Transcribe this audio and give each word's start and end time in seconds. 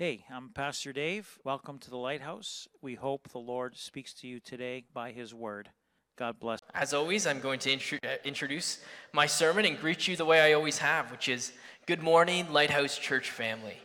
Hey, 0.00 0.24
I'm 0.30 0.48
Pastor 0.48 0.94
Dave. 0.94 1.38
Welcome 1.44 1.78
to 1.80 1.90
the 1.90 1.98
Lighthouse. 1.98 2.66
We 2.80 2.94
hope 2.94 3.28
the 3.28 3.38
Lord 3.38 3.76
speaks 3.76 4.14
to 4.14 4.26
you 4.26 4.40
today 4.40 4.84
by 4.94 5.12
his 5.12 5.34
word. 5.34 5.68
God 6.16 6.40
bless. 6.40 6.58
As 6.72 6.94
always, 6.94 7.26
I'm 7.26 7.38
going 7.38 7.58
to 7.58 7.74
uh, 7.74 8.08
introduce 8.24 8.80
my 9.12 9.26
sermon 9.26 9.66
and 9.66 9.78
greet 9.78 10.08
you 10.08 10.16
the 10.16 10.24
way 10.24 10.40
I 10.40 10.54
always 10.54 10.78
have, 10.78 11.10
which 11.10 11.28
is 11.28 11.52
Good 11.84 12.02
morning, 12.02 12.50
Lighthouse 12.50 12.96
Church 12.96 13.30
family. 13.30 13.76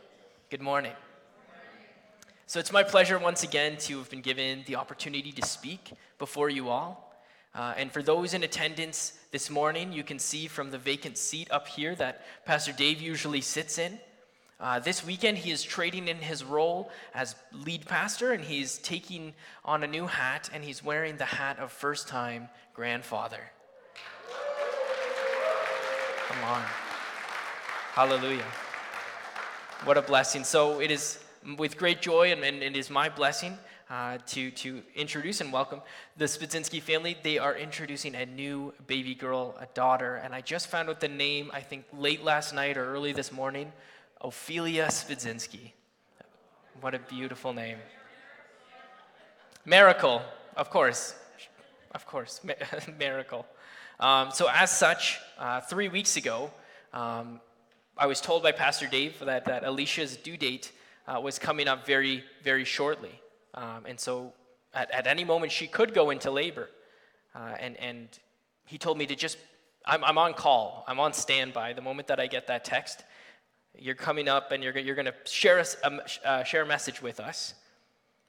Good 0.49 0.62
morning. 0.62 0.93
So 2.46 2.62
it's 2.62 2.72
my 2.72 2.84
pleasure 2.84 3.20
once 3.20 3.44
again 3.44 3.76
to 3.79 3.97
have 3.97 4.10
been 4.10 4.22
given 4.22 4.63
the 4.68 4.78
opportunity 4.78 5.34
to 5.34 5.46
speak 5.46 5.92
before 6.18 6.50
you 6.50 6.70
all. 6.70 7.13
Uh, 7.54 7.74
and 7.76 7.92
for 7.92 8.02
those 8.02 8.34
in 8.34 8.42
attendance 8.44 9.20
this 9.34 9.50
morning, 9.50 9.92
you 9.92 10.06
can 10.06 10.20
see 10.20 10.47
from 10.47 10.72
the 10.72 10.78
vacant 10.78 11.18
seat 11.18 11.52
up 11.52 11.68
here 11.68 11.94
that 11.96 12.24
Pastor 12.46 12.72
Dave 12.72 13.02
usually 13.02 13.42
sits 13.42 13.78
in. 13.78 14.00
Uh, 14.58 14.79
this 14.79 15.06
weekend, 15.06 15.37
he 15.37 15.51
is 15.51 15.62
trading 15.62 16.08
in 16.08 16.17
his 16.17 16.41
role 16.41 16.90
as 17.13 17.35
lead 17.52 17.85
pastor, 17.85 18.32
and 18.32 18.41
he's 18.41 18.78
taking 18.78 19.34
on 19.66 19.84
a 19.84 19.88
new 19.88 20.08
hat, 20.08 20.50
and 20.54 20.64
he's 20.64 20.81
wearing 20.81 21.18
the 21.18 21.26
hat 21.26 21.59
of 21.59 21.72
first 21.72 22.08
time 22.08 22.48
grandfather. 22.73 23.52
Come 26.30 26.44
on. 26.45 26.62
Hallelujah. 27.91 28.45
What 29.84 29.98
a 29.98 30.02
blessing. 30.02 30.45
So 30.45 30.80
it 30.80 30.90
is 30.90 31.20
with 31.58 31.78
great 31.78 32.02
joy, 32.02 32.31
and, 32.31 32.42
and 32.42 32.64
it 32.64 32.78
is 32.78 32.90
my 32.90 33.09
blessing 33.09 33.58
uh, 33.90 34.20
to, 34.28 34.52
to 34.52 34.81
introduce 34.95 35.42
and 35.42 35.52
welcome 35.52 35.81
the 36.16 36.26
Spedzinski 36.26 36.81
family. 36.81 37.17
They 37.22 37.38
are 37.38 37.56
introducing 37.56 38.16
a 38.16 38.26
new 38.26 38.73
baby 38.88 39.16
girl, 39.16 39.56
a 39.59 39.66
daughter, 39.73 40.16
and 40.16 40.34
I 40.34 40.40
just 40.40 40.67
found 40.67 40.90
out 40.90 41.02
the 41.02 41.09
name, 41.09 41.52
I 41.53 41.59
think, 41.59 41.84
late 41.92 42.23
last 42.23 42.53
night 42.53 42.78
or 42.78 42.86
early 42.86 43.12
this 43.12 43.34
morning. 43.34 43.73
Ophelia 44.22 44.88
Spedzinski. 44.88 45.72
What 46.82 46.94
a 46.94 47.00
beautiful 47.00 47.54
name. 47.54 47.78
Miracle, 49.66 50.22
of 50.56 50.70
course. 50.70 51.16
Of 51.94 52.06
course, 52.06 52.42
miracle. 53.00 53.45
Um, 54.00 54.30
so, 54.31 54.50
as 54.52 54.78
such, 54.78 55.20
uh, 55.39 55.62
three 55.62 55.88
weeks 55.88 56.17
ago, 56.17 56.52
um, 56.94 57.39
I 57.98 58.08
was 58.08 58.20
told 58.20 58.44
by 58.44 58.52
Pastor 58.52 58.88
Dave 58.88 59.17
that, 59.20 59.45
that 59.45 59.64
Alicia's 59.64 60.17
due 60.17 60.36
date 60.36 60.72
uh, 61.08 61.20
was 61.22 61.39
coming 61.39 61.67
up 61.67 61.86
very, 61.86 62.23
very 62.44 62.66
shortly. 62.66 63.22
Um, 63.54 63.86
and 63.86 63.98
so, 63.98 64.34
at, 64.73 64.92
at 64.92 65.08
any 65.08 65.23
moment, 65.23 65.52
she 65.52 65.67
could 65.67 65.94
go 65.94 66.09
into 66.09 66.30
labor. 66.30 66.70
Uh, 67.34 67.56
and, 67.59 67.78
and 67.78 68.09
he 68.66 68.78
told 68.78 68.98
me 68.98 69.06
to 69.06 69.16
just, 69.16 69.38
I'm, 69.86 70.04
I'm 70.04 70.17
on 70.17 70.34
call, 70.34 70.84
I'm 70.88 71.00
on 71.00 71.14
standby. 71.14 71.73
The 71.73 71.82
moment 71.82 72.09
that 72.09 72.20
I 72.20 72.28
get 72.28 72.48
that 72.48 72.66
text, 72.66 73.04
you're 73.80 73.95
coming 73.95 74.28
up 74.28 74.52
and 74.52 74.64
you're, 74.64 74.78
you're 74.78 74.95
going 74.95 75.06
to 75.06 75.16
share, 75.26 75.64
um, 75.84 76.02
uh, 76.23 76.44
share 76.44 76.64
a 76.64 76.66
message 76.66 77.02
with 77.02 77.20
us. 77.20 77.54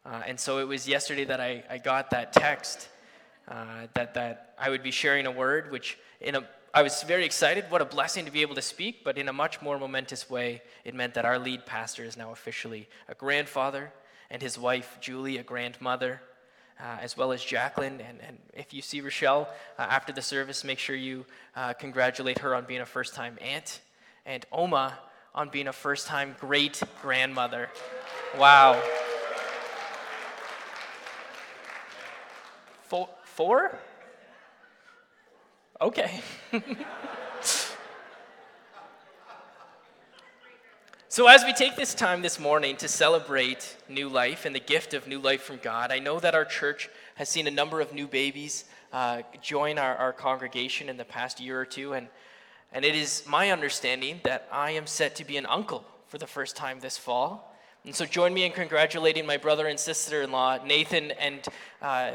Uh, 0.05 0.22
and 0.27 0.38
so 0.38 0.58
it 0.58 0.69
was 0.69 0.86
yesterday 0.86 1.25
that 1.25 1.41
I, 1.41 1.64
I 1.69 1.78
got 1.78 2.11
that 2.11 2.33
text 2.33 2.88
uh, 3.48 3.86
that, 3.94 4.14
that 4.14 4.55
I 4.58 4.70
would 4.70 4.83
be 4.83 4.91
sharing 4.91 5.27
a 5.27 5.30
word, 5.30 5.70
which 5.70 5.98
in 6.20 6.36
a, 6.36 6.47
I 6.72 6.83
was 6.83 7.03
very 7.03 7.25
excited. 7.25 7.64
What 7.70 7.80
a 7.80 7.84
blessing 7.84 8.25
to 8.25 8.30
be 8.30 8.42
able 8.42 8.55
to 8.55 8.62
speak, 8.62 9.03
but 9.05 9.19
in 9.19 9.28
a 9.28 9.33
much 9.33 9.62
more 9.62 9.78
momentous 9.78 10.28
way, 10.28 10.62
it 10.84 10.94
meant 10.94 11.14
that 11.14 11.25
our 11.25 11.38
lead 11.38 11.66
pastor 11.66 12.05
is 12.05 12.16
now 12.16 12.33
officially 12.33 12.88
a 13.08 13.14
grandfather, 13.14 13.92
and 14.31 14.42
his 14.42 14.58
wife, 14.58 14.98
Julie, 15.00 15.38
a 15.38 15.42
grandmother. 15.42 16.20
Uh, 16.78 16.98
as 17.00 17.16
well 17.16 17.33
as 17.33 17.42
Jacqueline. 17.42 18.03
And, 18.06 18.20
and 18.20 18.38
if 18.53 18.75
you 18.75 18.83
see 18.83 19.00
Rochelle 19.00 19.48
uh, 19.78 19.86
after 19.88 20.12
the 20.12 20.20
service, 20.20 20.62
make 20.62 20.78
sure 20.78 20.94
you 20.94 21.25
uh, 21.55 21.72
congratulate 21.72 22.41
her 22.41 22.55
on 22.55 22.66
being 22.66 22.83
a 22.83 22.84
first 22.84 23.14
time 23.14 23.38
aunt. 23.41 23.81
And 24.27 24.44
Oma, 24.53 24.98
on 25.36 25.50
being 25.50 25.68
a 25.68 25.72
first 25.72 26.06
time 26.06 26.34
great 26.40 26.82
grandmother. 27.02 27.68
Wow. 28.38 28.82
Four? 33.36 33.78
Okay. 35.78 36.22
so, 41.08 41.28
as 41.28 41.44
we 41.44 41.52
take 41.52 41.76
this 41.76 41.94
time 41.94 42.22
this 42.22 42.41
morning 42.41 42.78
to 42.78 42.88
celebrate 42.88 43.76
new 43.91 44.08
life 44.08 44.46
and 44.46 44.54
the 44.54 44.60
gift 44.60 44.94
of 44.94 45.06
new 45.06 45.19
life 45.19 45.42
from 45.42 45.58
God, 45.58 45.92
I 45.92 45.98
know 45.98 46.19
that 46.19 46.34
our 46.34 46.46
church 46.46 46.88
has 47.16 47.28
seen 47.28 47.46
a 47.46 47.50
number 47.50 47.82
of 47.82 47.92
new 47.92 48.06
babies 48.06 48.64
uh, 48.91 49.20
join 49.42 49.76
our, 49.78 49.94
our 49.96 50.14
congregation 50.14 50.88
in 50.88 50.96
the 50.96 51.04
past 51.04 51.38
year 51.38 51.60
or 51.60 51.66
two. 51.66 51.92
And 51.92 52.08
and 52.76 52.84
it 52.84 52.94
is 52.94 53.22
my 53.26 53.53
understanding 53.53 54.20
that 54.25 54.47
I 54.53 54.72
am 54.72 54.87
set 54.87 55.16
to 55.16 55.25
be 55.25 55.38
an 55.38 55.47
uncle 55.47 55.82
for 56.09 56.19
the 56.19 56.26
first 56.26 56.56
time 56.56 56.78
this 56.78 56.98
fall. 56.98 57.56
And 57.87 57.94
so 57.94 58.04
join 58.04 58.34
me 58.34 58.44
in 58.44 58.53
congratulating 58.53 59.25
my 59.25 59.38
brother 59.38 59.66
and 59.66 59.81
sister 59.81 60.20
in 60.20 60.31
law, 60.31 60.59
Nathan 60.62 61.12
and 61.12 61.41
uh, 61.81 62.10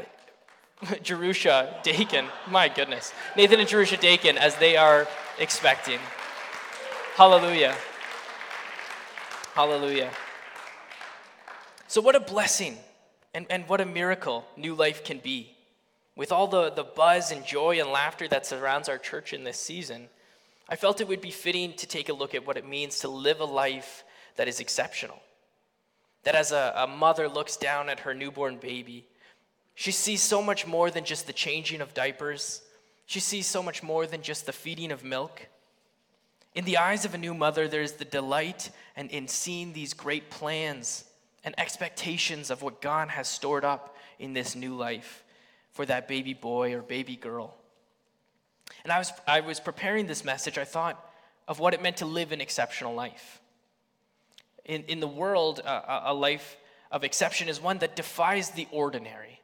Jerusha 1.02 1.82
Dakin. 1.82 2.26
My 2.48 2.68
goodness. 2.68 3.12
Nathan 3.36 3.58
and 3.58 3.68
Jerusha 3.68 3.96
Dakin 3.96 4.38
as 4.38 4.54
they 4.54 4.76
are 4.76 5.08
expecting. 5.40 5.98
Hallelujah. 7.16 7.74
Hallelujah. 9.54 10.10
So, 11.88 12.00
what 12.00 12.14
a 12.14 12.20
blessing 12.20 12.76
and, 13.34 13.46
and 13.50 13.68
what 13.68 13.80
a 13.80 13.84
miracle 13.84 14.44
new 14.56 14.76
life 14.76 15.02
can 15.02 15.18
be. 15.18 15.56
With 16.14 16.30
all 16.30 16.46
the, 16.46 16.70
the 16.70 16.84
buzz 16.84 17.32
and 17.32 17.44
joy 17.44 17.80
and 17.80 17.90
laughter 17.90 18.28
that 18.28 18.46
surrounds 18.46 18.88
our 18.88 18.98
church 18.98 19.32
in 19.32 19.42
this 19.42 19.58
season, 19.58 20.08
I 20.68 20.76
felt 20.76 21.00
it 21.00 21.08
would 21.08 21.20
be 21.20 21.30
fitting 21.30 21.74
to 21.74 21.86
take 21.86 22.08
a 22.08 22.14
look 22.14 22.34
at 22.34 22.46
what 22.46 22.56
it 22.56 22.68
means 22.68 23.00
to 23.00 23.08
live 23.08 23.40
a 23.40 23.44
life 23.44 24.04
that 24.36 24.48
is 24.48 24.60
exceptional. 24.60 25.20
That 26.24 26.34
as 26.34 26.52
a, 26.52 26.72
a 26.76 26.86
mother 26.86 27.28
looks 27.28 27.56
down 27.56 27.88
at 27.88 28.00
her 28.00 28.14
newborn 28.14 28.56
baby, 28.56 29.06
she 29.74 29.90
sees 29.90 30.22
so 30.22 30.42
much 30.42 30.66
more 30.66 30.90
than 30.90 31.04
just 31.04 31.26
the 31.26 31.32
changing 31.32 31.80
of 31.80 31.94
diapers. 31.94 32.62
She 33.06 33.20
sees 33.20 33.46
so 33.46 33.62
much 33.62 33.82
more 33.82 34.06
than 34.06 34.22
just 34.22 34.46
the 34.46 34.52
feeding 34.52 34.92
of 34.92 35.02
milk. 35.02 35.48
In 36.54 36.64
the 36.64 36.76
eyes 36.76 37.04
of 37.04 37.14
a 37.14 37.18
new 37.18 37.34
mother, 37.34 37.66
there 37.66 37.82
is 37.82 37.92
the 37.92 38.04
delight 38.04 38.70
and 38.94 39.10
in 39.10 39.26
seeing 39.26 39.72
these 39.72 39.94
great 39.94 40.30
plans 40.30 41.04
and 41.44 41.54
expectations 41.58 42.50
of 42.50 42.62
what 42.62 42.82
God 42.82 43.08
has 43.08 43.26
stored 43.26 43.64
up 43.64 43.96
in 44.18 44.34
this 44.34 44.54
new 44.54 44.74
life 44.74 45.24
for 45.72 45.86
that 45.86 46.06
baby 46.06 46.34
boy 46.34 46.74
or 46.74 46.82
baby 46.82 47.16
girl. 47.16 47.56
And 48.84 48.92
I 48.92 48.98
was, 48.98 49.12
I 49.26 49.40
was 49.40 49.60
preparing 49.60 50.06
this 50.06 50.24
message, 50.24 50.58
I 50.58 50.64
thought 50.64 51.02
of 51.48 51.58
what 51.58 51.74
it 51.74 51.82
meant 51.82 51.98
to 51.98 52.06
live 52.06 52.32
an 52.32 52.40
exceptional 52.40 52.94
life. 52.94 53.40
In, 54.64 54.84
in 54.84 55.00
the 55.00 55.08
world, 55.08 55.60
uh, 55.64 56.02
a 56.04 56.14
life 56.14 56.56
of 56.90 57.04
exception 57.04 57.48
is 57.48 57.60
one 57.60 57.78
that 57.78 57.96
defies 57.96 58.50
the 58.50 58.66
ordinary, 58.70 59.40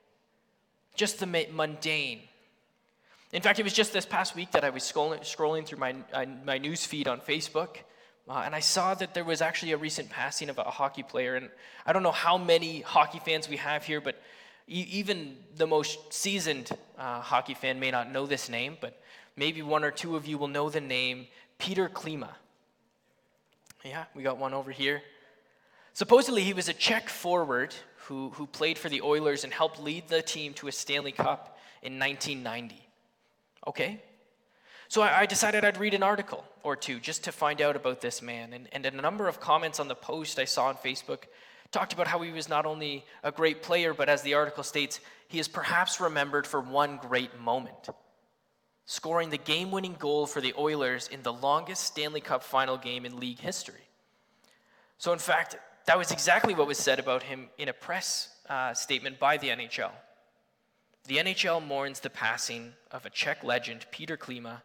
just 0.95 1.19
the 1.19 1.27
mundane. 1.27 2.21
In 3.33 3.43
fact, 3.43 3.59
it 3.59 3.63
was 3.63 3.73
just 3.73 3.93
this 3.93 4.07
past 4.07 4.35
week 4.35 4.53
that 4.53 4.65
I 4.65 4.71
was 4.71 4.83
scrolling, 4.83 5.21
scrolling 5.21 5.67
through 5.67 5.79
my, 5.79 5.95
uh, 6.13 6.25
my 6.45 6.59
news 6.59 6.85
feed 6.85 7.09
on 7.09 7.21
Facebook, 7.21 7.79
uh, 8.29 8.43
and 8.45 8.55
I 8.55 8.61
saw 8.61 8.95
that 8.95 9.15
there 9.15 9.25
was 9.25 9.41
actually 9.41 9.73
a 9.73 9.79
recent 9.79 10.11
passing 10.11 10.51
of 10.51 10.59
a 10.59 10.65
hockey 10.65 11.03
player. 11.03 11.37
And 11.37 11.49
I 11.87 11.95
don't 11.95 12.03
know 12.03 12.13
how 12.13 12.37
many 12.37 12.83
hockey 12.83 13.21
fans 13.25 13.49
we 13.49 13.57
have 13.57 13.85
here, 13.85 14.03
but 14.03 14.21
even 14.67 15.39
the 15.57 15.67
most 15.67 16.13
seasoned 16.13 16.71
uh, 16.99 17.21
hockey 17.21 17.55
fan 17.55 17.81
may 17.81 17.91
not 17.91 18.13
know 18.13 18.27
this 18.27 18.51
name, 18.51 18.77
but 18.83 19.01
maybe 19.39 19.63
one 19.63 19.85
or 19.85 19.91
two 19.91 20.17
of 20.17 20.27
you 20.27 20.37
will 20.37 20.49
know 20.49 20.69
the 20.69 20.81
name 20.81 21.29
Peter 21.59 21.89
Klima. 21.89 22.31
Yeah, 23.85 24.05
we 24.15 24.23
got 24.23 24.39
one 24.39 24.53
over 24.53 24.71
here. 24.71 25.01
Supposedly, 25.95 26.43
he 26.45 26.53
was 26.53 26.69
a 26.69 26.73
Czech 26.73 27.09
forward 27.09 27.75
who, 28.07 28.31
who 28.31 28.47
played 28.47 28.77
for 28.79 28.89
the 28.89 29.01
Oilers 29.03 29.45
and 29.45 29.53
helped 29.53 29.81
lead 29.81 30.09
the 30.09 30.23
team 30.23 30.55
to 30.55 30.69
a 30.69 30.73
Stanley 30.73 31.13
Cup 31.13 31.59
in 31.83 31.99
1990. 31.99 32.81
Okay. 33.67 34.03
So 34.89 35.03
I, 35.03 35.21
I 35.21 35.27
decided 35.27 35.65
I'd 35.65 35.79
read 35.79 35.95
an 35.95 36.03
article 36.03 36.45
or 36.63 36.77
two 36.77 36.99
just 36.99 37.25
to 37.25 37.33
find 37.33 37.61
out 37.61 37.77
about 37.77 38.01
this 38.01 38.23
man. 38.23 38.53
And, 38.53 38.69
and 38.73 38.87
a 38.87 38.91
number 38.91 39.29
of 39.29 39.41
comments 39.41 39.81
on 39.81 39.89
the 39.89 39.95
post 39.95 40.39
I 40.39 40.45
saw 40.45 40.67
on 40.67 40.77
Facebook 40.77 41.25
talked 41.71 41.93
about 41.93 42.07
how 42.07 42.21
he 42.23 42.33
was 42.33 42.49
not 42.49 42.67
only 42.67 43.05
a 43.23 43.31
great 43.31 43.63
player, 43.63 43.93
but 43.93 44.09
as 44.09 44.23
the 44.23 44.35
article 44.35 44.65
states, 44.65 45.01
he 45.29 45.39
is 45.39 45.49
perhaps 45.49 46.01
remembered 46.01 46.47
for 46.47 46.61
one 46.61 46.99
great 47.03 47.39
moment 47.41 47.89
scoring 48.89 49.29
the 49.29 49.37
game 49.37 49.71
winning 49.71 49.95
goal 49.99 50.27
for 50.27 50.41
the 50.41 50.55
Oilers 50.59 51.09
in 51.09 51.23
the 51.23 51.33
longest 51.33 51.85
Stanley 51.85 52.23
Cup 52.23 52.43
final 52.43 52.79
game 52.79 53.05
in 53.05 53.21
league 53.21 53.39
history. 53.39 53.87
So, 54.97 55.13
in 55.13 55.19
fact, 55.19 55.57
that 55.85 55.99
was 55.99 56.11
exactly 56.11 56.55
what 56.55 56.67
was 56.67 56.79
said 56.79 56.99
about 56.99 57.23
him 57.23 57.51
in 57.59 57.69
a 57.69 57.75
press 57.75 58.31
uh, 58.49 58.73
statement 58.73 59.19
by 59.19 59.37
the 59.37 59.49
NHL. 59.49 59.91
The 61.07 61.19
NHL 61.19 61.65
mourns 61.65 62.01
the 62.01 62.09
passing 62.09 62.73
of 62.91 63.05
a 63.05 63.11
Czech 63.11 63.45
legend, 63.45 63.85
Peter 63.91 64.17
Klima, 64.17 64.63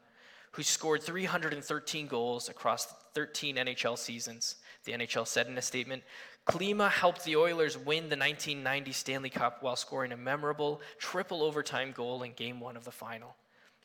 who 0.52 0.64
scored 0.64 1.04
313 1.04 2.08
goals 2.08 2.48
across 2.48 2.94
13 3.16 3.58
NHL 3.58 3.98
seasons. 3.98 4.56
The 4.86 4.94
NHL 4.94 5.28
said 5.28 5.48
in 5.48 5.58
a 5.58 5.62
statement 5.62 6.02
Klima 6.48 6.90
helped 6.90 7.26
the 7.26 7.36
Oilers 7.36 7.78
win 7.78 8.10
the 8.10 8.16
1990 8.16 8.92
Stanley 8.94 9.30
Cup 9.30 9.62
while 9.62 9.76
scoring 9.76 10.14
a 10.14 10.18
memorable 10.18 10.80
triple 10.98 11.44
overtime 11.44 11.92
goal 11.92 12.24
in 12.24 12.32
Game 12.32 12.62
1 12.62 12.78
of 12.78 12.86
the 12.86 12.92
final. 12.92 13.36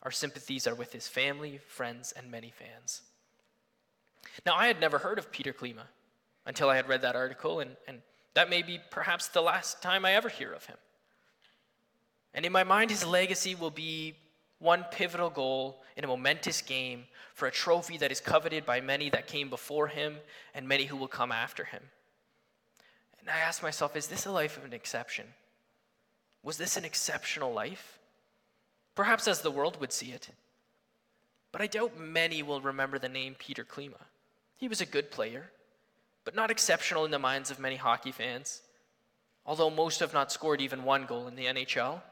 Our 0.09 0.13
sympathies 0.13 0.67
are 0.67 0.75
with 0.75 0.95
his 0.95 1.07
family, 1.07 1.61
friends, 1.67 2.13
and 2.13 2.31
many 2.31 2.51
fans. 2.51 3.03
Now, 4.47 4.55
I 4.55 4.67
had 4.67 4.81
never 4.81 4.97
heard 4.97 5.19
of 5.19 5.31
Peter 5.31 5.53
Klima 5.53 5.83
until 6.47 6.71
I 6.71 6.77
had 6.77 6.89
read 6.89 7.03
that 7.03 7.15
article, 7.15 7.61
and, 7.61 7.77
and 7.87 8.01
that 8.33 8.49
may 8.49 8.63
be 8.63 8.81
perhaps 8.91 9.29
the 9.29 9.43
last 9.43 9.83
time 9.83 10.07
I 10.07 10.15
ever 10.15 10.31
hear 10.31 10.51
of 10.51 10.65
him. 10.65 10.79
And 12.33 12.47
in 12.47 12.53
my 12.53 12.65
mind, 12.65 12.91
his 12.91 13.05
legacy 13.05 13.55
will 13.55 13.71
be 13.71 14.15
one 14.61 14.87
pivotal 14.91 15.29
goal 15.29 15.83
in 15.95 16.05
a 16.05 16.09
momentous 16.09 16.63
game 16.63 17.05
for 17.35 17.47
a 17.47 17.53
trophy 17.53 17.99
that 17.99 18.11
is 18.11 18.19
coveted 18.19 18.65
by 18.65 18.81
many 18.81 19.11
that 19.11 19.27
came 19.27 19.51
before 19.51 19.89
him 19.89 20.17
and 20.55 20.67
many 20.67 20.87
who 20.87 20.97
will 20.97 21.07
come 21.07 21.33
after 21.33 21.65
him. 21.65 21.83
And 23.21 23.29
I 23.29 23.41
ask 23.41 23.63
myself, 23.63 23.95
is 23.95 24.07
this 24.07 24.25
a 24.25 24.33
life 24.33 24.57
of 24.57 24.65
an 24.65 24.73
exception? 24.73 25.27
Was 26.43 26.57
this 26.57 26.79
an 26.79 26.87
exceptional 26.87 27.53
life? 27.53 27.99
Perhaps 28.99 29.29
as 29.29 29.43
the 29.43 29.51
world 29.53 29.81
would 29.81 29.93
see 29.93 30.11
it. 30.11 30.29
But 31.53 31.63
I 31.63 31.69
doubt 31.69 32.01
many 32.01 32.43
will 32.43 32.61
remember 32.61 32.99
the 32.99 33.09
name 33.09 33.37
Peter 33.39 33.65
Klima. 33.65 34.07
He 34.57 34.67
was 34.67 34.81
a 34.81 34.87
good 34.87 35.13
player, 35.13 35.53
but 36.25 36.35
not 36.35 36.51
exceptional 36.51 37.05
in 37.05 37.13
the 37.13 37.19
minds 37.21 37.53
of 37.53 37.61
many 37.61 37.77
hockey 37.77 38.11
fans, 38.11 38.61
although 39.47 39.71
most 39.71 40.01
have 40.01 40.13
not 40.13 40.33
scored 40.33 40.61
even 40.61 40.83
one 40.83 41.07
goal 41.07 41.29
in 41.29 41.37
the 41.37 41.45
NHL. 41.47 42.03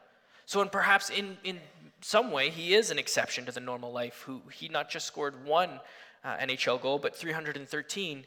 So, 0.45 0.61
and 0.61 0.71
perhaps 0.71 1.09
in, 1.09 1.35
in 1.43 1.59
some 1.99 2.31
way, 2.31 2.51
he 2.51 2.73
is 2.73 2.89
an 2.89 2.97
exception 2.97 3.45
to 3.47 3.51
the 3.51 3.59
normal 3.59 3.91
life, 3.91 4.23
who 4.25 4.43
he 4.53 4.69
not 4.69 4.89
just 4.89 5.07
scored 5.07 5.45
one 5.45 5.81
uh, 6.23 6.37
NHL 6.37 6.81
goal, 6.81 6.99
but 6.99 7.17
313, 7.17 8.25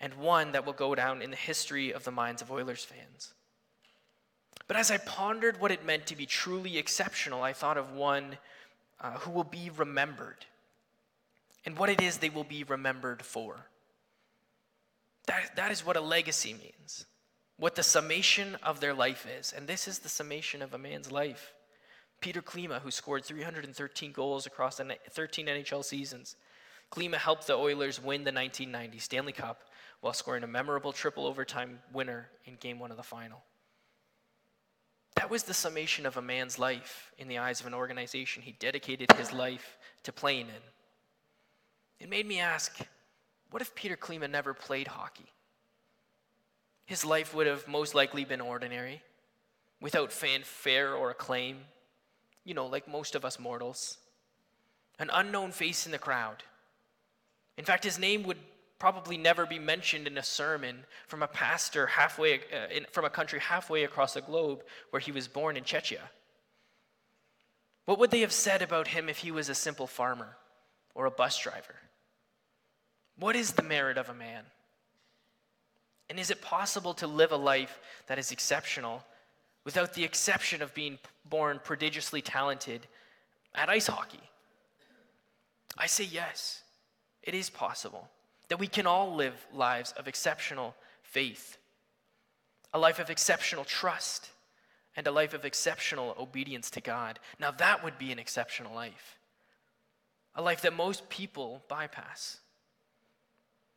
and 0.00 0.14
one 0.14 0.52
that 0.52 0.64
will 0.64 0.72
go 0.72 0.94
down 0.94 1.20
in 1.20 1.28
the 1.28 1.36
history 1.36 1.92
of 1.92 2.04
the 2.04 2.10
minds 2.10 2.40
of 2.40 2.50
Oilers 2.50 2.82
fans. 2.82 3.34
But 4.70 4.76
as 4.76 4.92
I 4.92 4.98
pondered 4.98 5.60
what 5.60 5.72
it 5.72 5.84
meant 5.84 6.06
to 6.06 6.16
be 6.16 6.26
truly 6.26 6.78
exceptional, 6.78 7.42
I 7.42 7.52
thought 7.52 7.76
of 7.76 7.90
one 7.90 8.38
uh, 9.00 9.14
who 9.14 9.32
will 9.32 9.42
be 9.42 9.68
remembered 9.76 10.46
and 11.66 11.76
what 11.76 11.90
it 11.90 12.00
is 12.00 12.18
they 12.18 12.30
will 12.30 12.44
be 12.44 12.62
remembered 12.62 13.20
for. 13.20 13.66
That, 15.26 15.56
that 15.56 15.72
is 15.72 15.84
what 15.84 15.96
a 15.96 16.00
legacy 16.00 16.54
means, 16.54 17.04
what 17.56 17.74
the 17.74 17.82
summation 17.82 18.56
of 18.62 18.78
their 18.78 18.94
life 18.94 19.26
is. 19.40 19.52
And 19.52 19.66
this 19.66 19.88
is 19.88 19.98
the 19.98 20.08
summation 20.08 20.62
of 20.62 20.72
a 20.72 20.78
man's 20.78 21.10
life. 21.10 21.52
Peter 22.20 22.40
Klima, 22.40 22.80
who 22.80 22.92
scored 22.92 23.24
313 23.24 24.12
goals 24.12 24.46
across 24.46 24.80
13 25.10 25.46
NHL 25.46 25.84
seasons. 25.84 26.36
Klima 26.92 27.16
helped 27.16 27.48
the 27.48 27.54
Oilers 27.54 27.98
win 27.98 28.22
the 28.22 28.30
1990 28.30 28.98
Stanley 29.00 29.32
Cup 29.32 29.62
while 30.00 30.12
scoring 30.12 30.44
a 30.44 30.46
memorable 30.46 30.92
triple 30.92 31.26
overtime 31.26 31.80
winner 31.92 32.28
in 32.44 32.54
game 32.54 32.78
one 32.78 32.92
of 32.92 32.96
the 32.96 33.02
final. 33.02 33.42
That 35.20 35.28
was 35.28 35.42
the 35.42 35.52
summation 35.52 36.06
of 36.06 36.16
a 36.16 36.22
man's 36.22 36.58
life 36.58 37.12
in 37.18 37.28
the 37.28 37.36
eyes 37.36 37.60
of 37.60 37.66
an 37.66 37.74
organization 37.74 38.42
he 38.42 38.52
dedicated 38.52 39.12
his 39.12 39.34
life 39.34 39.76
to 40.04 40.12
playing 40.12 40.46
in. 40.46 40.62
It 41.98 42.08
made 42.08 42.26
me 42.26 42.40
ask 42.40 42.78
what 43.50 43.60
if 43.60 43.74
Peter 43.74 43.98
Klima 43.98 44.30
never 44.30 44.54
played 44.54 44.88
hockey? 44.88 45.26
His 46.86 47.04
life 47.04 47.34
would 47.34 47.46
have 47.46 47.68
most 47.68 47.94
likely 47.94 48.24
been 48.24 48.40
ordinary, 48.40 49.02
without 49.78 50.10
fanfare 50.10 50.94
or 50.94 51.10
acclaim, 51.10 51.58
you 52.46 52.54
know, 52.54 52.64
like 52.64 52.88
most 52.88 53.14
of 53.14 53.22
us 53.22 53.38
mortals. 53.38 53.98
An 54.98 55.10
unknown 55.12 55.52
face 55.52 55.84
in 55.84 55.92
the 55.92 55.98
crowd. 55.98 56.44
In 57.58 57.66
fact, 57.66 57.84
his 57.84 57.98
name 57.98 58.22
would 58.22 58.38
probably 58.80 59.18
never 59.18 59.46
be 59.46 59.58
mentioned 59.58 60.06
in 60.08 60.18
a 60.18 60.22
sermon 60.22 60.84
from 61.06 61.22
a 61.22 61.28
pastor 61.28 61.86
halfway 61.86 62.36
uh, 62.36 62.66
in, 62.74 62.86
from 62.90 63.04
a 63.04 63.10
country 63.10 63.38
halfway 63.38 63.84
across 63.84 64.14
the 64.14 64.22
globe 64.22 64.64
where 64.88 65.00
he 65.00 65.12
was 65.12 65.28
born 65.28 65.56
in 65.56 65.62
Czechia. 65.62 66.00
What 67.84 67.98
would 67.98 68.10
they 68.10 68.22
have 68.22 68.32
said 68.32 68.62
about 68.62 68.88
him 68.88 69.08
if 69.08 69.18
he 69.18 69.30
was 69.30 69.48
a 69.48 69.54
simple 69.54 69.86
farmer 69.86 70.36
or 70.94 71.04
a 71.04 71.10
bus 71.10 71.38
driver? 71.38 71.76
What 73.18 73.36
is 73.36 73.52
the 73.52 73.62
merit 73.62 73.98
of 73.98 74.08
a 74.08 74.14
man? 74.14 74.44
And 76.08 76.18
is 76.18 76.30
it 76.30 76.40
possible 76.40 76.94
to 76.94 77.06
live 77.06 77.32
a 77.32 77.36
life 77.36 77.78
that 78.06 78.18
is 78.18 78.32
exceptional 78.32 79.04
without 79.64 79.92
the 79.92 80.04
exception 80.04 80.62
of 80.62 80.74
being 80.74 80.98
born 81.28 81.60
prodigiously 81.62 82.22
talented 82.22 82.86
at 83.54 83.68
ice 83.68 83.88
hockey? 83.88 84.22
I 85.76 85.86
say 85.86 86.04
yes, 86.04 86.62
it 87.22 87.34
is 87.34 87.50
possible 87.50 88.08
that 88.50 88.58
we 88.58 88.66
can 88.66 88.86
all 88.86 89.14
live 89.14 89.46
lives 89.54 89.92
of 89.92 90.08
exceptional 90.08 90.74
faith, 91.02 91.56
a 92.74 92.78
life 92.78 92.98
of 92.98 93.08
exceptional 93.08 93.64
trust, 93.64 94.28
and 94.96 95.06
a 95.06 95.12
life 95.12 95.34
of 95.34 95.44
exceptional 95.44 96.16
obedience 96.18 96.68
to 96.70 96.80
God. 96.80 97.20
Now, 97.38 97.52
that 97.52 97.84
would 97.84 97.96
be 97.96 98.10
an 98.10 98.18
exceptional 98.18 98.74
life, 98.74 99.18
a 100.34 100.42
life 100.42 100.62
that 100.62 100.74
most 100.74 101.08
people 101.08 101.62
bypass. 101.68 102.38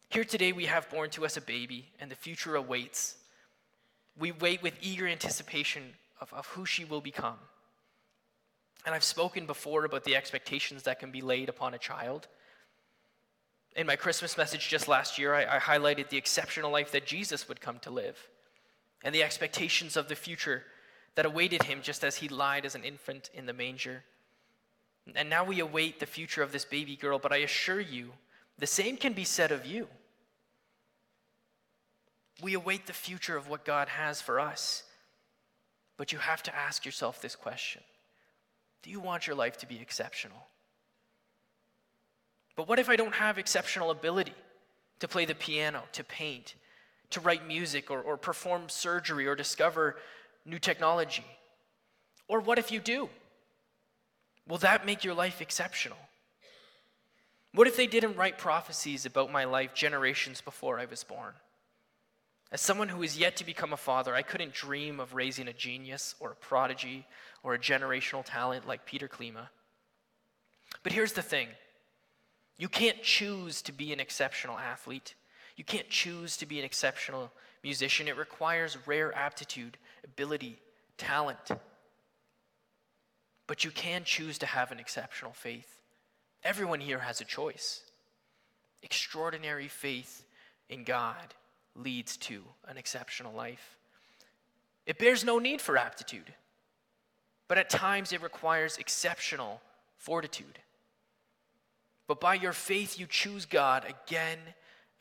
Here 0.10 0.24
today, 0.24 0.52
we 0.52 0.66
have 0.66 0.90
born 0.90 1.12
to 1.12 1.24
us 1.24 1.38
a 1.38 1.42
baby, 1.42 1.90
and 2.00 2.10
the 2.10 2.16
future 2.16 2.56
awaits. 2.56 3.18
We 4.18 4.32
wait 4.32 4.64
with 4.64 4.74
eager 4.82 5.08
anticipation 5.08 5.84
of, 6.20 6.34
of 6.34 6.48
who 6.48 6.66
she 6.66 6.84
will 6.84 7.02
become. 7.02 7.38
And 8.88 8.96
I've 8.96 9.04
spoken 9.04 9.46
before 9.46 9.86
about 9.86 10.04
the 10.04 10.16
expectations 10.16 10.84
that 10.84 11.00
can 11.00 11.12
be 11.12 11.22
laid 11.22 11.48
upon 11.48 11.76
a 11.76 11.80
child. 11.80 12.28
In 13.76 13.88
my 13.88 13.96
Christmas 13.96 14.38
message 14.38 14.70
just 14.70 14.88
last 14.88 15.18
year, 15.18 15.34
I, 15.34 15.56
I, 15.56 15.60
highlighted 15.60 16.10
the 16.10 16.18
exceptional 16.18 16.72
life 16.72 16.92
that 16.92 17.08
Jesus 17.08 17.48
would 17.48 17.60
come 17.60 17.80
to 17.80 17.90
live 17.90 18.18
and 19.04 19.14
the 19.16 19.24
expectations 19.24 19.98
of 19.98 20.08
the 20.08 20.16
future 20.16 20.64
that 21.16 21.26
awaited 21.26 21.64
him 21.64 21.80
just 21.82 22.04
as 22.04 22.18
he 22.18 22.28
lied 22.28 22.66
as 22.66 22.76
an 22.76 22.84
infant 22.84 23.30
in 23.34 23.46
the 23.46 23.54
manger. 23.54 24.04
And 25.16 25.30
now 25.30 25.44
we 25.44 25.60
await 25.60 26.00
the 26.00 26.06
future 26.06 26.44
of 26.44 26.52
this 26.52 26.66
baby 26.66 26.96
girl, 26.96 27.20
but 27.20 27.34
I 27.34 27.38
assure 27.38 27.80
you, 27.80 28.12
the 28.60 28.68
same 28.68 28.96
can 28.96 29.14
be 29.14 29.24
said 29.24 29.52
of 29.52 29.66
you. 29.66 29.88
We 32.42 32.54
await 32.54 32.86
the 32.86 32.94
future 32.94 33.38
of 33.38 33.50
what 33.50 33.66
God 33.66 33.90
has 33.90 34.22
for 34.22 34.40
us. 34.40 34.84
But 35.98 36.12
you 36.12 36.20
have 36.20 36.44
to 36.44 36.56
ask 36.56 36.86
yourself 36.86 37.22
this 37.22 37.36
question 37.36 37.82
Do 38.82 38.90
you 38.90 39.00
want 39.00 39.28
your 39.28 39.36
life 39.36 39.58
to 39.60 39.68
be 39.68 39.80
exceptional? 39.80 40.48
But 42.56 42.68
what 42.68 42.80
if 42.80 42.90
I 42.90 42.96
don't 42.96 43.16
have 43.16 43.38
exceptional 43.38 43.92
ability 43.92 44.36
to 45.00 45.08
play 45.08 45.26
the 45.26 45.36
piano, 45.36 45.84
to 45.94 46.04
paint, 46.04 46.56
to 47.12 47.20
write 47.20 47.48
music, 47.48 47.90
or, 47.90 48.02
or 48.02 48.18
perform 48.18 48.70
surgery, 48.70 49.28
or 49.28 49.36
discover 49.36 49.98
new 50.46 50.60
technology? 50.60 51.26
Or 52.28 52.40
what 52.40 52.60
if 52.60 52.72
you 52.72 52.80
do? 52.80 53.10
Will 54.48 54.58
that 54.60 54.86
make 54.86 55.04
your 55.04 55.14
life 55.14 55.42
exceptional? 55.42 55.98
What 57.54 57.68
if 57.68 57.78
they 57.78 57.88
didn't 57.88 58.18
write 58.18 58.38
prophecies 58.38 59.06
about 59.06 59.32
my 59.32 59.46
life 59.46 59.74
generations 59.74 60.42
before 60.42 60.80
I 60.80 60.86
was 60.86 61.04
born? 61.04 61.34
As 62.52 62.62
someone 62.62 62.90
who 62.90 63.02
is 63.02 63.18
yet 63.18 63.36
to 63.38 63.46
become 63.46 63.74
a 63.74 63.78
father, 63.78 64.14
I 64.14 64.22
couldn't 64.22 64.54
dream 64.54 65.00
of 65.00 65.16
raising 65.16 65.48
a 65.48 65.54
genius 65.54 66.14
or 66.20 66.32
a 66.32 66.36
prodigy 66.36 67.06
or 67.42 67.54
a 67.54 67.60
generational 67.60 68.24
talent 68.24 68.68
like 68.68 68.86
Peter 68.86 69.08
Klima. 69.08 69.50
But 70.84 70.94
here's 70.94 71.14
the 71.14 71.22
thing 71.22 71.48
you 72.58 72.70
can't 72.70 73.02
choose 73.02 73.62
to 73.64 73.72
be 73.72 73.92
an 73.92 74.00
exceptional 74.00 74.58
athlete, 74.58 75.16
you 75.56 75.64
can't 75.64 75.90
choose 75.90 76.38
to 76.38 76.46
be 76.46 76.60
an 76.60 76.66
exceptional 76.66 77.32
musician. 77.64 78.08
It 78.08 78.18
requires 78.18 78.78
rare 78.86 79.14
aptitude, 79.16 79.78
ability, 80.04 80.60
talent. 80.98 81.52
But 83.48 83.64
you 83.64 83.72
can 83.72 84.04
choose 84.04 84.38
to 84.40 84.46
have 84.46 84.72
an 84.72 84.80
exceptional 84.80 85.34
faith. 85.34 85.82
Everyone 86.44 86.80
here 86.80 87.00
has 87.00 87.22
a 87.22 87.26
choice. 87.26 87.82
Extraordinary 88.82 89.68
faith 89.68 90.26
in 90.70 90.84
God 90.84 91.34
leads 91.76 92.18
to 92.18 92.44
an 92.68 92.78
exceptional 92.78 93.34
life. 93.34 93.78
It 94.86 94.98
bears 94.98 95.24
no 95.24 95.40
need 95.40 95.62
for 95.62 95.78
aptitude, 95.78 96.34
but 97.48 97.58
at 97.58 97.70
times 97.70 98.12
it 98.12 98.22
requires 98.22 98.78
exceptional 98.78 99.62
fortitude. 99.98 100.60
But 102.14 102.20
by 102.20 102.36
your 102.36 102.54
faith, 102.54 103.00
you 103.00 103.08
choose 103.08 103.48
God 103.48 103.86
again 103.86 104.38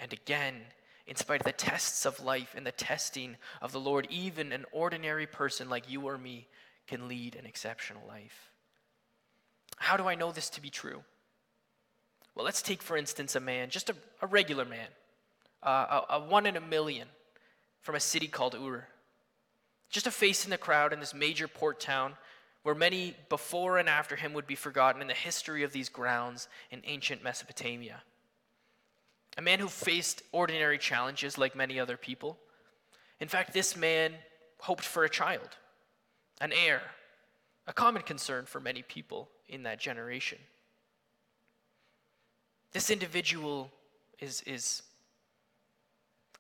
and 0.01 0.15
again, 0.15 0.63
in 1.07 1.15
spite 1.15 1.43
of 1.43 1.45
the 1.45 1.53
tests 1.53 2.07
of 2.07 2.25
life 2.25 2.55
and 2.57 2.67
the 2.67 2.73
testing 2.73 3.37
of 3.61 3.71
the 3.71 3.81
Lord. 3.81 4.07
Even 4.09 4.51
an 4.51 4.65
ordinary 4.73 5.27
person 5.27 5.69
like 5.69 5.91
you 5.91 6.01
or 6.01 6.17
me 6.17 6.49
can 6.87 7.09
lead 7.09 7.37
an 7.37 7.45
exceptional 7.45 8.03
life. 8.09 8.49
How 9.77 9.99
do 9.99 10.09
I 10.09 10.15
know 10.15 10.33
this 10.33 10.49
to 10.49 10.63
be 10.63 10.71
true? 10.71 11.03
Well, 12.35 12.47
let's 12.47 12.63
take, 12.63 12.81
for 12.81 12.97
instance, 12.97 13.37
a 13.37 13.41
man, 13.41 13.69
just 13.69 13.91
a, 13.91 13.95
a 14.23 14.27
regular 14.27 14.65
man, 14.65 14.89
uh, 15.63 16.01
a, 16.09 16.15
a, 16.15 16.21
one 16.21 16.47
in 16.47 16.57
a 16.57 16.63
million 16.63 17.09
from 17.83 17.95
a 17.95 18.01
city 18.01 18.27
called 18.27 18.55
Ur. 18.55 18.89
Just 19.91 20.07
a 20.07 20.11
face 20.11 20.47
in 20.47 20.51
the 20.51 20.57
crowd 20.57 20.95
in 20.95 21.01
this 21.01 21.13
major 21.13 21.47
port 21.47 21.79
town 21.79 22.15
where 22.63 22.75
many 22.75 23.17
before 23.29 23.79
and 23.79 23.89
after 23.89 24.17
him 24.17 24.33
would 24.35 24.47
be 24.47 24.55
forgotten 24.55 25.03
in 25.03 25.09
the 25.09 25.15
history 25.15 25.63
of 25.63 25.73
these 25.73 25.89
grounds 25.89 26.49
in 26.71 26.81
ancient 26.85 27.23
Mesopotamia. 27.23 28.03
A 29.37 29.43
man 29.43 29.59
who 29.59 29.69
faced 29.69 30.23
ordinary 30.31 30.79
challenges 30.79 31.39
like 31.39 31.57
many 31.57 31.81
other 31.81 31.97
people. 31.97 32.39
In 33.19 33.29
fact, 33.29 33.53
this 33.53 33.77
man 33.77 34.15
hoped 34.61 34.85
for 34.85 35.05
a 35.05 35.09
child, 35.09 35.49
an 36.41 36.53
heir, 36.53 36.83
a 37.67 37.73
common 37.73 38.03
concern 38.03 38.47
for 38.47 38.61
many 38.61 38.83
people 38.83 39.29
in 39.49 39.65
that 39.65 39.81
generation. 39.81 40.39
This 42.73 42.91
individual 42.91 43.71
is, 44.21 44.43
is 44.47 44.83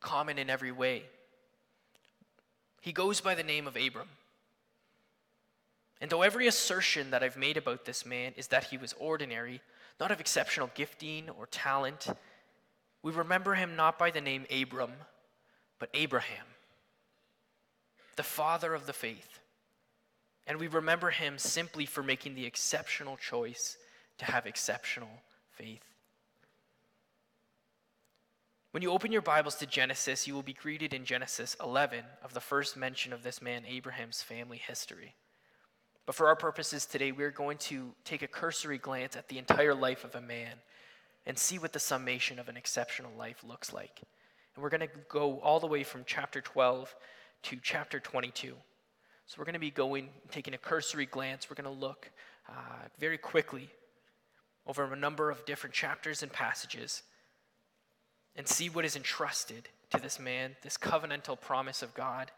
common 0.00 0.38
in 0.38 0.48
every 0.48 0.72
way. 0.72 1.04
He 2.80 2.92
goes 2.92 3.20
by 3.20 3.34
the 3.34 3.42
name 3.42 3.66
of 3.66 3.76
Abram. 3.76 4.08
And 6.02 6.10
though 6.10 6.22
every 6.22 6.48
assertion 6.48 7.12
that 7.12 7.22
I've 7.22 7.36
made 7.36 7.56
about 7.56 7.84
this 7.84 8.04
man 8.04 8.32
is 8.36 8.48
that 8.48 8.64
he 8.64 8.76
was 8.76 8.92
ordinary, 8.98 9.62
not 10.00 10.10
of 10.10 10.18
exceptional 10.18 10.68
gifting 10.74 11.30
or 11.30 11.46
talent, 11.46 12.08
we 13.04 13.12
remember 13.12 13.54
him 13.54 13.76
not 13.76 14.00
by 14.00 14.10
the 14.10 14.20
name 14.20 14.44
Abram, 14.50 14.90
but 15.78 15.90
Abraham, 15.94 16.44
the 18.16 18.24
father 18.24 18.74
of 18.74 18.86
the 18.86 18.92
faith. 18.92 19.38
And 20.48 20.58
we 20.58 20.66
remember 20.66 21.10
him 21.10 21.38
simply 21.38 21.86
for 21.86 22.02
making 22.02 22.34
the 22.34 22.46
exceptional 22.46 23.16
choice 23.16 23.76
to 24.18 24.24
have 24.24 24.44
exceptional 24.44 25.22
faith. 25.52 25.84
When 28.72 28.82
you 28.82 28.90
open 28.90 29.12
your 29.12 29.22
Bibles 29.22 29.54
to 29.56 29.66
Genesis, 29.66 30.26
you 30.26 30.34
will 30.34 30.42
be 30.42 30.52
greeted 30.52 30.94
in 30.94 31.04
Genesis 31.04 31.56
11 31.62 32.04
of 32.24 32.34
the 32.34 32.40
first 32.40 32.76
mention 32.76 33.12
of 33.12 33.22
this 33.22 33.40
man 33.40 33.62
Abraham's 33.68 34.20
family 34.20 34.58
history. 34.58 35.14
But 36.04 36.14
for 36.14 36.26
our 36.26 36.36
purposes 36.36 36.84
today, 36.84 37.12
we're 37.12 37.30
going 37.30 37.58
to 37.58 37.92
take 38.04 38.22
a 38.22 38.26
cursory 38.26 38.78
glance 38.78 39.16
at 39.16 39.28
the 39.28 39.38
entire 39.38 39.74
life 39.74 40.04
of 40.04 40.14
a 40.14 40.20
man 40.20 40.54
and 41.26 41.38
see 41.38 41.58
what 41.58 41.72
the 41.72 41.78
summation 41.78 42.38
of 42.38 42.48
an 42.48 42.56
exceptional 42.56 43.12
life 43.16 43.44
looks 43.46 43.72
like. 43.72 44.02
And 44.54 44.62
we're 44.62 44.70
going 44.70 44.80
to 44.80 44.88
go 45.08 45.38
all 45.40 45.60
the 45.60 45.66
way 45.66 45.84
from 45.84 46.02
chapter 46.04 46.40
12 46.40 46.94
to 47.44 47.58
chapter 47.62 48.00
22. 48.00 48.54
So 49.26 49.36
we're 49.38 49.44
going 49.44 49.54
to 49.54 49.60
be 49.60 49.70
going, 49.70 50.08
taking 50.30 50.54
a 50.54 50.58
cursory 50.58 51.06
glance. 51.06 51.48
We're 51.48 51.62
going 51.62 51.74
to 51.74 51.80
look 51.80 52.10
uh, 52.48 52.52
very 52.98 53.18
quickly 53.18 53.70
over 54.66 54.92
a 54.92 54.96
number 54.96 55.30
of 55.30 55.44
different 55.46 55.74
chapters 55.74 56.22
and 56.22 56.32
passages 56.32 57.02
and 58.34 58.46
see 58.46 58.68
what 58.68 58.84
is 58.84 58.96
entrusted 58.96 59.68
to 59.90 60.00
this 60.00 60.18
man, 60.18 60.56
this 60.62 60.76
covenantal 60.76 61.40
promise 61.40 61.82
of 61.82 61.94
God, 61.94 62.30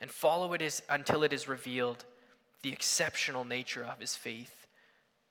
and 0.00 0.10
follow 0.10 0.52
it 0.52 0.60
is, 0.60 0.82
until 0.90 1.22
it 1.22 1.32
is 1.32 1.48
revealed 1.48 2.04
the 2.64 2.72
exceptional 2.72 3.44
nature 3.44 3.84
of 3.84 4.00
his 4.00 4.16
faith 4.16 4.66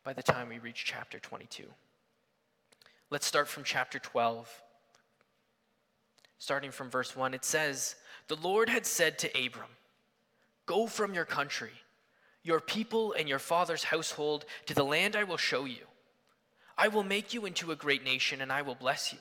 by 0.03 0.13
the 0.13 0.21
time 0.21 0.49
we 0.49 0.59
reach 0.59 0.85
chapter 0.85 1.17
22. 1.17 1.63
Let's 3.09 3.25
start 3.25 3.47
from 3.47 3.63
chapter 3.63 3.97
12. 3.97 4.47
Starting 6.37 6.69
from 6.69 6.91
verse 6.91 7.15
1, 7.15 7.33
it 7.33 7.43
says, 7.43 7.95
The 8.27 8.35
Lord 8.35 8.69
had 8.69 8.85
said 8.85 9.17
to 9.17 9.45
Abram, 9.45 9.71
Go 10.67 10.85
from 10.85 11.15
your 11.15 11.25
country, 11.25 11.71
your 12.43 12.59
people, 12.59 13.15
and 13.17 13.27
your 13.27 13.39
father's 13.39 13.85
household 13.85 14.45
to 14.67 14.75
the 14.75 14.85
land 14.85 15.15
I 15.15 15.23
will 15.23 15.37
show 15.37 15.65
you. 15.65 15.87
I 16.77 16.87
will 16.87 17.03
make 17.03 17.33
you 17.33 17.47
into 17.47 17.71
a 17.71 17.75
great 17.75 18.03
nation, 18.03 18.41
and 18.41 18.51
I 18.51 18.61
will 18.61 18.75
bless 18.75 19.11
you. 19.11 19.19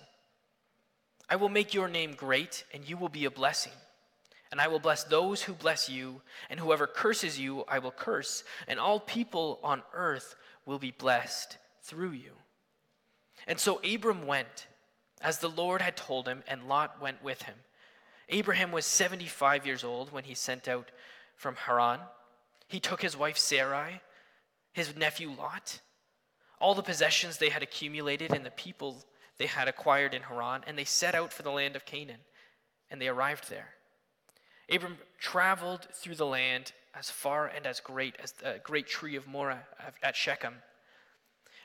I 1.30 1.36
will 1.36 1.48
make 1.48 1.72
your 1.72 1.88
name 1.88 2.12
great, 2.12 2.64
and 2.74 2.86
you 2.86 2.98
will 2.98 3.08
be 3.08 3.24
a 3.24 3.30
blessing. 3.30 3.72
And 4.52 4.60
I 4.60 4.68
will 4.68 4.78
bless 4.78 5.02
those 5.02 5.42
who 5.42 5.54
bless 5.54 5.88
you, 5.88 6.20
and 6.50 6.60
whoever 6.60 6.86
curses 6.86 7.40
you, 7.40 7.64
I 7.66 7.78
will 7.78 7.90
curse, 7.90 8.44
and 8.68 8.78
all 8.78 9.00
people 9.00 9.58
on 9.64 9.82
earth 9.94 10.36
will 10.66 10.78
be 10.78 10.90
blessed 10.90 11.56
through 11.82 12.10
you. 12.10 12.32
And 13.46 13.58
so 13.58 13.80
Abram 13.82 14.26
went, 14.26 14.66
as 15.22 15.38
the 15.38 15.48
Lord 15.48 15.80
had 15.80 15.96
told 15.96 16.28
him, 16.28 16.42
and 16.46 16.68
Lot 16.68 17.00
went 17.00 17.24
with 17.24 17.42
him. 17.42 17.54
Abraham 18.28 18.72
was 18.72 18.84
75 18.84 19.66
years 19.66 19.84
old 19.84 20.12
when 20.12 20.24
he 20.24 20.34
sent 20.34 20.68
out 20.68 20.90
from 21.34 21.56
Haran. 21.56 22.00
He 22.68 22.78
took 22.78 23.00
his 23.00 23.16
wife 23.16 23.38
Sarai, 23.38 24.02
his 24.74 24.94
nephew 24.94 25.30
Lot, 25.30 25.80
all 26.60 26.74
the 26.74 26.82
possessions 26.82 27.38
they 27.38 27.48
had 27.48 27.62
accumulated, 27.62 28.32
and 28.34 28.44
the 28.44 28.50
people 28.50 29.02
they 29.38 29.46
had 29.46 29.66
acquired 29.66 30.12
in 30.12 30.22
Haran, 30.22 30.62
and 30.66 30.76
they 30.76 30.84
set 30.84 31.14
out 31.14 31.32
for 31.32 31.42
the 31.42 31.50
land 31.50 31.74
of 31.74 31.86
Canaan, 31.86 32.20
and 32.90 33.00
they 33.00 33.08
arrived 33.08 33.48
there. 33.48 33.76
Abram 34.72 34.98
traveled 35.18 35.86
through 35.92 36.14
the 36.14 36.26
land 36.26 36.72
as 36.94 37.10
far 37.10 37.46
and 37.46 37.66
as 37.66 37.80
great 37.80 38.16
as 38.22 38.32
the 38.32 38.60
great 38.62 38.86
tree 38.86 39.16
of 39.16 39.26
Moreh 39.26 39.66
at 40.02 40.16
Shechem. 40.16 40.54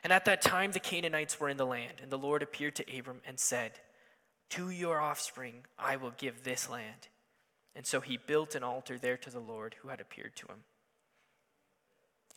And 0.03 0.13
at 0.13 0.25
that 0.25 0.41
time 0.41 0.71
the 0.71 0.79
Canaanites 0.79 1.39
were 1.39 1.49
in 1.49 1.57
the 1.57 1.65
land, 1.65 1.99
and 2.01 2.11
the 2.11 2.17
Lord 2.17 2.43
appeared 2.43 2.75
to 2.75 2.97
Abram 2.97 3.21
and 3.25 3.39
said, 3.39 3.79
To 4.51 4.69
your 4.69 4.99
offspring 4.99 5.65
I 5.77 5.95
will 5.95 6.13
give 6.17 6.43
this 6.43 6.69
land. 6.69 7.07
And 7.75 7.85
so 7.85 8.01
he 8.01 8.17
built 8.17 8.55
an 8.55 8.63
altar 8.63 8.97
there 8.97 9.17
to 9.17 9.29
the 9.29 9.39
Lord 9.39 9.75
who 9.81 9.89
had 9.89 10.01
appeared 10.01 10.35
to 10.37 10.47
him. 10.47 10.63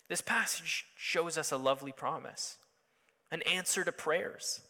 This 0.09 0.21
passage 0.21 0.87
shows 0.97 1.39
us 1.39 1.53
a 1.53 1.57
lovely 1.57 1.93
promise, 1.93 2.59
an 3.31 3.43
answer 3.43 3.85
to 3.85 3.93
prayers, 3.93 4.61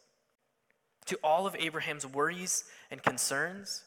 to 1.07 1.19
all 1.25 1.47
of 1.47 1.57
Abraham's 1.57 2.07
worries 2.07 2.64
and 2.90 3.02
concerns. 3.02 3.85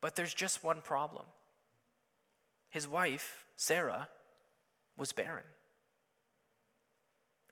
But 0.00 0.16
there's 0.16 0.34
just 0.34 0.64
one 0.64 0.80
problem 0.80 1.26
his 2.70 2.86
wife, 2.86 3.44
Sarah, 3.56 4.08
was 4.96 5.12
barren. 5.12 5.44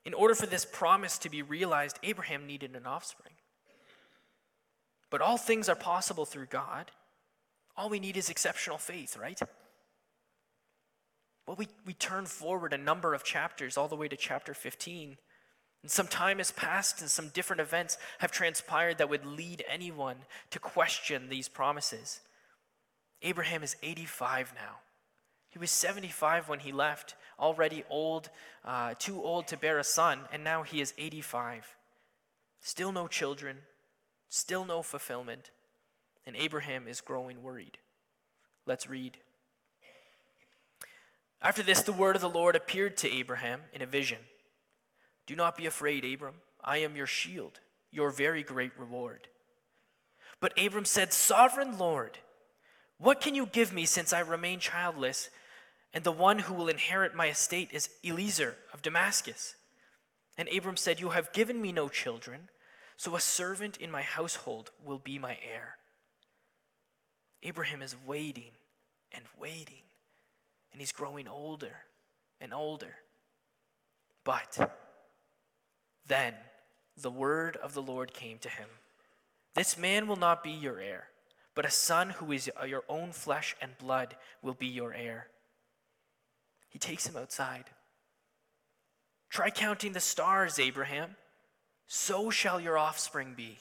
In 0.05 0.13
order 0.13 0.35
for 0.35 0.45
this 0.45 0.63
promise 0.63 1.17
to 1.19 1.29
be 1.29 1.41
realized, 1.41 1.99
Abraham 2.03 2.45
needed 2.45 2.75
an 2.75 2.85
offspring. 2.85 3.33
But 5.09 5.21
all 5.21 5.37
things 5.37 5.69
are 5.69 5.75
possible 5.75 6.25
through 6.25 6.45
God. 6.47 6.91
All 7.75 7.89
we 7.89 7.99
need 7.99 8.15
is 8.15 8.29
exceptional 8.29 8.77
faith, 8.77 9.17
right? 9.17 9.39
Well, 11.45 11.55
we, 11.57 11.67
we 11.85 11.93
turn 11.93 12.25
forward 12.25 12.73
a 12.73 12.77
number 12.77 13.13
of 13.13 13.23
chapters, 13.23 13.77
all 13.77 13.87
the 13.87 13.95
way 13.95 14.07
to 14.07 14.17
chapter 14.17 14.53
15. 14.53 15.17
And 15.81 15.91
some 15.91 16.07
time 16.07 16.39
has 16.39 16.51
passed, 16.51 17.01
and 17.01 17.09
some 17.09 17.29
different 17.29 17.61
events 17.61 17.97
have 18.19 18.31
transpired 18.31 18.97
that 18.97 19.09
would 19.09 19.25
lead 19.25 19.63
anyone 19.69 20.17
to 20.51 20.59
question 20.59 21.29
these 21.29 21.47
promises. 21.47 22.21
Abraham 23.21 23.63
is 23.63 23.75
85 23.81 24.53
now. 24.55 24.77
He 25.49 25.59
was 25.59 25.71
75 25.71 26.49
when 26.49 26.59
he 26.59 26.71
left, 26.71 27.15
already 27.39 27.83
old, 27.89 28.29
uh, 28.63 28.93
too 28.99 29.21
old 29.23 29.47
to 29.47 29.57
bear 29.57 29.79
a 29.79 29.83
son, 29.83 30.21
and 30.31 30.43
now 30.43 30.63
he 30.63 30.81
is 30.81 30.93
85. 30.97 31.75
Still 32.61 32.91
no 32.91 33.07
children, 33.07 33.57
still 34.29 34.65
no 34.65 34.81
fulfillment 34.81 35.51
and 36.27 36.35
Abraham 36.35 36.87
is 36.87 36.99
growing 36.99 37.41
worried. 37.41 37.77
Let's 38.67 38.89
read. 38.89 39.17
After 41.41 41.63
this, 41.63 41.81
the 41.81 41.93
word 41.93 42.17
of 42.17 42.21
the 42.21 42.29
Lord 42.29 42.55
appeared 42.55 42.97
to 42.97 43.11
Abraham 43.11 43.61
in 43.73 43.81
a 43.81 43.87
vision 43.87 44.19
Do 45.25 45.35
not 45.35 45.55
be 45.55 45.65
afraid, 45.65 46.03
Abram. 46.03 46.35
I 46.61 46.79
am 46.79 46.97
your 46.97 47.07
shield, 47.07 47.61
your 47.91 48.09
very 48.09 48.43
great 48.43 48.77
reward. 48.77 49.29
But 50.41 50.59
Abram 50.61 50.83
said, 50.83 51.13
Sovereign 51.13 51.77
Lord, 51.77 52.17
what 52.99 53.21
can 53.21 53.35
you 53.35 53.45
give 53.45 53.73
me 53.73 53.85
since 53.85 54.13
I 54.13 54.19
remain 54.19 54.59
childless, 54.59 55.29
and 55.93 56.03
the 56.03 56.11
one 56.11 56.39
who 56.39 56.53
will 56.53 56.69
inherit 56.69 57.15
my 57.15 57.27
estate 57.27 57.69
is 57.71 57.89
Eliezer 58.03 58.55
of 58.73 58.81
Damascus? 58.81 59.55
And 60.37 60.49
Abram 60.49 60.77
said, 60.77 60.99
You 60.99 61.09
have 61.09 61.33
given 61.33 61.61
me 61.61 61.71
no 61.71 61.89
children, 61.89 62.49
so 62.95 63.15
a 63.15 63.21
servant 63.21 63.77
in 63.77 63.91
my 63.91 64.01
household 64.01 64.71
will 64.83 64.99
be 64.99 65.19
my 65.19 65.37
heir. 65.43 65.77
Abraham 67.43 67.81
is 67.81 67.95
waiting 68.05 68.51
and 69.11 69.23
waiting, 69.39 69.83
and 70.71 70.81
he's 70.81 70.91
growing 70.91 71.27
older 71.27 71.83
and 72.41 72.53
older. 72.53 72.95
But 74.23 74.71
then 76.07 76.33
the 76.95 77.11
word 77.11 77.57
of 77.57 77.73
the 77.73 77.81
Lord 77.81 78.13
came 78.13 78.39
to 78.39 78.49
him 78.49 78.67
This 79.53 79.77
man 79.77 80.07
will 80.07 80.17
not 80.17 80.43
be 80.43 80.51
your 80.51 80.79
heir, 80.79 81.07
but 81.57 81.65
a 81.65 81.71
son 81.71 82.11
who 82.11 82.31
is 82.31 82.51
uh, 82.61 82.65
your 82.65 82.83
own 82.87 83.11
flesh 83.11 83.55
and 83.59 83.75
blood 83.79 84.15
will 84.43 84.53
be 84.53 84.67
your 84.67 84.93
heir. 84.93 85.25
He 86.69 86.77
takes 86.77 87.07
him 87.07 87.17
outside. 87.17 87.63
Try 89.31 89.49
counting 89.49 89.93
the 89.93 89.99
stars, 89.99 90.59
Abraham. 90.59 91.15
So 91.87 92.29
shall 92.29 92.61
your 92.61 92.77
offspring 92.77 93.33
be. 93.35 93.57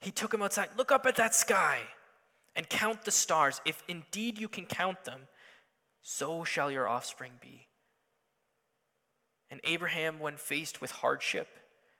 He 0.00 0.10
took 0.10 0.32
him 0.32 0.40
outside. 0.40 0.70
Look 0.78 0.90
up 0.90 1.04
at 1.04 1.16
that 1.16 1.34
sky 1.34 1.80
and 2.56 2.66
count 2.66 3.04
the 3.04 3.10
stars. 3.10 3.60
If 3.66 3.82
indeed 3.86 4.38
you 4.38 4.48
can 4.48 4.64
count 4.64 5.04
them, 5.04 5.28
so 6.00 6.44
shall 6.44 6.70
your 6.70 6.88
offspring 6.88 7.32
be. 7.42 7.66
And 9.50 9.60
Abraham, 9.64 10.18
when 10.18 10.38
faced 10.38 10.80
with 10.80 10.92
hardship, 10.92 11.48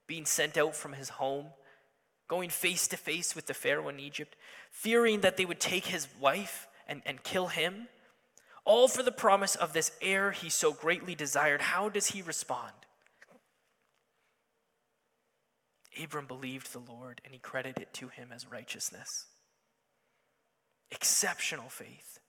being 0.07 0.25
sent 0.25 0.57
out 0.57 0.75
from 0.75 0.95
his 0.95 1.11
home, 1.11 1.49
going 2.31 2.49
face 2.49 2.87
to 2.87 2.97
face 2.97 3.35
with 3.35 3.47
the 3.47 3.55
Pharaoh 3.55 3.89
in 3.89 3.99
Egypt, 3.99 4.37
fearing 4.71 5.21
that 5.23 5.37
they 5.37 5.45
would 5.45 5.59
take 5.59 5.87
his 5.87 6.07
wife 6.21 6.69
and, 6.87 7.03
and 7.05 7.25
kill 7.25 7.49
him, 7.49 7.89
all 8.65 8.87
for 8.87 9.03
the 9.03 9.11
promise 9.11 9.57
of 9.57 9.73
this 9.73 9.91
heir 10.01 10.31
he 10.31 10.49
so 10.49 10.73
greatly 10.73 11.17
desired, 11.17 11.61
how 11.61 11.89
does 11.89 12.07
he 12.07 12.23
respond? 12.23 12.73
Abram 16.01 16.27
believed 16.27 16.73
the 16.73 16.79
Lord 16.79 17.21
and 17.25 17.35
he 17.35 17.41
credited 17.41 17.83
it 17.83 17.93
to 17.95 18.07
him 18.07 18.29
as 18.33 18.49
righteousness. 18.49 19.27
Exceptional 20.93 21.69
faith. 21.69 22.21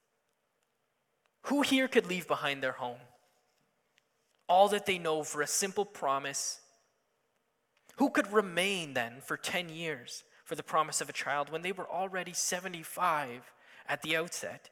Who 1.43 1.61
here 1.61 1.87
could 1.87 2.07
leave 2.07 2.27
behind 2.27 2.63
their 2.63 2.71
home? 2.71 3.05
All 4.49 4.67
that 4.69 4.87
they 4.87 4.97
know 4.97 5.21
for 5.21 5.43
a 5.43 5.47
simple 5.47 5.85
promise. 5.85 6.59
Who 7.97 8.09
could 8.09 8.31
remain 8.31 8.93
then 8.93 9.21
for 9.21 9.37
10 9.37 9.69
years, 9.69 10.23
for 10.51 10.55
the 10.55 10.63
promise 10.63 10.99
of 10.99 11.09
a 11.09 11.13
child 11.13 11.49
when 11.49 11.61
they 11.61 11.71
were 11.71 11.89
already 11.89 12.33
75 12.33 13.53
at 13.87 14.01
the 14.01 14.17
outset. 14.17 14.69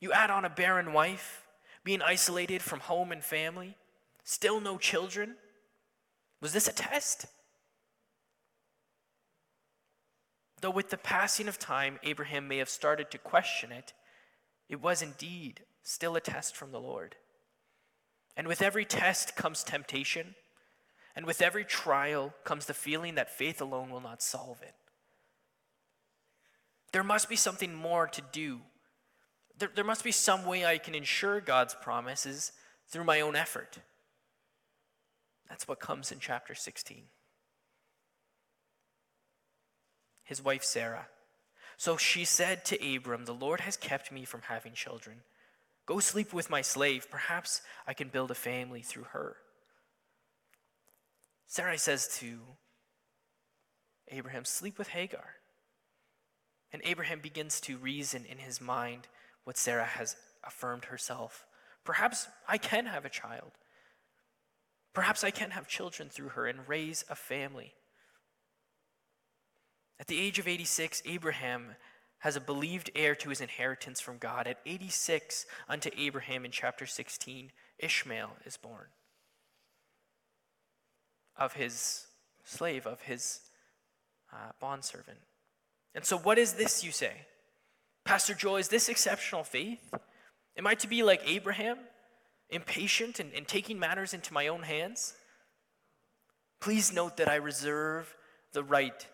You 0.00 0.12
add 0.12 0.30
on 0.30 0.44
a 0.44 0.50
barren 0.50 0.92
wife, 0.92 1.46
being 1.84 2.02
isolated 2.02 2.60
from 2.60 2.80
home 2.80 3.10
and 3.10 3.24
family, 3.24 3.76
still 4.24 4.60
no 4.60 4.76
children. 4.76 5.36
Was 6.42 6.52
this 6.52 6.68
a 6.68 6.72
test? 6.72 7.26
Though 10.60 10.70
with 10.70 10.90
the 10.90 10.98
passing 10.98 11.48
of 11.48 11.58
time, 11.58 11.98
Abraham 12.02 12.46
may 12.46 12.58
have 12.58 12.68
started 12.68 13.10
to 13.10 13.18
question 13.18 13.72
it, 13.72 13.94
it 14.68 14.82
was 14.82 15.00
indeed 15.00 15.62
still 15.82 16.14
a 16.16 16.20
test 16.20 16.54
from 16.54 16.72
the 16.72 16.80
Lord. 16.80 17.16
And 18.36 18.46
with 18.46 18.60
every 18.60 18.84
test 18.84 19.34
comes 19.34 19.64
temptation, 19.64 20.34
and 21.18 21.26
with 21.26 21.42
every 21.42 21.64
trial 21.64 22.32
comes 22.44 22.66
the 22.66 22.72
feeling 22.72 23.16
that 23.16 23.28
faith 23.28 23.60
alone 23.60 23.90
will 23.90 24.00
not 24.00 24.22
solve 24.22 24.62
it. 24.62 24.76
There 26.92 27.02
must 27.02 27.28
be 27.28 27.34
something 27.34 27.74
more 27.74 28.06
to 28.06 28.22
do. 28.30 28.60
There, 29.58 29.68
there 29.74 29.84
must 29.84 30.04
be 30.04 30.12
some 30.12 30.46
way 30.46 30.64
I 30.64 30.78
can 30.78 30.94
ensure 30.94 31.40
God's 31.40 31.74
promises 31.74 32.52
through 32.86 33.02
my 33.02 33.20
own 33.20 33.34
effort. 33.34 33.80
That's 35.48 35.66
what 35.66 35.80
comes 35.80 36.12
in 36.12 36.20
chapter 36.20 36.54
16. 36.54 37.02
His 40.22 40.40
wife 40.40 40.62
Sarah. 40.62 41.08
So 41.76 41.96
she 41.96 42.24
said 42.24 42.64
to 42.66 42.96
Abram, 42.96 43.24
The 43.24 43.34
Lord 43.34 43.62
has 43.62 43.76
kept 43.76 44.12
me 44.12 44.24
from 44.24 44.42
having 44.42 44.74
children. 44.74 45.22
Go 45.84 45.98
sleep 45.98 46.32
with 46.32 46.48
my 46.48 46.62
slave. 46.62 47.10
Perhaps 47.10 47.62
I 47.88 47.92
can 47.92 48.06
build 48.06 48.30
a 48.30 48.36
family 48.36 48.82
through 48.82 49.06
her. 49.10 49.34
Sarai 51.48 51.78
says 51.78 52.08
to 52.18 52.40
Abraham, 54.08 54.44
Sleep 54.44 54.78
with 54.78 54.88
Hagar. 54.88 55.36
And 56.72 56.82
Abraham 56.84 57.20
begins 57.20 57.60
to 57.62 57.78
reason 57.78 58.26
in 58.26 58.36
his 58.38 58.60
mind 58.60 59.08
what 59.44 59.56
Sarah 59.56 59.86
has 59.86 60.16
affirmed 60.44 60.86
herself. 60.86 61.46
Perhaps 61.84 62.28
I 62.46 62.58
can 62.58 62.84
have 62.84 63.06
a 63.06 63.10
child. 63.10 63.52
Perhaps 64.92 65.24
I 65.24 65.30
can 65.30 65.52
have 65.52 65.66
children 65.66 66.10
through 66.10 66.30
her 66.30 66.46
and 66.46 66.68
raise 66.68 67.02
a 67.08 67.14
family. 67.14 67.72
At 69.98 70.06
the 70.06 70.20
age 70.20 70.38
of 70.38 70.46
86, 70.46 71.02
Abraham 71.06 71.76
has 72.18 72.36
a 72.36 72.40
believed 72.40 72.90
heir 72.94 73.14
to 73.14 73.30
his 73.30 73.40
inheritance 73.40 74.00
from 74.00 74.18
God. 74.18 74.46
At 74.46 74.58
86, 74.66 75.46
unto 75.66 75.90
Abraham 75.96 76.44
in 76.44 76.50
chapter 76.50 76.84
16, 76.84 77.52
Ishmael 77.78 78.32
is 78.44 78.58
born. 78.58 78.88
Of 81.38 81.54
his 81.54 82.06
slave, 82.44 82.86
of 82.86 83.00
his 83.02 83.40
uh, 84.32 84.50
bondservant. 84.60 85.18
And 85.94 86.04
so, 86.04 86.18
what 86.18 86.38
is 86.38 86.54
this, 86.54 86.84
you 86.84 86.92
say? 86.92 87.12
Pastor 88.04 88.34
Joel, 88.34 88.56
is 88.56 88.68
this 88.68 88.88
exceptional 88.88 89.44
faith? 89.44 89.92
Am 90.56 90.66
I 90.66 90.74
to 90.76 90.88
be 90.88 91.02
like 91.02 91.22
Abraham, 91.24 91.78
impatient 92.50 93.20
and, 93.20 93.32
and 93.34 93.46
taking 93.46 93.78
matters 93.78 94.14
into 94.14 94.34
my 94.34 94.48
own 94.48 94.62
hands? 94.62 95.14
Please 96.60 96.92
note 96.92 97.16
that 97.18 97.28
I 97.28 97.36
reserve 97.36 98.16
the 98.52 98.64
right 98.64 99.06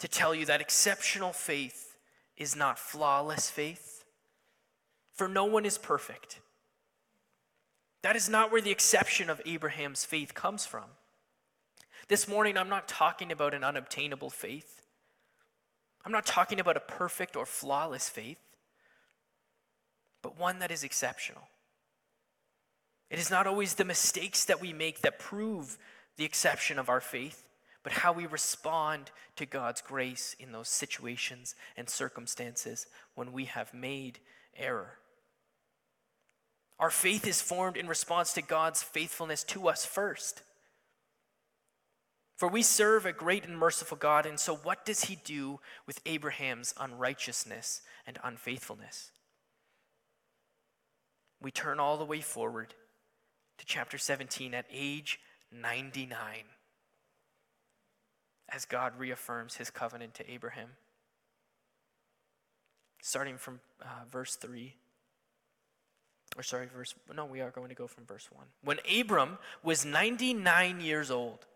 to 0.00 0.08
tell 0.08 0.34
you 0.34 0.44
that 0.46 0.60
exceptional 0.60 1.32
faith 1.32 1.96
is 2.36 2.56
not 2.56 2.78
flawless 2.78 3.48
faith, 3.48 4.04
for 5.14 5.28
no 5.28 5.44
one 5.44 5.64
is 5.64 5.78
perfect. 5.78 6.40
That 8.02 8.16
is 8.16 8.28
not 8.28 8.50
where 8.50 8.60
the 8.60 8.70
exception 8.70 9.30
of 9.30 9.40
Abraham's 9.46 10.04
faith 10.04 10.34
comes 10.34 10.66
from. 10.66 10.84
This 12.08 12.26
morning, 12.26 12.58
I'm 12.58 12.68
not 12.68 12.88
talking 12.88 13.30
about 13.30 13.54
an 13.54 13.64
unobtainable 13.64 14.30
faith. 14.30 14.82
I'm 16.04 16.12
not 16.12 16.26
talking 16.26 16.58
about 16.58 16.76
a 16.76 16.80
perfect 16.80 17.36
or 17.36 17.46
flawless 17.46 18.08
faith, 18.08 18.40
but 20.20 20.38
one 20.38 20.58
that 20.58 20.72
is 20.72 20.82
exceptional. 20.82 21.44
It 23.08 23.20
is 23.20 23.30
not 23.30 23.46
always 23.46 23.74
the 23.74 23.84
mistakes 23.84 24.44
that 24.46 24.60
we 24.60 24.72
make 24.72 25.02
that 25.02 25.18
prove 25.18 25.78
the 26.16 26.24
exception 26.24 26.78
of 26.78 26.88
our 26.88 27.00
faith, 27.00 27.44
but 27.84 27.92
how 27.92 28.12
we 28.12 28.26
respond 28.26 29.10
to 29.36 29.46
God's 29.46 29.80
grace 29.80 30.34
in 30.40 30.50
those 30.50 30.68
situations 30.68 31.54
and 31.76 31.88
circumstances 31.88 32.86
when 33.14 33.32
we 33.32 33.44
have 33.44 33.72
made 33.72 34.18
error. 34.56 34.98
Our 36.82 36.90
faith 36.90 37.28
is 37.28 37.40
formed 37.40 37.76
in 37.76 37.86
response 37.86 38.32
to 38.32 38.42
God's 38.42 38.82
faithfulness 38.82 39.44
to 39.44 39.68
us 39.68 39.86
first. 39.86 40.42
For 42.36 42.48
we 42.48 42.62
serve 42.62 43.06
a 43.06 43.12
great 43.12 43.44
and 43.44 43.56
merciful 43.56 43.96
God, 43.96 44.26
and 44.26 44.40
so 44.40 44.56
what 44.56 44.84
does 44.84 45.04
he 45.04 45.16
do 45.24 45.60
with 45.86 46.00
Abraham's 46.04 46.74
unrighteousness 46.80 47.82
and 48.04 48.18
unfaithfulness? 48.24 49.12
We 51.40 51.52
turn 51.52 51.78
all 51.78 51.98
the 51.98 52.04
way 52.04 52.20
forward 52.20 52.74
to 53.58 53.64
chapter 53.64 53.96
17 53.96 54.52
at 54.52 54.66
age 54.68 55.20
99 55.52 56.18
as 58.48 58.64
God 58.64 58.98
reaffirms 58.98 59.54
his 59.54 59.70
covenant 59.70 60.14
to 60.14 60.28
Abraham. 60.28 60.70
Starting 63.00 63.38
from 63.38 63.60
uh, 63.80 64.04
verse 64.10 64.34
3. 64.34 64.74
Or 66.36 66.42
sorry, 66.42 66.66
verse, 66.74 66.94
no, 67.14 67.26
we 67.26 67.40
are 67.40 67.50
going 67.50 67.68
to 67.68 67.74
go 67.74 67.86
from 67.86 68.04
verse 68.04 68.28
1. 68.32 68.46
When 68.64 68.78
Abram 69.00 69.38
was 69.62 69.84
99 69.84 70.80
years 70.80 71.10
old, 71.10 71.46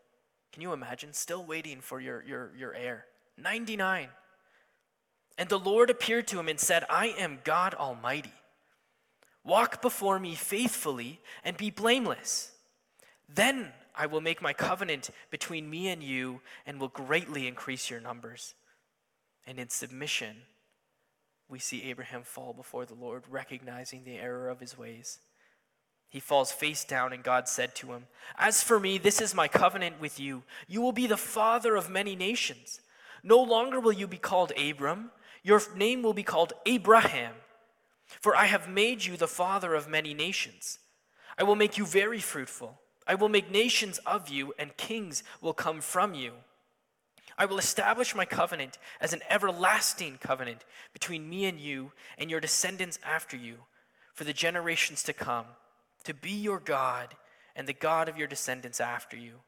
can 0.53 0.63
you 0.63 0.73
imagine? 0.73 1.13
Still 1.13 1.45
waiting 1.45 1.81
for 1.81 2.01
your, 2.01 2.23
your, 2.25 2.51
your 2.57 2.75
heir. 2.75 3.07
99. 3.39 4.09
And 5.39 5.49
the 5.49 5.59
Lord 5.59 5.91
appeared 5.91 6.27
to 6.29 6.39
him 6.39 6.49
and 6.49 6.59
said, 6.59 6.85
I 6.89 7.09
am 7.19 7.41
God 7.45 7.75
Almighty. 7.75 8.33
Walk 9.45 9.81
before 9.81 10.19
me 10.19 10.35
faithfully 10.35 11.21
and 11.45 11.57
be 11.57 11.71
blameless. 11.71 12.53
Then 13.33 13.73
I 13.95 14.07
will 14.07 14.21
make 14.21 14.43
my 14.43 14.53
covenant 14.53 15.11
between 15.31 15.71
me 15.71 15.89
and 15.89 16.03
you 16.03 16.41
and 16.67 16.81
will 16.81 16.89
greatly 16.89 17.47
increase 17.47 17.91
your 17.91 18.01
numbers. 18.01 18.55
And 19.47 19.59
in 19.59 19.69
submission, 19.69 20.37
we 21.49 21.59
see 21.59 21.85
Abraham 21.85 22.23
fall 22.23 22.53
before 22.53 22.85
the 22.87 22.95
Lord, 22.95 23.25
recognizing 23.31 24.05
the 24.05 24.19
error 24.19 24.49
of 24.49 24.61
his 24.61 24.77
ways. 24.77 25.21
He 26.09 26.21
falls 26.21 26.53
face 26.53 26.85
down, 26.85 27.13
and 27.13 27.23
God 27.23 27.49
said 27.49 27.75
to 27.77 27.93
him, 27.93 28.07
As 28.39 28.63
for 28.63 28.81
me, 28.81 28.99
this 28.99 29.21
is 29.21 29.35
my 29.35 29.49
covenant 29.49 30.01
with 30.01 30.19
you. 30.19 30.45
You 30.67 30.81
will 30.81 30.93
be 30.93 31.07
the 31.07 31.17
father 31.17 31.77
of 31.77 31.91
many 31.91 32.17
nations. 32.17 32.81
No 33.23 33.43
longer 33.43 33.81
will 33.81 33.93
you 33.93 34.07
be 34.07 34.19
called 34.19 34.53
Abram, 34.57 35.11
your 35.43 35.61
name 35.77 36.03
will 36.03 36.15
be 36.15 36.23
called 36.23 36.53
Abraham, 36.65 37.35
for 38.21 38.37
I 38.37 38.47
have 38.47 38.69
made 38.69 39.05
you 39.05 39.17
the 39.17 39.29
father 39.29 39.75
of 39.75 39.89
many 39.89 40.15
nations. 40.15 40.79
I 41.39 41.45
will 41.45 41.57
make 41.57 41.77
you 41.77 41.87
very 41.87 42.19
fruitful. 42.19 42.81
I 43.07 43.15
will 43.15 43.29
make 43.29 43.51
nations 43.51 43.99
of 43.99 44.29
you, 44.29 44.55
and 44.59 44.77
kings 44.77 45.23
will 45.41 45.55
come 45.55 45.81
from 45.81 46.15
you. 46.15 46.33
I 47.39 47.47
will 47.47 47.59
establish 47.59 48.15
my 48.15 48.25
covenant 48.25 48.79
as 49.01 49.13
an 49.13 49.21
everlasting 49.29 50.19
covenant 50.21 50.65
between 50.93 51.29
me 51.29 51.45
and 51.45 51.61
you 51.61 51.93
and 52.17 52.31
your 52.31 52.41
descendants 52.41 52.99
after 53.05 53.37
you 53.37 53.57
for 54.15 54.25
the 54.25 54.33
generations 54.33 55.03
to 55.05 55.13
come, 55.13 55.47
to 56.05 56.15
be 56.15 56.31
your 56.31 56.61
God 56.61 57.15
and 57.55 57.67
the 57.67 57.75
God 57.75 58.09
of 58.09 58.17
your 58.17 58.27
descendants 58.27 58.81
after 58.81 59.17
you. 59.17 59.41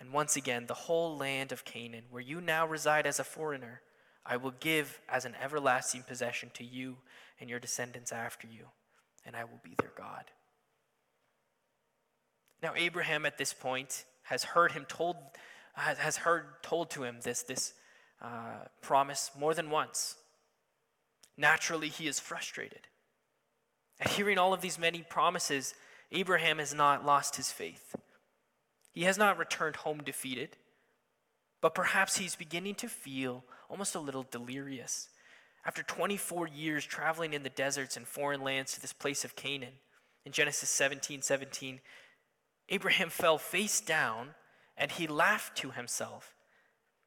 And 0.00 0.12
once 0.12 0.34
again, 0.36 0.66
the 0.66 0.74
whole 0.74 1.16
land 1.16 1.52
of 1.52 1.66
Canaan, 1.66 2.04
where 2.10 2.22
you 2.22 2.40
now 2.40 2.66
reside 2.66 3.06
as 3.06 3.18
a 3.18 3.24
foreigner, 3.24 3.82
I 4.24 4.38
will 4.38 4.54
give 4.58 5.00
as 5.08 5.26
an 5.26 5.34
everlasting 5.42 6.04
possession 6.04 6.50
to 6.54 6.64
you 6.64 6.96
and 7.38 7.50
your 7.50 7.58
descendants 7.58 8.12
after 8.12 8.46
you, 8.46 8.66
and 9.26 9.36
I 9.36 9.44
will 9.44 9.60
be 9.62 9.74
their 9.78 9.92
God. 9.96 10.24
Now, 12.62 12.72
Abraham 12.76 13.26
at 13.26 13.38
this 13.38 13.52
point 13.52 14.04
has 14.24 14.44
heard 14.44 14.72
him 14.72 14.86
told, 14.86 15.16
has 15.74 16.18
heard 16.18 16.62
told 16.62 16.90
to 16.90 17.04
him 17.04 17.18
this, 17.22 17.42
this 17.42 17.74
uh, 18.22 18.64
promise 18.82 19.30
more 19.38 19.54
than 19.54 19.70
once. 19.70 20.16
Naturally, 21.36 21.88
he 21.88 22.06
is 22.06 22.20
frustrated. 22.20 22.88
At 24.00 24.10
hearing 24.10 24.38
all 24.38 24.52
of 24.52 24.60
these 24.60 24.78
many 24.78 25.02
promises, 25.02 25.74
Abraham 26.12 26.58
has 26.58 26.74
not 26.74 27.04
lost 27.04 27.36
his 27.36 27.52
faith. 27.52 27.94
He 28.92 29.04
has 29.04 29.16
not 29.16 29.38
returned 29.38 29.76
home 29.76 30.02
defeated, 30.02 30.56
but 31.60 31.74
perhaps 31.74 32.16
he's 32.16 32.34
beginning 32.34 32.74
to 32.76 32.88
feel 32.88 33.44
almost 33.68 33.94
a 33.94 34.00
little 34.00 34.26
delirious. 34.30 35.08
After 35.64 35.82
24 35.82 36.48
years 36.48 36.84
traveling 36.84 37.34
in 37.34 37.42
the 37.42 37.50
deserts 37.50 37.96
and 37.96 38.06
foreign 38.06 38.40
lands 38.40 38.72
to 38.74 38.80
this 38.80 38.92
place 38.92 39.24
of 39.24 39.36
Canaan, 39.36 39.74
in 40.24 40.32
Genesis 40.32 40.68
17 40.70 41.22
17, 41.22 41.80
Abraham 42.68 43.10
fell 43.10 43.38
face 43.38 43.80
down 43.80 44.34
and 44.80 44.90
he 44.90 45.06
laughed 45.06 45.56
to 45.58 45.70
himself. 45.70 46.34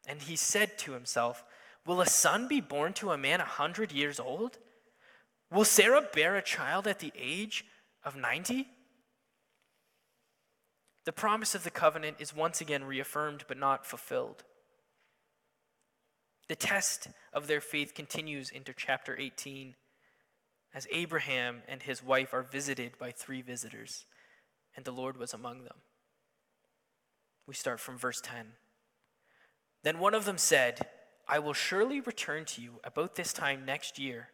And 0.07 0.21
he 0.21 0.35
said 0.35 0.77
to 0.79 0.93
himself, 0.93 1.43
Will 1.85 1.99
a 1.99 2.05
son 2.05 2.47
be 2.47 2.61
born 2.61 2.93
to 2.93 3.11
a 3.11 3.17
man 3.17 3.41
a 3.41 3.45
hundred 3.45 3.91
years 3.91 4.19
old? 4.19 4.59
Will 5.51 5.65
Sarah 5.65 6.07
bear 6.13 6.35
a 6.35 6.41
child 6.41 6.87
at 6.87 6.99
the 6.99 7.11
age 7.17 7.65
of 8.05 8.15
90? 8.15 8.67
The 11.05 11.11
promise 11.11 11.55
of 11.55 11.63
the 11.63 11.71
covenant 11.71 12.17
is 12.19 12.33
once 12.33 12.61
again 12.61 12.85
reaffirmed 12.85 13.43
but 13.47 13.57
not 13.57 13.85
fulfilled. 13.85 14.43
The 16.47 16.55
test 16.55 17.07
of 17.33 17.47
their 17.47 17.61
faith 17.61 17.93
continues 17.93 18.49
into 18.49 18.73
chapter 18.73 19.17
18 19.17 19.75
as 20.73 20.87
Abraham 20.91 21.63
and 21.67 21.81
his 21.83 22.03
wife 22.03 22.33
are 22.33 22.43
visited 22.43 22.97
by 22.97 23.11
three 23.11 23.41
visitors, 23.41 24.05
and 24.75 24.85
the 24.85 24.91
Lord 24.91 25.17
was 25.17 25.33
among 25.33 25.63
them. 25.63 25.77
We 27.47 27.53
start 27.53 27.79
from 27.79 27.97
verse 27.97 28.21
10. 28.21 28.53
Then 29.83 29.99
one 29.99 30.13
of 30.13 30.25
them 30.25 30.37
said, 30.37 30.87
I 31.27 31.39
will 31.39 31.53
surely 31.53 31.99
return 31.99 32.45
to 32.45 32.61
you 32.61 32.79
about 32.83 33.15
this 33.15 33.33
time 33.33 33.65
next 33.65 33.99
year, 33.99 34.29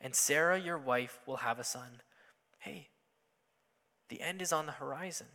and 0.00 0.14
Sarah, 0.14 0.58
your 0.58 0.78
wife, 0.78 1.20
will 1.26 1.38
have 1.38 1.58
a 1.58 1.64
son. 1.64 2.02
Hey, 2.58 2.88
the 4.08 4.20
end 4.20 4.42
is 4.42 4.52
on 4.52 4.66
the 4.66 4.72
horizon. 4.72 5.28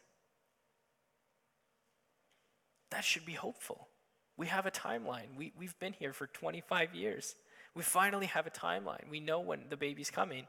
That 2.92 3.04
should 3.04 3.26
be 3.26 3.34
hopeful. 3.34 3.90
We 4.38 4.48
have 4.48 4.66
a 4.66 4.72
timeline. 4.72 5.36
We, 5.36 5.54
we've 5.58 5.78
been 5.80 5.94
here 5.94 6.14
for 6.14 6.28
25 6.28 6.94
years. 6.94 7.36
We 7.74 7.84
finally 7.84 8.26
have 8.28 8.48
a 8.48 8.52
timeline. 8.52 9.10
We 9.10 9.20
know 9.20 9.40
when 9.40 9.66
the 9.70 9.78
baby's 9.78 10.12
coming. 10.12 10.48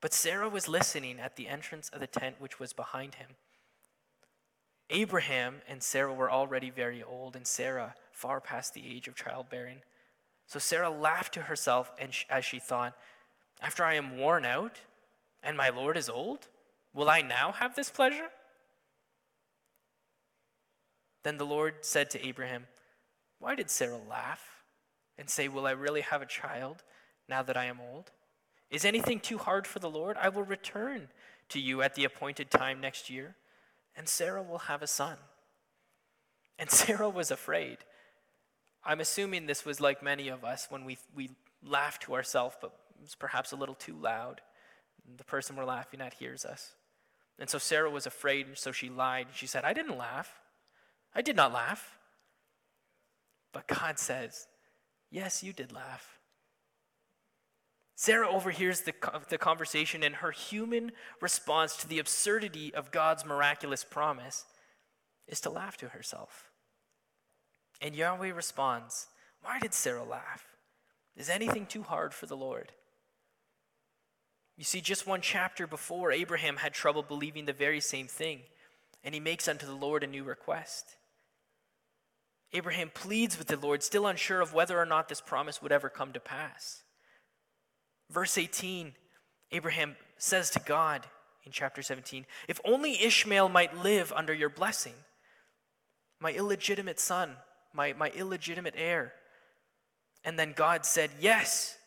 But 0.00 0.14
Sarah 0.14 0.48
was 0.48 0.68
listening 0.68 1.20
at 1.20 1.36
the 1.36 1.48
entrance 1.48 1.88
of 1.90 2.00
the 2.00 2.06
tent 2.06 2.36
which 2.40 2.58
was 2.58 2.72
behind 2.72 3.16
him. 3.16 3.36
Abraham 4.90 5.62
and 5.68 5.82
Sarah 5.82 6.12
were 6.12 6.30
already 6.30 6.70
very 6.70 7.02
old, 7.02 7.36
and 7.36 7.46
Sarah 7.46 7.94
far 8.10 8.40
past 8.40 8.74
the 8.74 8.86
age 8.86 9.08
of 9.08 9.14
childbearing. 9.14 9.82
So 10.46 10.58
Sarah 10.58 10.90
laughed 10.90 11.34
to 11.34 11.42
herself 11.42 11.92
and 11.98 12.12
sh- 12.12 12.26
as 12.28 12.44
she 12.44 12.58
thought, 12.58 12.94
After 13.60 13.84
I 13.84 13.94
am 13.94 14.18
worn 14.18 14.44
out 14.44 14.80
and 15.42 15.56
my 15.56 15.70
Lord 15.70 15.96
is 15.96 16.08
old, 16.08 16.48
will 16.92 17.08
I 17.08 17.22
now 17.22 17.52
have 17.52 17.74
this 17.74 17.90
pleasure? 17.90 18.28
Then 21.22 21.38
the 21.38 21.46
Lord 21.46 21.76
said 21.82 22.10
to 22.10 22.26
Abraham, 22.26 22.66
Why 23.38 23.54
did 23.54 23.70
Sarah 23.70 24.00
laugh 24.08 24.64
and 25.16 25.30
say, 25.30 25.48
Will 25.48 25.66
I 25.66 25.72
really 25.72 26.02
have 26.02 26.22
a 26.22 26.26
child 26.26 26.82
now 27.28 27.42
that 27.42 27.56
I 27.56 27.66
am 27.66 27.80
old? 27.80 28.10
Is 28.70 28.84
anything 28.84 29.20
too 29.20 29.38
hard 29.38 29.66
for 29.66 29.78
the 29.78 29.90
Lord? 29.90 30.16
I 30.20 30.28
will 30.30 30.44
return 30.44 31.08
to 31.50 31.60
you 31.60 31.82
at 31.82 31.94
the 31.94 32.04
appointed 32.04 32.50
time 32.50 32.80
next 32.80 33.10
year, 33.10 33.36
and 33.96 34.08
Sarah 34.08 34.42
will 34.42 34.58
have 34.58 34.82
a 34.82 34.86
son. 34.86 35.16
And 36.58 36.70
Sarah 36.82 37.08
was 37.08 37.30
afraid. 37.30 37.78
I'm 38.84 39.00
assuming 39.00 39.46
this 39.46 39.64
was 39.64 39.80
like 39.80 40.02
many 40.02 40.28
of 40.28 40.44
us 40.44 40.66
when 40.68 40.84
we, 40.84 40.98
we 41.14 41.30
laugh 41.64 41.98
to 42.00 42.14
ourselves, 42.14 42.56
but 42.60 42.72
it 42.98 43.02
was 43.02 43.14
perhaps 43.14 43.52
a 43.52 43.56
little 43.56 43.74
too 43.74 43.96
loud. 43.96 44.40
The 45.16 45.24
person 45.24 45.56
we're 45.56 45.64
laughing 45.64 46.00
at 46.00 46.14
hears 46.14 46.44
us. 46.44 46.74
And 47.38 47.48
so 47.48 47.58
Sarah 47.58 47.90
was 47.90 48.06
afraid, 48.06 48.46
and 48.46 48.58
so 48.58 48.72
she 48.72 48.88
lied. 48.88 49.28
She 49.34 49.46
said, 49.46 49.64
I 49.64 49.72
didn't 49.72 49.98
laugh. 49.98 50.40
I 51.14 51.22
did 51.22 51.36
not 51.36 51.52
laugh. 51.52 51.98
But 53.52 53.66
God 53.66 53.98
says, 53.98 54.46
Yes, 55.10 55.42
you 55.42 55.52
did 55.52 55.72
laugh. 55.72 56.18
Sarah 58.02 58.28
overhears 58.28 58.80
the, 58.80 58.94
the 59.28 59.38
conversation, 59.38 60.02
and 60.02 60.16
her 60.16 60.32
human 60.32 60.90
response 61.20 61.76
to 61.76 61.86
the 61.86 62.00
absurdity 62.00 62.74
of 62.74 62.90
God's 62.90 63.24
miraculous 63.24 63.84
promise 63.84 64.44
is 65.28 65.40
to 65.42 65.50
laugh 65.50 65.76
to 65.76 65.90
herself. 65.90 66.50
And 67.80 67.94
Yahweh 67.94 68.32
responds, 68.32 69.06
Why 69.40 69.60
did 69.60 69.72
Sarah 69.72 70.02
laugh? 70.02 70.44
Is 71.16 71.30
anything 71.30 71.64
too 71.64 71.84
hard 71.84 72.12
for 72.12 72.26
the 72.26 72.36
Lord? 72.36 72.72
You 74.56 74.64
see, 74.64 74.80
just 74.80 75.06
one 75.06 75.20
chapter 75.20 75.68
before, 75.68 76.10
Abraham 76.10 76.56
had 76.56 76.74
trouble 76.74 77.04
believing 77.04 77.44
the 77.44 77.52
very 77.52 77.78
same 77.78 78.08
thing, 78.08 78.40
and 79.04 79.14
he 79.14 79.20
makes 79.20 79.46
unto 79.46 79.64
the 79.64 79.76
Lord 79.76 80.02
a 80.02 80.08
new 80.08 80.24
request. 80.24 80.96
Abraham 82.52 82.90
pleads 82.92 83.38
with 83.38 83.46
the 83.46 83.56
Lord, 83.56 83.80
still 83.84 84.08
unsure 84.08 84.40
of 84.40 84.52
whether 84.52 84.76
or 84.76 84.86
not 84.86 85.08
this 85.08 85.20
promise 85.20 85.62
would 85.62 85.70
ever 85.70 85.88
come 85.88 86.12
to 86.12 86.18
pass. 86.18 86.82
Verse 88.12 88.36
18, 88.36 88.92
Abraham 89.52 89.96
says 90.18 90.50
to 90.50 90.60
God 90.60 91.06
in 91.44 91.50
chapter 91.50 91.80
17, 91.80 92.26
If 92.46 92.60
only 92.64 93.02
Ishmael 93.02 93.48
might 93.48 93.82
live 93.82 94.12
under 94.12 94.34
your 94.34 94.50
blessing, 94.50 94.92
my 96.20 96.32
illegitimate 96.32 97.00
son, 97.00 97.36
my, 97.72 97.94
my 97.94 98.10
illegitimate 98.10 98.74
heir. 98.76 99.14
And 100.24 100.38
then 100.38 100.52
God 100.54 100.84
said, 100.84 101.10
Yes, 101.20 101.78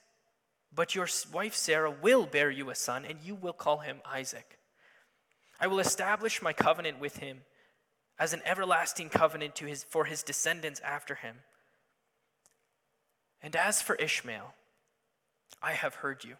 but 0.74 0.96
your 0.96 1.08
wife 1.32 1.56
Sarah 1.56 1.92
will 1.92 2.26
bear 2.26 2.50
you 2.50 2.72
a 2.72 2.76
son, 2.76 3.06
and 3.06 3.20
you 3.24 3.36
will 3.36 3.54
call 3.54 3.78
him 3.78 3.98
Isaac. 4.04 4.58
I 5.60 5.68
will 5.68 5.80
establish 5.80 6.42
my 6.42 6.54
covenant 6.54 7.00
with 7.00 7.18
him 7.18 7.42
as 8.18 8.34
an 8.34 8.42
everlasting 8.46 9.10
covenant 9.10 9.56
to 9.58 9.66
his, 9.66 9.84
for 9.84 10.06
his 10.06 10.24
descendants 10.24 10.82
after 10.84 11.16
him. 11.16 11.38
And 13.42 13.56
as 13.56 13.82
for 13.82 13.96
Ishmael, 13.96 14.54
I 15.62 15.74
have 15.74 15.96
heard 15.96 16.24
you. 16.24 16.36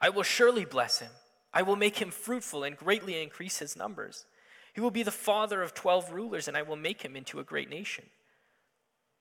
I 0.00 0.08
will 0.10 0.22
surely 0.22 0.64
bless 0.64 1.00
him. 1.00 1.10
I 1.52 1.62
will 1.62 1.76
make 1.76 1.98
him 1.98 2.10
fruitful 2.10 2.64
and 2.64 2.76
greatly 2.76 3.20
increase 3.22 3.58
his 3.58 3.76
numbers. 3.76 4.26
He 4.74 4.80
will 4.80 4.90
be 4.90 5.02
the 5.02 5.10
father 5.10 5.62
of 5.62 5.74
twelve 5.74 6.12
rulers, 6.12 6.46
and 6.46 6.56
I 6.56 6.62
will 6.62 6.76
make 6.76 7.02
him 7.02 7.16
into 7.16 7.40
a 7.40 7.44
great 7.44 7.68
nation. 7.68 8.04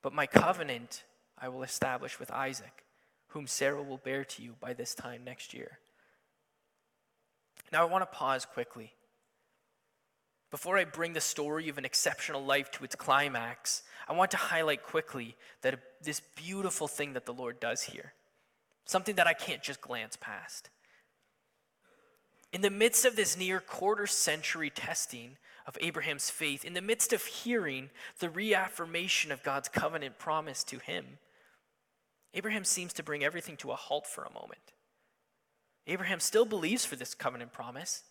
But 0.02 0.14
my 0.14 0.28
covenant 0.28 1.04
I 1.38 1.50
will 1.50 1.64
establish 1.64 2.20
with 2.20 2.32
Isaac, 2.32 2.84
whom 3.30 3.48
Sarah 3.48 3.84
will 3.84 3.98
bear 3.98 4.24
to 4.24 4.42
you 4.42 4.56
by 4.60 4.74
this 4.74 4.94
time 4.94 5.24
next 5.24 5.54
year. 5.54 5.80
Now, 7.72 7.82
I 7.82 7.86
want 7.86 8.02
to 8.04 8.18
pause 8.18 8.46
quickly 8.46 8.94
before 10.50 10.78
I 10.78 10.86
bring 10.86 11.14
the 11.14 11.22
story 11.22 11.68
of 11.70 11.78
an 11.78 11.86
exceptional 11.86 12.44
life 12.44 12.72
to 12.72 12.84
its 12.84 12.96
climax, 12.96 13.84
I 14.08 14.14
want 14.14 14.32
to 14.32 14.38
highlight 14.38 14.84
quickly 14.84 15.36
that 15.62 15.80
this 16.02 16.22
beautiful 16.36 16.88
thing 16.88 17.14
that 17.14 17.26
the 17.26 17.34
Lord 17.34 17.60
does 17.60 17.84
here, 17.84 18.14
something 18.88 19.16
that 19.16 19.28
I 19.28 19.34
can't 19.34 19.62
just 19.62 19.82
glance 19.82 20.18
past. 20.20 20.72
In 22.52 22.62
the 22.62 22.72
midst 22.72 23.06
of 23.06 23.16
this 23.16 23.38
near 23.38 23.60
quarter 23.60 24.08
century 24.08 24.72
testing 24.72 25.38
of 25.68 25.78
Abraham's 25.80 26.30
faith, 26.30 26.66
in 26.66 26.74
the 26.74 26.82
midst 26.82 27.14
of 27.14 27.26
hearing 27.26 27.92
the 28.20 28.30
reaffirmation 28.30 29.32
of 29.32 29.44
God's 29.44 29.68
covenant 29.68 30.18
promise 30.18 30.64
to 30.64 30.80
him, 30.80 31.20
Abraham 32.34 32.64
seems 32.64 32.94
to 32.94 33.04
bring 33.04 33.24
everything 33.24 33.58
to 33.58 33.72
a 33.72 33.76
halt 33.76 34.08
for 34.08 34.24
a 34.24 34.34
moment. 34.34 34.74
Abraham 35.86 36.20
still 36.20 36.46
believes 36.46 36.86
for 36.86 36.96
this 36.96 37.14
covenant 37.14 37.54
promise 37.54 38.04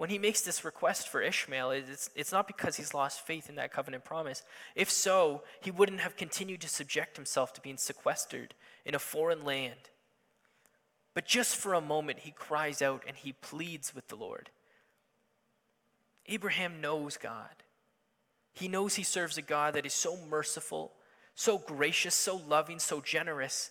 when 0.00 0.08
he 0.08 0.18
makes 0.18 0.40
this 0.40 0.64
request 0.64 1.10
for 1.10 1.20
Ishmael, 1.20 1.72
it's, 1.72 2.08
it's 2.14 2.32
not 2.32 2.46
because 2.46 2.76
he's 2.76 2.94
lost 2.94 3.20
faith 3.20 3.50
in 3.50 3.56
that 3.56 3.70
covenant 3.70 4.02
promise. 4.02 4.42
If 4.74 4.90
so, 4.90 5.42
he 5.60 5.70
wouldn't 5.70 6.00
have 6.00 6.16
continued 6.16 6.62
to 6.62 6.70
subject 6.70 7.16
himself 7.16 7.52
to 7.52 7.60
being 7.60 7.76
sequestered 7.76 8.54
in 8.86 8.94
a 8.94 8.98
foreign 8.98 9.44
land. 9.44 9.90
But 11.14 11.26
just 11.26 11.56
for 11.56 11.74
a 11.74 11.80
moment, 11.80 12.20
he 12.20 12.30
cries 12.30 12.82
out 12.82 13.02
and 13.06 13.16
he 13.16 13.32
pleads 13.32 13.94
with 13.94 14.08
the 14.08 14.16
Lord. 14.16 14.50
Abraham 16.26 16.80
knows 16.80 17.16
God. 17.16 17.64
He 18.52 18.68
knows 18.68 18.94
he 18.94 19.02
serves 19.02 19.38
a 19.38 19.42
God 19.42 19.74
that 19.74 19.86
is 19.86 19.94
so 19.94 20.16
merciful, 20.28 20.92
so 21.34 21.58
gracious, 21.58 22.14
so 22.14 22.36
loving, 22.36 22.78
so 22.78 23.00
generous, 23.00 23.70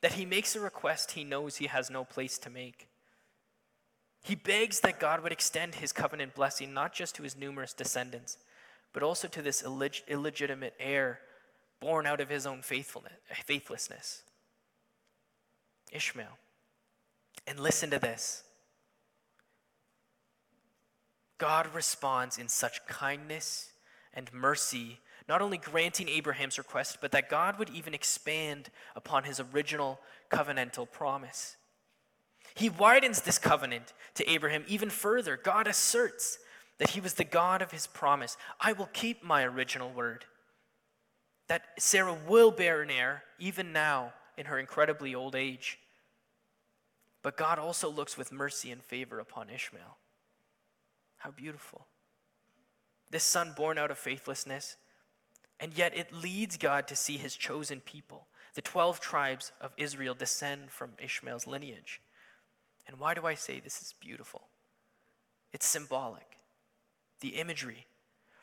that 0.00 0.12
he 0.14 0.24
makes 0.24 0.56
a 0.56 0.60
request 0.60 1.12
he 1.12 1.24
knows 1.24 1.56
he 1.56 1.66
has 1.66 1.90
no 1.90 2.04
place 2.04 2.38
to 2.38 2.50
make. 2.50 2.88
He 4.22 4.34
begs 4.34 4.80
that 4.80 5.00
God 5.00 5.22
would 5.22 5.32
extend 5.32 5.76
his 5.76 5.92
covenant 5.92 6.34
blessing 6.34 6.74
not 6.74 6.92
just 6.92 7.14
to 7.16 7.22
his 7.22 7.36
numerous 7.36 7.72
descendants, 7.72 8.38
but 8.92 9.02
also 9.02 9.28
to 9.28 9.42
this 9.42 9.62
illeg- 9.62 10.06
illegitimate 10.08 10.74
heir 10.78 11.20
born 11.80 12.06
out 12.06 12.20
of 12.20 12.28
his 12.28 12.46
own 12.46 12.62
faithfulness, 12.62 13.14
faithlessness, 13.44 14.22
Ishmael. 15.92 16.38
And 17.46 17.58
listen 17.58 17.90
to 17.90 17.98
this 17.98 18.44
God 21.38 21.74
responds 21.74 22.38
in 22.38 22.48
such 22.48 22.86
kindness 22.86 23.70
and 24.12 24.32
mercy, 24.32 24.98
not 25.28 25.40
only 25.40 25.58
granting 25.58 26.08
Abraham's 26.08 26.58
request, 26.58 26.98
but 27.00 27.12
that 27.12 27.30
God 27.30 27.58
would 27.58 27.70
even 27.70 27.94
expand 27.94 28.70
upon 28.94 29.24
his 29.24 29.40
original 29.40 30.00
covenantal 30.30 30.90
promise. 30.90 31.56
He 32.54 32.68
widens 32.68 33.22
this 33.22 33.38
covenant 33.38 33.92
to 34.14 34.28
Abraham 34.28 34.64
even 34.68 34.90
further. 34.90 35.36
God 35.36 35.66
asserts 35.66 36.38
that 36.78 36.90
he 36.90 37.00
was 37.00 37.14
the 37.14 37.24
God 37.24 37.62
of 37.62 37.70
his 37.70 37.86
promise. 37.86 38.36
I 38.60 38.72
will 38.72 38.88
keep 38.92 39.22
my 39.22 39.44
original 39.44 39.90
word. 39.90 40.24
That 41.48 41.62
Sarah 41.78 42.16
will 42.26 42.50
bear 42.50 42.82
an 42.82 42.90
heir 42.90 43.22
even 43.38 43.72
now 43.72 44.12
in 44.40 44.46
her 44.46 44.58
incredibly 44.58 45.14
old 45.14 45.36
age. 45.36 45.78
But 47.22 47.36
God 47.36 47.58
also 47.58 47.90
looks 47.90 48.16
with 48.16 48.32
mercy 48.32 48.70
and 48.70 48.82
favor 48.82 49.20
upon 49.20 49.50
Ishmael. 49.50 49.98
How 51.18 51.30
beautiful. 51.30 51.86
This 53.10 53.22
son 53.22 53.52
born 53.54 53.76
out 53.76 53.90
of 53.90 53.98
faithlessness, 53.98 54.78
and 55.60 55.76
yet 55.76 55.94
it 55.94 56.14
leads 56.14 56.56
God 56.56 56.88
to 56.88 56.96
see 56.96 57.18
his 57.18 57.36
chosen 57.36 57.80
people. 57.80 58.28
The 58.54 58.62
12 58.62 58.98
tribes 58.98 59.52
of 59.60 59.74
Israel 59.76 60.14
descend 60.14 60.70
from 60.70 60.92
Ishmael's 60.98 61.46
lineage. 61.46 62.00
And 62.86 62.98
why 62.98 63.12
do 63.12 63.26
I 63.26 63.34
say 63.34 63.60
this 63.60 63.82
is 63.82 63.94
beautiful? 64.00 64.48
It's 65.52 65.66
symbolic. 65.66 66.38
The 67.20 67.36
imagery. 67.40 67.86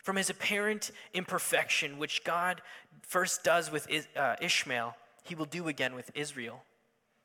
From 0.04 0.16
his 0.16 0.30
apparent 0.30 0.92
imperfection, 1.16 1.98
which 1.98 2.24
God 2.24 2.62
first 3.02 3.44
does 3.44 3.72
with 3.72 3.88
uh, 4.16 4.36
Ishmael, 4.40 4.96
he 5.28 5.36
will 5.36 5.46
do 5.46 5.68
again 5.68 5.96
with 5.96 6.12
Israel 6.16 6.63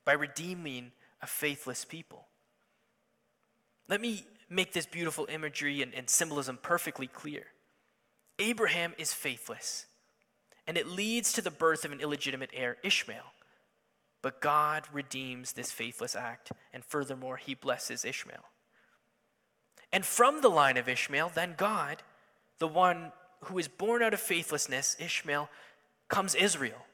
by 0.04 0.12
redeeming 0.12 0.92
a 1.20 1.26
faithless 1.26 1.84
people. 1.84 2.26
Let 3.88 4.00
me 4.00 4.24
make 4.48 4.72
this 4.72 4.86
beautiful 4.86 5.26
imagery 5.30 5.82
and, 5.82 5.94
and 5.94 6.08
symbolism 6.08 6.58
perfectly 6.60 7.06
clear. 7.06 7.44
Abraham 8.38 8.94
is 8.98 9.12
faithless, 9.12 9.86
and 10.66 10.76
it 10.76 10.86
leads 10.86 11.32
to 11.32 11.42
the 11.42 11.50
birth 11.50 11.84
of 11.84 11.92
an 11.92 12.00
illegitimate 12.00 12.50
heir, 12.52 12.76
Ishmael. 12.82 13.32
But 14.22 14.40
God 14.40 14.84
redeems 14.92 15.52
this 15.52 15.72
faithless 15.72 16.14
act, 16.14 16.52
and 16.72 16.84
furthermore, 16.84 17.36
he 17.36 17.54
blesses 17.54 18.04
Ishmael. 18.04 18.44
And 19.92 20.06
from 20.06 20.40
the 20.40 20.48
line 20.48 20.76
of 20.76 20.88
Ishmael, 20.88 21.32
then 21.34 21.54
God, 21.56 22.02
the 22.58 22.68
one 22.68 23.12
who 23.44 23.58
is 23.58 23.68
born 23.68 24.02
out 24.02 24.14
of 24.14 24.20
faithlessness, 24.20 24.96
Ishmael, 24.98 25.50
comes 26.08 26.34
Israel, 26.34 26.86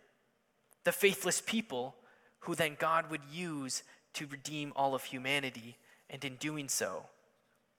the 0.88 0.92
faithless 0.92 1.42
people 1.42 1.94
who 2.40 2.54
then 2.54 2.74
God 2.78 3.10
would 3.10 3.20
use 3.30 3.82
to 4.14 4.26
redeem 4.26 4.72
all 4.74 4.94
of 4.94 5.04
humanity. 5.04 5.76
And 6.08 6.24
in 6.24 6.36
doing 6.36 6.66
so, 6.70 7.02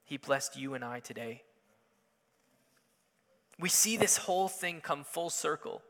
he 0.04 0.18
blessed 0.18 0.56
you 0.56 0.76
and 0.76 0.86
I 0.86 1.00
today. 1.00 1.42
We 3.60 3.68
see 3.68 3.98
this 3.98 4.18
whole 4.18 4.48
thing 4.48 4.80
come 4.80 5.04
full 5.04 5.32
circle 5.32 5.82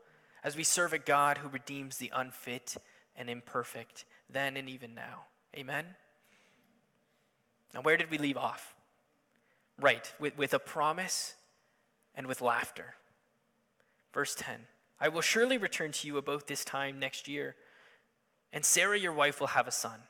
as 0.42 0.56
we 0.56 0.64
serve 0.64 0.94
a 0.94 0.98
God 0.98 1.36
who 1.36 1.50
redeems 1.50 1.98
the 1.98 2.10
unfit 2.14 2.78
and 3.14 3.28
imperfect, 3.28 4.06
then 4.30 4.56
and 4.56 4.66
even 4.70 4.94
now. 4.94 5.24
Amen? 5.54 5.84
Now, 7.74 7.82
where 7.82 7.98
did 7.98 8.10
we 8.10 8.16
leave 8.16 8.38
off? 8.38 8.74
Right, 9.78 10.10
with, 10.18 10.38
with 10.38 10.54
a 10.54 10.58
promise 10.58 11.34
and 12.14 12.26
with 12.26 12.40
laughter. 12.40 12.94
Verse 14.14 14.34
10 14.34 14.60
I 15.00 15.08
will 15.08 15.22
surely 15.22 15.56
return 15.56 15.92
to 15.92 16.06
you 16.06 16.18
about 16.18 16.46
this 16.46 16.64
time 16.64 16.98
next 16.98 17.26
year, 17.26 17.56
and 18.52 18.64
Sarah, 18.64 18.98
your 18.98 19.12
wife, 19.12 19.40
will 19.40 19.48
have 19.48 19.66
a 19.66 19.72
son. 19.72 20.00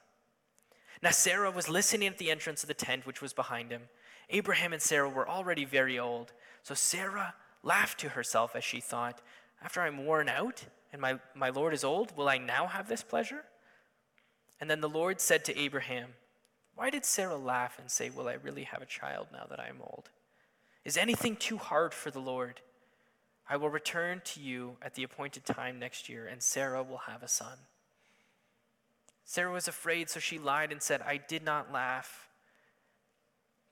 Now, 1.03 1.11
Sarah 1.11 1.51
was 1.51 1.69
listening 1.69 2.09
at 2.09 2.19
the 2.19 2.31
entrance 2.31 2.63
of 2.63 2.69
the 2.69 2.75
tent 2.75 3.07
which 3.07 3.23
was 3.23 3.33
behind 3.33 3.71
him. 3.71 3.83
Abraham 4.29 4.73
and 4.73 4.83
Sarah 4.83 5.09
were 5.09 5.29
already 5.29 5.65
very 5.65 5.99
old, 5.99 6.33
so 6.63 6.75
Sarah 6.75 7.35
laughed 7.63 8.01
to 8.01 8.11
herself 8.11 8.57
as 8.57 8.65
she 8.65 8.81
thought, 8.81 9.21
After 9.63 9.81
I'm 9.81 10.05
worn 10.05 10.29
out 10.29 10.65
and 10.93 11.01
my, 11.01 11.19
my 11.35 11.51
Lord 11.51 11.73
is 11.73 11.85
old, 11.85 12.17
will 12.17 12.29
I 12.29 12.39
now 12.39 12.67
have 12.67 12.89
this 12.89 13.03
pleasure? 13.03 13.45
And 14.61 14.69
then 14.69 14.81
the 14.81 14.89
Lord 14.89 15.21
said 15.21 15.45
to 15.47 15.59
Abraham, 15.59 16.11
Why 16.75 16.91
did 16.91 17.05
Sarah 17.05 17.37
laugh 17.37 17.79
and 17.79 17.91
say, 17.91 18.11
Will 18.11 18.29
I 18.29 18.35
really 18.35 18.65
have 18.65 18.83
a 18.83 18.87
child 18.87 19.29
now 19.33 19.47
that 19.49 19.61
I 19.61 19.69
am 19.69 19.81
old? 19.81 20.11
Is 20.85 20.97
anything 20.97 21.37
too 21.37 21.59
hard 21.59 21.95
for 21.95 22.11
the 22.11 22.21
Lord? 22.21 22.61
I 23.51 23.57
will 23.57 23.69
return 23.69 24.23
to 24.27 24.41
you 24.41 24.77
at 24.81 24.95
the 24.95 25.03
appointed 25.03 25.45
time 25.45 25.81
next 25.81 26.09
year, 26.09 26.29
and 26.29 26.41
Sarah 26.41 26.85
will 26.85 27.03
have 27.09 27.25
a 27.25 27.29
son. 27.29 27.59
Sarah 29.25 29.51
was 29.53 29.67
afraid, 29.67 30.09
so 30.09 30.21
she 30.21 30.39
lied 30.39 30.71
and 30.71 30.81
said, 30.81 31.03
I 31.03 31.17
did 31.17 31.45
not 31.45 31.73
laugh. 31.73 32.29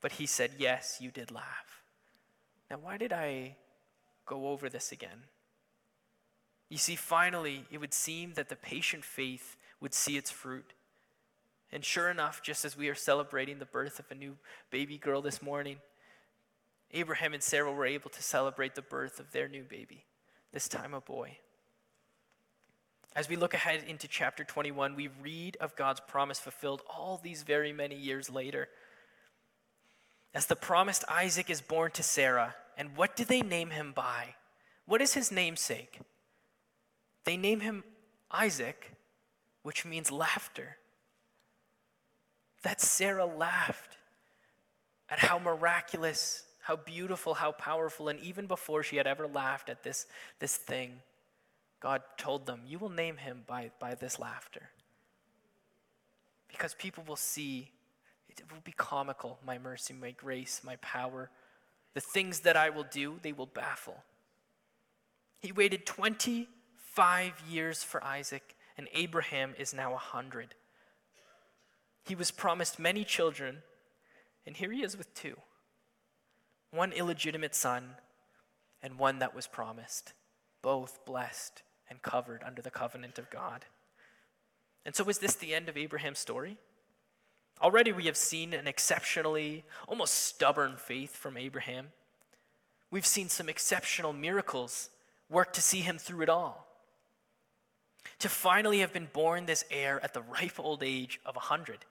But 0.00 0.12
he 0.12 0.26
said, 0.26 0.50
Yes, 0.58 0.98
you 1.00 1.12
did 1.12 1.30
laugh. 1.30 1.82
Now, 2.68 2.78
why 2.82 2.96
did 2.96 3.12
I 3.12 3.54
go 4.26 4.48
over 4.48 4.68
this 4.68 4.90
again? 4.90 5.22
You 6.68 6.78
see, 6.78 6.96
finally, 6.96 7.64
it 7.70 7.78
would 7.78 7.94
seem 7.94 8.34
that 8.34 8.48
the 8.48 8.56
patient 8.56 9.04
faith 9.04 9.56
would 9.80 9.94
see 9.94 10.16
its 10.16 10.30
fruit. 10.30 10.72
And 11.70 11.84
sure 11.84 12.10
enough, 12.10 12.42
just 12.42 12.64
as 12.64 12.76
we 12.76 12.88
are 12.88 12.94
celebrating 12.94 13.58
the 13.58 13.64
birth 13.64 14.00
of 14.00 14.10
a 14.10 14.14
new 14.14 14.36
baby 14.70 14.98
girl 14.98 15.22
this 15.22 15.40
morning, 15.40 15.76
Abraham 16.92 17.34
and 17.34 17.42
Sarah 17.42 17.72
were 17.72 17.86
able 17.86 18.10
to 18.10 18.22
celebrate 18.22 18.74
the 18.74 18.82
birth 18.82 19.20
of 19.20 19.32
their 19.32 19.48
new 19.48 19.62
baby, 19.62 20.04
this 20.52 20.68
time 20.68 20.94
a 20.94 21.00
boy. 21.00 21.38
As 23.14 23.28
we 23.28 23.36
look 23.36 23.54
ahead 23.54 23.82
into 23.86 24.06
chapter 24.06 24.44
21, 24.44 24.94
we 24.94 25.08
read 25.22 25.56
of 25.60 25.76
God's 25.76 26.00
promise 26.00 26.38
fulfilled 26.38 26.82
all 26.88 27.20
these 27.22 27.42
very 27.42 27.72
many 27.72 27.96
years 27.96 28.30
later. 28.30 28.68
As 30.34 30.46
the 30.46 30.56
promised 30.56 31.04
Isaac 31.08 31.50
is 31.50 31.60
born 31.60 31.90
to 31.92 32.02
Sarah, 32.02 32.54
and 32.76 32.96
what 32.96 33.16
do 33.16 33.24
they 33.24 33.40
name 33.40 33.70
him 33.70 33.92
by? 33.92 34.34
What 34.86 35.02
is 35.02 35.14
his 35.14 35.32
namesake? 35.32 35.98
They 37.24 37.36
name 37.36 37.60
him 37.60 37.82
Isaac, 38.30 38.92
which 39.62 39.84
means 39.84 40.10
laughter. 40.12 40.76
That 42.62 42.80
Sarah 42.80 43.26
laughed 43.26 43.96
at 45.10 45.18
how 45.18 45.38
miraculous, 45.38 46.44
how 46.68 46.76
beautiful, 46.76 47.32
how 47.32 47.50
powerful, 47.50 48.08
and 48.08 48.20
even 48.20 48.46
before 48.46 48.82
she 48.82 48.98
had 48.98 49.06
ever 49.06 49.26
laughed 49.26 49.70
at 49.70 49.82
this, 49.82 50.04
this 50.38 50.54
thing, 50.54 51.00
God 51.80 52.02
told 52.18 52.44
them, 52.44 52.60
You 52.66 52.78
will 52.78 52.90
name 52.90 53.16
him 53.16 53.44
by, 53.46 53.70
by 53.80 53.94
this 53.94 54.18
laughter. 54.18 54.68
Because 56.46 56.74
people 56.74 57.04
will 57.08 57.16
see, 57.16 57.70
it 58.28 58.42
will 58.52 58.60
be 58.62 58.72
comical, 58.72 59.38
my 59.46 59.56
mercy, 59.56 59.94
my 59.94 60.10
grace, 60.10 60.60
my 60.62 60.76
power. 60.82 61.30
The 61.94 62.02
things 62.02 62.40
that 62.40 62.54
I 62.54 62.68
will 62.68 62.84
do, 62.84 63.18
they 63.22 63.32
will 63.32 63.46
baffle. 63.46 64.02
He 65.40 65.52
waited 65.52 65.86
25 65.86 67.44
years 67.48 67.82
for 67.82 68.04
Isaac, 68.04 68.56
and 68.76 68.88
Abraham 68.92 69.54
is 69.58 69.72
now 69.72 69.92
100. 69.92 70.54
He 72.04 72.14
was 72.14 72.30
promised 72.30 72.78
many 72.78 73.04
children, 73.04 73.62
and 74.44 74.54
here 74.54 74.70
he 74.70 74.82
is 74.82 74.98
with 74.98 75.14
two 75.14 75.38
one 76.70 76.92
illegitimate 76.92 77.54
son, 77.54 77.96
and 78.82 78.98
one 78.98 79.18
that 79.18 79.34
was 79.34 79.46
promised, 79.46 80.12
both 80.62 81.04
blessed 81.04 81.62
and 81.88 82.02
covered 82.02 82.42
under 82.44 82.62
the 82.62 82.70
covenant 82.70 83.18
of 83.18 83.30
God. 83.30 83.64
And 84.84 84.94
so, 84.94 85.04
is 85.08 85.18
this 85.18 85.34
the 85.34 85.54
end 85.54 85.68
of 85.68 85.76
Abraham's 85.76 86.18
story? 86.18 86.58
Already 87.60 87.92
we 87.92 88.04
have 88.04 88.16
seen 88.16 88.54
an 88.54 88.68
exceptionally, 88.68 89.64
almost 89.88 90.14
stubborn 90.14 90.76
faith 90.76 91.16
from 91.16 91.36
Abraham. 91.36 91.88
We've 92.90 93.06
seen 93.06 93.28
some 93.28 93.48
exceptional 93.48 94.12
miracles 94.12 94.90
work 95.28 95.52
to 95.54 95.62
see 95.62 95.80
him 95.80 95.98
through 95.98 96.22
it 96.22 96.28
all. 96.28 96.66
To 98.20 98.28
finally 98.28 98.78
have 98.78 98.92
been 98.92 99.08
born 99.12 99.46
this 99.46 99.64
heir 99.70 100.02
at 100.02 100.14
the 100.14 100.22
ripe 100.22 100.58
old 100.58 100.82
age 100.82 101.20
of 101.26 101.34
100. 101.34 101.84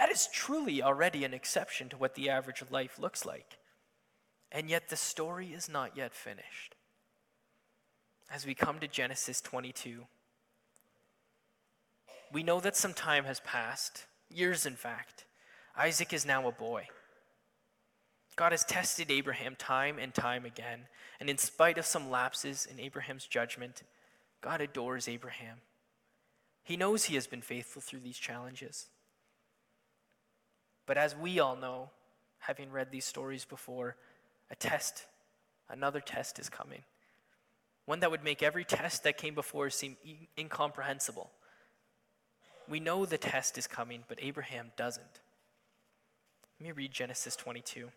That 0.00 0.10
is 0.10 0.30
truly 0.32 0.82
already 0.82 1.24
an 1.24 1.34
exception 1.34 1.90
to 1.90 1.98
what 1.98 2.14
the 2.14 2.30
average 2.30 2.64
life 2.70 2.98
looks 2.98 3.26
like. 3.26 3.58
And 4.50 4.70
yet 4.70 4.88
the 4.88 4.96
story 4.96 5.48
is 5.48 5.68
not 5.68 5.94
yet 5.94 6.14
finished 6.14 6.74
as 8.32 8.46
we 8.46 8.54
come 8.54 8.78
to 8.78 8.88
Genesis 8.88 9.42
22. 9.42 10.06
We 12.32 12.42
know 12.42 12.60
that 12.60 12.76
some 12.76 12.94
time 12.94 13.24
has 13.24 13.40
passed, 13.40 14.06
years 14.30 14.64
in 14.64 14.74
fact. 14.74 15.26
Isaac 15.76 16.14
is 16.14 16.24
now 16.24 16.48
a 16.48 16.52
boy. 16.52 16.86
God 18.36 18.52
has 18.52 18.64
tested 18.64 19.10
Abraham 19.10 19.54
time 19.54 19.98
and 19.98 20.14
time 20.14 20.46
again, 20.46 20.86
and 21.20 21.28
in 21.28 21.36
spite 21.36 21.76
of 21.76 21.84
some 21.84 22.10
lapses 22.10 22.64
in 22.64 22.80
Abraham's 22.80 23.26
judgment, 23.26 23.82
God 24.40 24.62
adores 24.62 25.08
Abraham. 25.08 25.58
He 26.62 26.78
knows 26.78 27.04
he 27.04 27.16
has 27.16 27.26
been 27.26 27.42
faithful 27.42 27.82
through 27.82 28.00
these 28.00 28.18
challenges. 28.18 28.86
But 30.90 30.98
as 30.98 31.14
we 31.14 31.38
all 31.38 31.54
know, 31.54 31.90
having 32.40 32.72
read 32.72 32.90
these 32.90 33.04
stories 33.04 33.44
before, 33.44 33.94
a 34.50 34.56
test, 34.56 35.06
another 35.68 36.00
test 36.00 36.40
is 36.40 36.48
coming 36.48 36.82
one 37.84 38.00
that 38.00 38.10
would 38.10 38.24
make 38.24 38.42
every 38.42 38.64
test 38.64 39.04
that 39.04 39.16
came 39.16 39.36
before 39.36 39.70
seem 39.70 39.96
incomprehensible. 40.36 41.30
We 42.68 42.80
know 42.80 43.06
the 43.06 43.18
test 43.18 43.56
is 43.56 43.68
coming, 43.68 44.02
but 44.08 44.18
Abraham 44.20 44.72
doesn't. 44.76 45.20
Let 46.58 46.66
me 46.66 46.72
read 46.72 46.90
Genesis 46.90 47.36
22. 47.36 47.90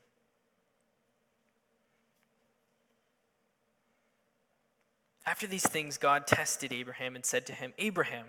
After 5.26 5.48
these 5.48 5.68
things, 5.68 5.98
God 5.98 6.28
tested 6.28 6.72
Abraham 6.72 7.16
and 7.16 7.26
said 7.26 7.48
to 7.48 7.54
him, 7.54 7.74
Abraham. 7.80 8.28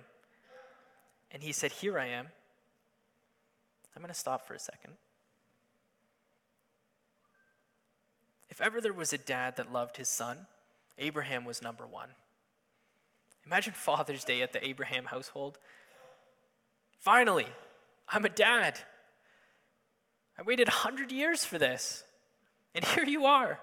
And 1.31 1.43
he 1.43 1.53
said, 1.53 1.71
Here 1.71 1.99
I 1.99 2.07
am. 2.07 2.29
I'm 3.95 4.03
going 4.03 4.13
to 4.13 4.19
stop 4.19 4.47
for 4.47 4.55
a 4.55 4.59
second. 4.59 4.95
If 8.49 8.61
ever 8.61 8.81
there 8.81 8.93
was 8.93 9.13
a 9.13 9.19
dad 9.19 9.57
that 9.57 9.73
loved 9.73 9.97
his 9.97 10.09
son, 10.09 10.47
Abraham 10.99 11.45
was 11.45 11.63
number 11.63 11.87
one. 11.87 12.11
Imagine 13.47 13.73
Father's 13.77 14.25
Day 14.25 14.43
at 14.43 14.53
the 14.53 14.67
Abraham 14.67 15.07
household. 15.07 15.59
Finally, 17.01 17.47
I'm 18.09 18.25
a 18.25 18.29
dad. 18.31 18.79
I 20.39 20.43
waited 20.43 20.69
100 20.69 21.13
years 21.13 21.45
for 21.45 21.59
this, 21.59 22.05
and 22.75 22.85
here 22.85 23.05
you 23.05 23.27
are. 23.27 23.61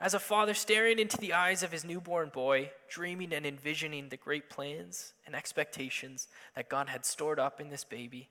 As 0.00 0.14
a 0.14 0.18
father 0.18 0.52
staring 0.52 0.98
into 0.98 1.16
the 1.16 1.32
eyes 1.32 1.62
of 1.62 1.70
his 1.70 1.84
newborn 1.84 2.30
boy, 2.30 2.72
dreaming 2.90 3.32
and 3.32 3.46
envisioning 3.46 4.08
the 4.08 4.16
great 4.16 4.50
plans 4.50 5.12
and 5.24 5.34
expectations 5.34 6.26
that 6.56 6.68
God 6.68 6.88
had 6.88 7.06
stored 7.06 7.38
up 7.38 7.60
in 7.60 7.68
this 7.68 7.84
baby. 7.84 8.28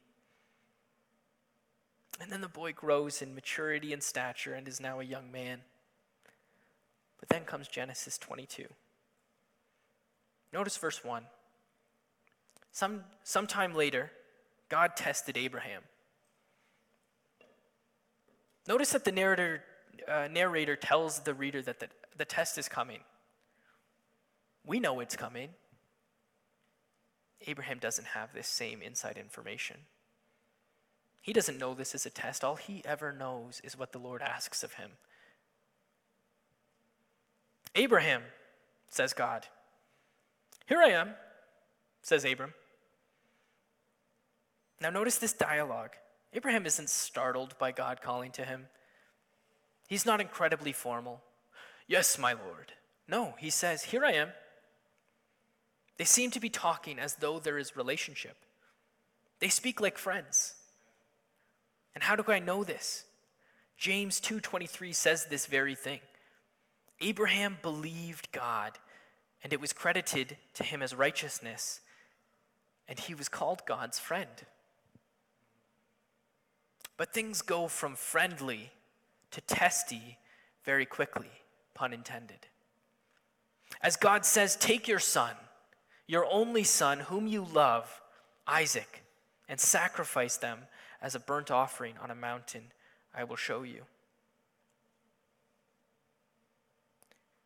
And 2.21 2.31
then 2.31 2.41
the 2.41 2.47
boy 2.47 2.71
grows 2.71 3.23
in 3.23 3.33
maturity 3.33 3.93
and 3.93 4.03
stature 4.03 4.53
and 4.53 4.67
is 4.67 4.79
now 4.79 4.99
a 4.99 5.03
young 5.03 5.31
man. 5.31 5.61
But 7.19 7.29
then 7.29 7.45
comes 7.45 7.67
Genesis 7.67 8.19
22. 8.19 8.65
Notice 10.53 10.77
verse 10.77 11.03
1. 11.03 11.23
Some, 12.71 13.01
sometime 13.23 13.73
later, 13.73 14.11
God 14.69 14.95
tested 14.95 15.35
Abraham. 15.35 15.81
Notice 18.67 18.91
that 18.91 19.03
the 19.03 19.11
narrator, 19.11 19.63
uh, 20.07 20.27
narrator 20.31 20.75
tells 20.75 21.21
the 21.21 21.33
reader 21.33 21.63
that 21.63 21.79
the, 21.79 21.87
the 22.17 22.25
test 22.25 22.59
is 22.59 22.69
coming. 22.69 22.99
We 24.63 24.79
know 24.79 24.99
it's 24.99 25.15
coming. 25.15 25.49
Abraham 27.47 27.79
doesn't 27.79 28.05
have 28.09 28.31
this 28.33 28.47
same 28.47 28.83
inside 28.83 29.17
information. 29.17 29.77
He 31.21 31.33
doesn't 31.33 31.59
know 31.59 31.73
this 31.73 31.93
is 31.93 32.05
a 32.05 32.09
test. 32.09 32.43
All 32.43 32.55
he 32.55 32.81
ever 32.83 33.13
knows 33.13 33.61
is 33.63 33.77
what 33.77 33.91
the 33.91 33.99
Lord 33.99 34.21
asks 34.21 34.63
of 34.63 34.73
him. 34.73 34.91
Abraham, 37.75 38.23
says 38.89 39.13
God. 39.13 39.45
Here 40.65 40.79
I 40.79 40.89
am, 40.89 41.11
says 42.01 42.25
Abram. 42.25 42.53
Now, 44.81 44.89
notice 44.89 45.17
this 45.17 45.33
dialogue. 45.33 45.91
Abraham 46.33 46.65
isn't 46.65 46.89
startled 46.89 47.57
by 47.59 47.71
God 47.71 48.01
calling 48.01 48.31
to 48.31 48.43
him. 48.43 48.67
He's 49.87 50.05
not 50.05 50.21
incredibly 50.21 50.71
formal. 50.71 51.21
Yes, 51.87 52.17
my 52.17 52.33
Lord. 52.33 52.73
No, 53.07 53.35
he 53.37 53.49
says, 53.49 53.83
Here 53.83 54.03
I 54.03 54.13
am. 54.13 54.29
They 55.97 56.05
seem 56.05 56.31
to 56.31 56.39
be 56.39 56.49
talking 56.49 56.97
as 56.97 57.15
though 57.15 57.37
there 57.37 57.57
is 57.57 57.75
relationship. 57.75 58.37
They 59.39 59.49
speak 59.49 59.79
like 59.79 59.97
friends. 59.97 60.55
And 61.93 62.03
how 62.03 62.15
do 62.15 62.31
I 62.31 62.39
know 62.39 62.63
this? 62.63 63.05
James 63.77 64.19
2:23 64.19 64.93
says 64.93 65.25
this 65.25 65.45
very 65.45 65.75
thing. 65.75 66.01
Abraham 66.99 67.57
believed 67.61 68.31
God, 68.31 68.77
and 69.43 69.51
it 69.51 69.59
was 69.59 69.73
credited 69.73 70.37
to 70.53 70.63
him 70.63 70.81
as 70.81 70.93
righteousness, 70.93 71.81
and 72.87 72.99
he 72.99 73.15
was 73.15 73.27
called 73.27 73.65
God's 73.65 73.97
friend. 73.97 74.45
But 76.97 77.13
things 77.13 77.41
go 77.41 77.67
from 77.67 77.95
friendly 77.95 78.71
to 79.31 79.41
testy 79.41 80.19
very 80.63 80.85
quickly, 80.85 81.31
pun 81.73 81.93
intended. 81.93 82.47
As 83.81 83.95
God 83.95 84.25
says, 84.25 84.55
Take 84.55 84.87
your 84.87 84.99
son 84.99 85.35
your 86.11 86.25
only 86.29 86.65
son, 86.65 86.99
whom 86.99 87.25
you 87.25 87.41
love, 87.41 88.01
Isaac, 88.45 89.01
and 89.47 89.57
sacrifice 89.57 90.35
them 90.35 90.59
as 91.01 91.15
a 91.15 91.19
burnt 91.19 91.51
offering 91.51 91.95
on 92.01 92.11
a 92.11 92.15
mountain 92.15 92.71
I 93.13 93.23
will 93.23 93.35
show 93.35 93.63
you. 93.63 93.83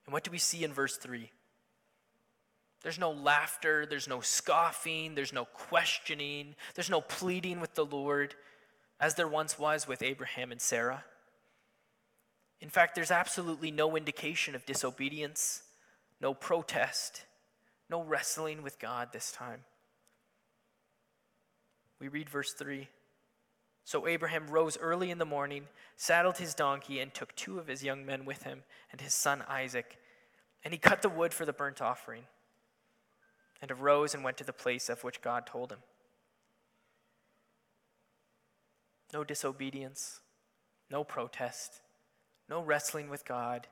And 0.06 0.14
what 0.14 0.24
do 0.24 0.30
we 0.30 0.38
see 0.38 0.64
in 0.64 0.72
verse 0.72 0.98
3? 0.98 1.32
There's 2.84 3.00
no 3.00 3.12
laughter, 3.12 3.88
there's 3.88 4.08
no 4.08 4.22
scoffing, 4.22 5.16
there's 5.16 5.34
no 5.34 5.46
questioning, 5.46 6.56
there's 6.76 6.90
no 6.92 7.02
pleading 7.02 7.60
with 7.60 7.74
the 7.74 7.86
Lord, 7.86 8.36
as 9.00 9.16
there 9.16 9.28
once 9.28 9.58
was 9.58 9.88
with 9.88 10.04
Abraham 10.04 10.52
and 10.52 10.62
Sarah. 10.62 11.04
In 12.62 12.70
fact, 12.70 12.94
there's 12.94 13.10
absolutely 13.10 13.72
no 13.72 13.98
indication 13.98 14.54
of 14.54 14.68
disobedience, 14.68 15.64
no 16.22 16.36
protest. 16.36 17.26
No 17.90 18.04
wrestling 18.04 18.64
with 18.64 18.80
God 18.80 19.10
this 19.12 19.32
time. 19.32 19.62
We 22.00 22.08
read 22.08 22.30
verse 22.30 22.54
3. 22.54 22.88
So 23.86 24.08
Abraham 24.08 24.48
rose 24.48 24.80
early 24.80 25.12
in 25.12 25.20
the 25.20 25.26
morning, 25.26 25.68
saddled 25.96 26.40
his 26.40 26.56
donkey, 26.56 27.00
and 27.00 27.14
took 27.14 27.36
two 27.36 27.60
of 27.60 27.68
his 27.68 27.84
young 27.84 28.04
men 28.04 28.26
with 28.26 28.42
him 28.42 28.64
and 28.92 29.00
his 29.00 29.14
son 29.14 29.44
Isaac. 29.48 30.00
And 30.64 30.74
he 30.74 30.80
cut 30.80 31.04
the 31.04 31.10
wood 31.10 31.36
for 31.36 31.46
the 31.46 31.54
burnt 31.54 31.84
offering, 31.84 32.24
and 33.62 33.72
arose 33.72 34.16
and 34.16 34.24
went 34.24 34.38
to 34.38 34.44
the 34.44 34.52
place 34.52 34.90
of 34.90 35.04
which 35.04 35.22
God 35.22 35.46
told 35.46 35.72
him. 35.72 35.80
No 39.14 39.24
disobedience, 39.24 40.20
no 40.90 41.04
protest, 41.04 41.82
no 42.50 42.64
wrestling 42.64 43.08
with 43.08 43.24
God. 43.24 43.68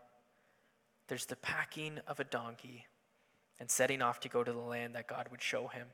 There's 1.08 1.26
the 1.26 1.36
packing 1.36 2.00
of 2.08 2.20
a 2.20 2.24
donkey 2.24 2.86
and 3.60 3.70
setting 3.70 4.04
off 4.04 4.20
to 4.20 4.30
go 4.30 4.44
to 4.44 4.54
the 4.54 4.60
land 4.60 4.94
that 4.94 5.08
God 5.08 5.30
would 5.32 5.42
show 5.42 5.70
him, 5.70 5.88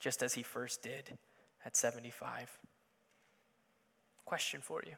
just 0.00 0.24
as 0.24 0.34
he 0.34 0.42
first 0.42 0.82
did 0.82 1.18
at 1.64 1.76
75. 1.76 2.58
Question 4.30 4.60
for 4.60 4.80
you 4.86 4.94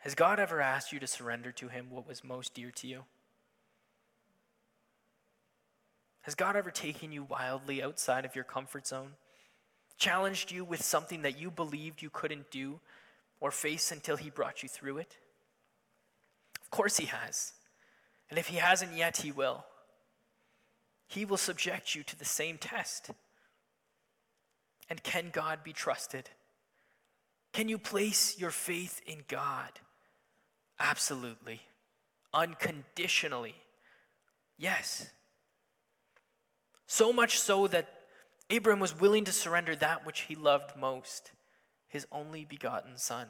Has 0.00 0.14
God 0.14 0.38
ever 0.38 0.60
asked 0.60 0.92
you 0.92 1.00
to 1.00 1.06
surrender 1.06 1.50
to 1.52 1.68
him 1.68 1.86
what 1.88 2.06
was 2.06 2.22
most 2.22 2.52
dear 2.52 2.70
to 2.72 2.86
you? 2.86 3.04
Has 6.20 6.34
God 6.34 6.56
ever 6.56 6.70
taken 6.70 7.10
you 7.10 7.22
wildly 7.22 7.82
outside 7.82 8.26
of 8.26 8.34
your 8.34 8.44
comfort 8.44 8.86
zone? 8.86 9.12
Challenged 9.96 10.52
you 10.52 10.62
with 10.62 10.82
something 10.84 11.22
that 11.22 11.40
you 11.40 11.50
believed 11.50 12.02
you 12.02 12.10
couldn't 12.10 12.50
do 12.50 12.80
or 13.40 13.50
face 13.50 13.90
until 13.90 14.18
he 14.18 14.28
brought 14.28 14.62
you 14.62 14.68
through 14.68 14.98
it? 14.98 15.16
Of 16.60 16.70
course 16.70 16.98
he 16.98 17.06
has. 17.06 17.54
And 18.28 18.38
if 18.38 18.48
he 18.48 18.58
hasn't 18.58 18.94
yet, 18.94 19.16
he 19.16 19.32
will 19.32 19.64
he 21.06 21.24
will 21.24 21.38
subject 21.38 21.94
you 21.94 22.02
to 22.02 22.18
the 22.18 22.26
same 22.26 22.58
test. 22.58 23.10
And 24.90 25.02
can 25.02 25.30
God 25.32 25.64
be 25.64 25.72
trusted? 25.72 26.28
Can 27.58 27.68
you 27.68 27.76
place 27.76 28.38
your 28.38 28.52
faith 28.52 29.00
in 29.04 29.24
God? 29.26 29.80
Absolutely. 30.78 31.60
Unconditionally. 32.32 33.56
Yes. 34.56 35.10
So 36.86 37.12
much 37.12 37.40
so 37.40 37.66
that 37.66 37.88
Abram 38.48 38.78
was 38.78 39.00
willing 39.00 39.24
to 39.24 39.32
surrender 39.32 39.74
that 39.74 40.06
which 40.06 40.20
he 40.20 40.36
loved 40.36 40.76
most, 40.76 41.32
his 41.88 42.06
only 42.12 42.44
begotten 42.44 42.96
son. 42.96 43.26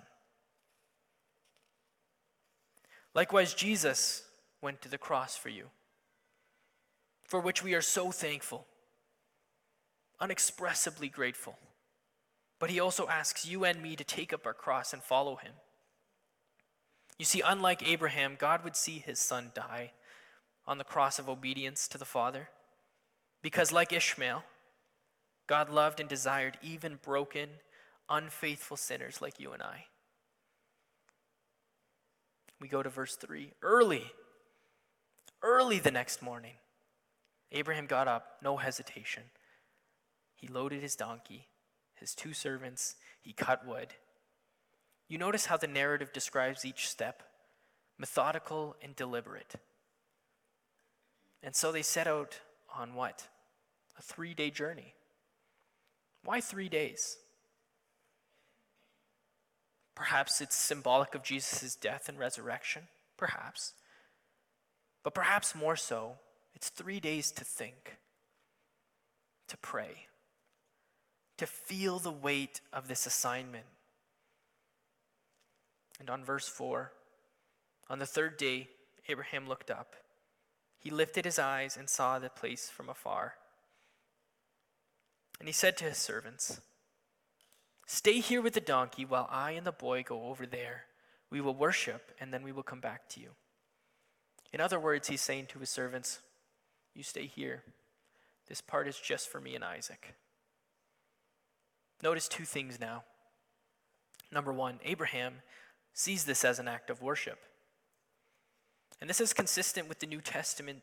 Likewise, 3.14 3.54
Jesus 3.54 4.24
went 4.60 4.82
to 4.82 4.90
the 4.90 4.98
cross 4.98 5.38
for 5.38 5.48
you 5.48 5.68
for 7.24 7.40
which 7.40 7.64
we 7.64 7.72
are 7.72 7.80
so 7.80 8.10
thankful, 8.10 8.66
unexpressibly 10.20 11.08
grateful. 11.08 11.56
But 12.58 12.70
he 12.70 12.80
also 12.80 13.06
asks 13.08 13.46
you 13.46 13.64
and 13.64 13.82
me 13.82 13.94
to 13.96 14.04
take 14.04 14.32
up 14.32 14.44
our 14.46 14.54
cross 14.54 14.92
and 14.92 15.02
follow 15.02 15.36
him. 15.36 15.52
You 17.18 17.24
see, 17.24 17.40
unlike 17.44 17.86
Abraham, 17.86 18.36
God 18.38 18.64
would 18.64 18.76
see 18.76 18.98
his 18.98 19.18
son 19.18 19.50
die 19.54 19.92
on 20.66 20.78
the 20.78 20.84
cross 20.84 21.18
of 21.18 21.28
obedience 21.28 21.88
to 21.88 21.98
the 21.98 22.04
Father. 22.04 22.48
Because, 23.42 23.72
like 23.72 23.92
Ishmael, 23.92 24.44
God 25.46 25.70
loved 25.70 26.00
and 26.00 26.08
desired 26.08 26.58
even 26.62 26.98
broken, 27.02 27.48
unfaithful 28.08 28.76
sinners 28.76 29.22
like 29.22 29.40
you 29.40 29.52
and 29.52 29.62
I. 29.62 29.86
We 32.60 32.68
go 32.68 32.82
to 32.82 32.90
verse 32.90 33.16
3. 33.16 33.52
Early, 33.62 34.12
early 35.42 35.78
the 35.78 35.90
next 35.90 36.22
morning, 36.22 36.54
Abraham 37.52 37.86
got 37.86 38.08
up, 38.08 38.36
no 38.42 38.56
hesitation. 38.56 39.24
He 40.34 40.48
loaded 40.48 40.82
his 40.82 40.96
donkey, 40.96 41.46
his 42.00 42.14
two 42.14 42.32
servants, 42.32 42.96
he 43.20 43.32
cut 43.32 43.66
wood. 43.66 43.94
You 45.08 45.18
notice 45.18 45.46
how 45.46 45.56
the 45.56 45.66
narrative 45.66 46.12
describes 46.12 46.64
each 46.64 46.88
step 46.88 47.22
methodical 47.98 48.76
and 48.82 48.94
deliberate. 48.94 49.54
And 51.42 51.54
so 51.54 51.72
they 51.72 51.82
set 51.82 52.06
out 52.06 52.40
on 52.74 52.94
what? 52.94 53.28
A 53.98 54.02
three 54.02 54.34
day 54.34 54.50
journey. 54.50 54.94
Why 56.24 56.40
three 56.40 56.68
days? 56.68 57.16
Perhaps 59.94 60.40
it's 60.40 60.54
symbolic 60.54 61.14
of 61.14 61.24
Jesus' 61.24 61.74
death 61.74 62.08
and 62.08 62.18
resurrection. 62.18 62.82
Perhaps. 63.16 63.72
But 65.02 65.14
perhaps 65.14 65.54
more 65.54 65.76
so, 65.76 66.16
it's 66.54 66.68
three 66.68 67.00
days 67.00 67.32
to 67.32 67.44
think, 67.44 67.96
to 69.48 69.56
pray, 69.56 70.07
to 71.38 71.46
feel 71.46 71.98
the 71.98 72.12
weight 72.12 72.60
of 72.72 72.88
this 72.88 73.06
assignment. 73.06 73.64
And 75.98 76.10
on 76.10 76.24
verse 76.24 76.48
4, 76.48 76.92
on 77.90 77.98
the 77.98 78.06
third 78.06 78.36
day, 78.36 78.68
Abraham 79.08 79.48
looked 79.48 79.70
up. 79.70 79.96
He 80.78 80.90
lifted 80.90 81.24
his 81.24 81.38
eyes 81.38 81.76
and 81.76 81.88
saw 81.88 82.18
the 82.18 82.28
place 82.28 82.68
from 82.68 82.88
afar. 82.88 83.34
And 85.40 85.48
he 85.48 85.52
said 85.52 85.76
to 85.78 85.84
his 85.84 85.98
servants, 85.98 86.60
Stay 87.86 88.20
here 88.20 88.42
with 88.42 88.52
the 88.52 88.60
donkey 88.60 89.04
while 89.04 89.28
I 89.30 89.52
and 89.52 89.66
the 89.66 89.72
boy 89.72 90.02
go 90.02 90.24
over 90.24 90.46
there. 90.46 90.84
We 91.30 91.40
will 91.40 91.54
worship, 91.54 92.12
and 92.20 92.32
then 92.32 92.42
we 92.42 92.52
will 92.52 92.62
come 92.62 92.80
back 92.80 93.08
to 93.10 93.20
you. 93.20 93.30
In 94.52 94.60
other 94.60 94.78
words, 94.78 95.08
he's 95.08 95.20
saying 95.20 95.46
to 95.48 95.58
his 95.58 95.70
servants, 95.70 96.20
you 96.94 97.02
stay 97.02 97.26
here. 97.26 97.62
This 98.48 98.60
part 98.60 98.88
is 98.88 98.98
just 98.98 99.28
for 99.28 99.40
me 99.40 99.54
and 99.54 99.64
Isaac. 99.64 100.14
Notice 102.02 102.28
two 102.28 102.44
things 102.44 102.78
now. 102.80 103.04
Number 104.32 104.52
one, 104.52 104.78
Abraham 104.84 105.34
sees 105.92 106.24
this 106.24 106.44
as 106.44 106.58
an 106.58 106.68
act 106.68 106.90
of 106.90 107.02
worship. 107.02 107.38
And 109.00 109.08
this 109.08 109.20
is 109.20 109.32
consistent 109.32 109.88
with 109.88 110.00
the 110.00 110.06
New 110.06 110.20
Testament. 110.20 110.82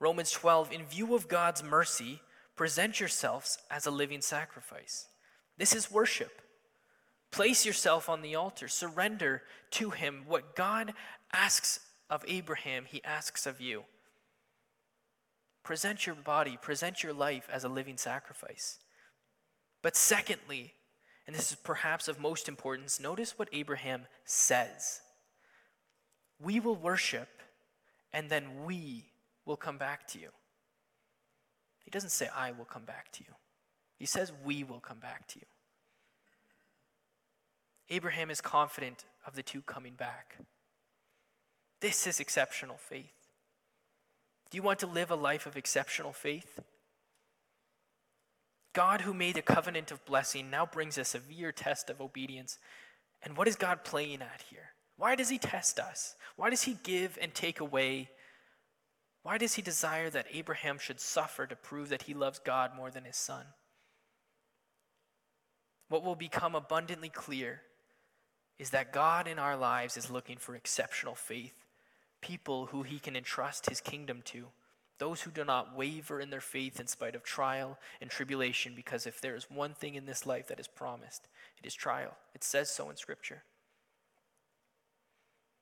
Romans 0.00 0.30
12, 0.30 0.72
in 0.72 0.84
view 0.84 1.14
of 1.14 1.28
God's 1.28 1.62
mercy, 1.62 2.20
present 2.56 3.00
yourselves 3.00 3.58
as 3.70 3.86
a 3.86 3.90
living 3.90 4.20
sacrifice. 4.20 5.06
This 5.58 5.74
is 5.74 5.90
worship. 5.90 6.42
Place 7.30 7.64
yourself 7.64 8.08
on 8.08 8.20
the 8.20 8.34
altar, 8.34 8.68
surrender 8.68 9.42
to 9.72 9.90
Him. 9.90 10.24
What 10.26 10.54
God 10.54 10.92
asks 11.32 11.80
of 12.10 12.24
Abraham, 12.28 12.84
He 12.86 13.02
asks 13.04 13.46
of 13.46 13.60
you. 13.60 13.84
Present 15.62 16.06
your 16.06 16.16
body, 16.16 16.58
present 16.60 17.02
your 17.02 17.12
life 17.12 17.48
as 17.50 17.64
a 17.64 17.68
living 17.68 17.96
sacrifice. 17.96 18.78
But 19.82 19.96
secondly, 19.96 20.74
and 21.26 21.34
this 21.34 21.50
is 21.50 21.58
perhaps 21.62 22.08
of 22.08 22.20
most 22.20 22.48
importance, 22.48 23.00
notice 23.00 23.38
what 23.38 23.48
Abraham 23.52 24.06
says. 24.24 25.00
We 26.40 26.60
will 26.60 26.76
worship, 26.76 27.28
and 28.12 28.30
then 28.30 28.64
we 28.64 29.06
will 29.44 29.56
come 29.56 29.78
back 29.78 30.06
to 30.08 30.18
you. 30.18 30.30
He 31.84 31.90
doesn't 31.90 32.10
say, 32.10 32.28
I 32.34 32.52
will 32.52 32.64
come 32.64 32.84
back 32.84 33.10
to 33.12 33.24
you. 33.24 33.34
He 33.98 34.06
says, 34.06 34.32
We 34.44 34.64
will 34.64 34.80
come 34.80 34.98
back 34.98 35.26
to 35.28 35.38
you. 35.38 35.46
Abraham 37.90 38.30
is 38.30 38.40
confident 38.40 39.04
of 39.26 39.34
the 39.34 39.42
two 39.42 39.62
coming 39.62 39.94
back. 39.94 40.38
This 41.80 42.06
is 42.06 42.20
exceptional 42.20 42.76
faith. 42.76 43.28
Do 44.50 44.56
you 44.56 44.62
want 44.62 44.78
to 44.80 44.86
live 44.86 45.10
a 45.10 45.16
life 45.16 45.46
of 45.46 45.56
exceptional 45.56 46.12
faith? 46.12 46.60
God, 48.72 49.02
who 49.02 49.12
made 49.12 49.36
a 49.36 49.42
covenant 49.42 49.90
of 49.90 50.04
blessing, 50.04 50.50
now 50.50 50.66
brings 50.66 50.96
a 50.96 51.04
severe 51.04 51.52
test 51.52 51.90
of 51.90 52.00
obedience. 52.00 52.58
And 53.22 53.36
what 53.36 53.48
is 53.48 53.56
God 53.56 53.84
playing 53.84 54.22
at 54.22 54.44
here? 54.50 54.70
Why 54.96 55.14
does 55.14 55.28
He 55.28 55.38
test 55.38 55.78
us? 55.78 56.14
Why 56.36 56.50
does 56.50 56.62
He 56.62 56.78
give 56.82 57.18
and 57.20 57.34
take 57.34 57.60
away? 57.60 58.10
Why 59.22 59.38
does 59.38 59.54
He 59.54 59.62
desire 59.62 60.10
that 60.10 60.26
Abraham 60.32 60.78
should 60.78 61.00
suffer 61.00 61.46
to 61.46 61.56
prove 61.56 61.90
that 61.90 62.02
he 62.02 62.14
loves 62.14 62.38
God 62.38 62.72
more 62.76 62.90
than 62.90 63.04
his 63.04 63.16
son? 63.16 63.46
What 65.88 66.02
will 66.02 66.16
become 66.16 66.54
abundantly 66.54 67.10
clear 67.10 67.60
is 68.58 68.70
that 68.70 68.92
God 68.92 69.26
in 69.26 69.38
our 69.38 69.56
lives 69.56 69.96
is 69.96 70.10
looking 70.10 70.38
for 70.38 70.54
exceptional 70.54 71.14
faith, 71.14 71.66
people 72.22 72.66
who 72.66 72.82
He 72.82 72.98
can 72.98 73.14
entrust 73.14 73.68
His 73.68 73.80
kingdom 73.80 74.22
to 74.26 74.46
those 74.98 75.22
who 75.22 75.30
do 75.30 75.44
not 75.44 75.76
waver 75.76 76.20
in 76.20 76.30
their 76.30 76.40
faith 76.40 76.78
in 76.78 76.86
spite 76.86 77.14
of 77.14 77.22
trial 77.22 77.78
and 78.00 78.10
tribulation, 78.10 78.74
because 78.74 79.06
if 79.06 79.20
there 79.20 79.34
is 79.34 79.50
one 79.50 79.74
thing 79.74 79.94
in 79.94 80.06
this 80.06 80.26
life 80.26 80.48
that 80.48 80.60
is 80.60 80.68
promised, 80.68 81.28
it 81.58 81.66
is 81.66 81.74
trial. 81.74 82.16
It 82.34 82.44
says 82.44 82.70
so 82.70 82.88
in 82.90 82.96
Scripture. 82.96 83.42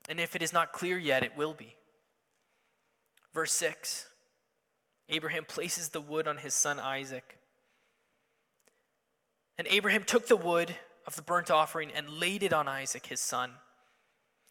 And 0.09 0.21
if 0.21 0.35
it 0.35 0.43
is 0.43 0.53
not 0.53 0.73
clear 0.73 0.99
yet, 0.99 1.23
it 1.23 1.37
will 1.37 1.55
be. 1.55 1.77
Verse 3.33 3.53
6 3.53 4.07
Abraham 5.09 5.45
places 5.45 5.89
the 5.89 6.01
wood 6.01 6.29
on 6.29 6.39
his 6.39 6.55
son 6.55 6.79
Isaac. 6.79 7.39
And 9.59 9.67
Abraham 9.69 10.05
took 10.05 10.27
the 10.27 10.37
wood 10.37 10.75
of 11.07 11.17
the 11.17 11.23
burnt 11.23 11.51
offering 11.51 11.91
and 11.93 12.09
laid 12.09 12.43
it 12.43 12.53
on 12.53 12.69
Isaac, 12.69 13.07
his 13.07 13.21
son. 13.21 13.53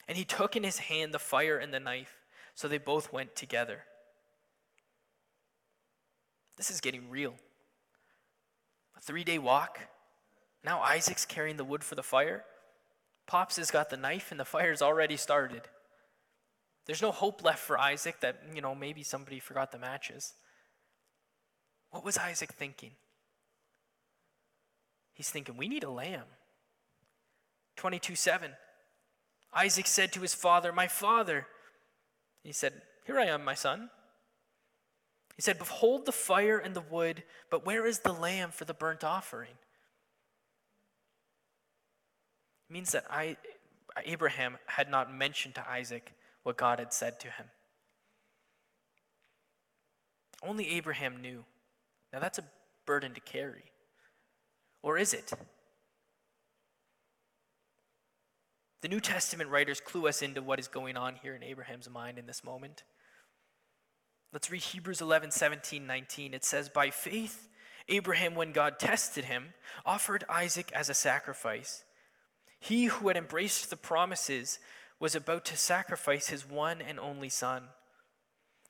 And 0.08 0.18
he 0.18 0.26
took 0.26 0.56
in 0.56 0.64
his 0.64 0.80
hand 0.80 1.14
the 1.14 1.20
fire 1.20 1.58
and 1.58 1.74
the 1.74 1.80
knife, 1.80 2.18
so 2.56 2.68
they 2.68 2.78
both 2.78 3.14
went 3.14 3.36
together. 3.36 3.84
This 6.60 6.70
is 6.70 6.82
getting 6.82 7.10
real. 7.10 7.36
A 8.98 9.00
three 9.00 9.24
day 9.24 9.40
walk. 9.40 9.80
Now 10.62 10.82
Isaac's 10.82 11.26
carrying 11.26 11.56
the 11.56 11.64
wood 11.64 11.86
for 11.86 11.96
the 11.96 12.04
fire. 12.04 12.44
Pops 13.28 13.56
has 13.56 13.72
got 13.72 13.90
the 13.90 13.96
knife, 13.96 14.30
and 14.30 14.40
the 14.40 14.44
fire's 14.46 14.82
already 14.82 15.16
started. 15.16 15.62
There's 16.86 17.02
no 17.02 17.12
hope 17.12 17.46
left 17.46 17.60
for 17.60 17.80
Isaac 17.80 18.20
that, 18.20 18.42
you 18.54 18.62
know, 18.62 18.76
maybe 18.76 19.04
somebody 19.04 19.40
forgot 19.40 19.72
the 19.72 19.78
matches. 19.78 20.34
What 21.92 22.04
was 22.04 22.18
Isaac 22.18 22.52
thinking? 22.52 22.92
He's 25.14 25.30
thinking, 25.30 25.56
we 25.56 25.70
need 25.70 25.86
a 25.86 25.90
lamb. 25.90 26.26
22 27.78 28.16
7. 28.16 28.52
Isaac 29.54 29.88
said 29.88 30.12
to 30.12 30.20
his 30.20 30.36
father, 30.36 30.74
My 30.74 30.88
father. 30.88 31.48
He 32.44 32.52
said, 32.52 32.82
Here 33.06 33.18
I 33.18 33.28
am, 33.28 33.46
my 33.46 33.54
son. 33.54 33.92
He 35.40 35.42
said, 35.42 35.58
Behold 35.58 36.06
the 36.06 36.12
fire 36.12 36.58
and 36.58 36.76
the 36.76 36.82
wood, 36.82 37.24
but 37.50 37.66
where 37.66 37.88
is 37.88 38.00
the 38.00 38.12
lamb 38.12 38.52
for 38.52 38.66
the 38.66 38.74
burnt 38.74 39.06
offering? 39.06 39.54
It 42.70 42.74
means 42.74 42.92
that 42.92 43.06
I, 43.10 43.38
Abraham 44.04 44.58
had 44.66 44.92
not 44.92 45.16
mentioned 45.16 45.56
to 45.56 45.66
Isaac 45.66 46.12
what 46.44 46.58
God 46.58 46.80
had 46.80 46.92
said 46.92 47.22
to 47.22 47.30
him. 47.30 47.46
Only 50.44 50.72
Abraham 50.72 51.22
knew. 51.22 51.46
Now 52.12 52.20
that's 52.20 52.40
a 52.40 52.44
burden 52.86 53.14
to 53.14 53.22
carry. 53.22 53.72
Or 54.84 54.98
is 54.98 55.14
it? 55.14 55.32
The 58.82 58.90
New 58.90 59.00
Testament 59.00 59.50
writers 59.50 59.80
clue 59.80 60.06
us 60.06 60.22
into 60.22 60.42
what 60.42 60.60
is 60.60 60.68
going 60.68 60.98
on 60.98 61.16
here 61.16 61.34
in 61.34 61.44
Abraham's 61.44 61.90
mind 61.90 62.18
in 62.18 62.26
this 62.28 62.44
moment. 62.44 62.84
Let's 64.32 64.52
read 64.52 64.62
Hebrews 64.62 65.02
11, 65.02 65.32
17, 65.32 65.88
19. 65.88 66.34
It 66.34 66.46
says, 66.46 66.70
By 66.70 66.92
faith, 66.92 67.48
Abraham, 67.88 68.36
when 68.36 68.52
God 68.52 68.78
tested 68.78 69.26
him, 69.26 69.54
offered 69.86 70.24
Isaac 70.30 70.72
as 70.74 70.90
a 70.90 70.94
sacrifice. 70.94 71.84
He 72.60 72.86
who 72.86 73.08
had 73.08 73.18
embraced 73.18 73.70
the 73.70 73.78
promises 73.78 74.60
was 75.00 75.16
about 75.16 75.46
to 75.46 75.58
sacrifice 75.58 76.28
his 76.28 76.48
one 76.48 76.82
and 76.82 77.00
only 77.00 77.30
son. 77.30 77.64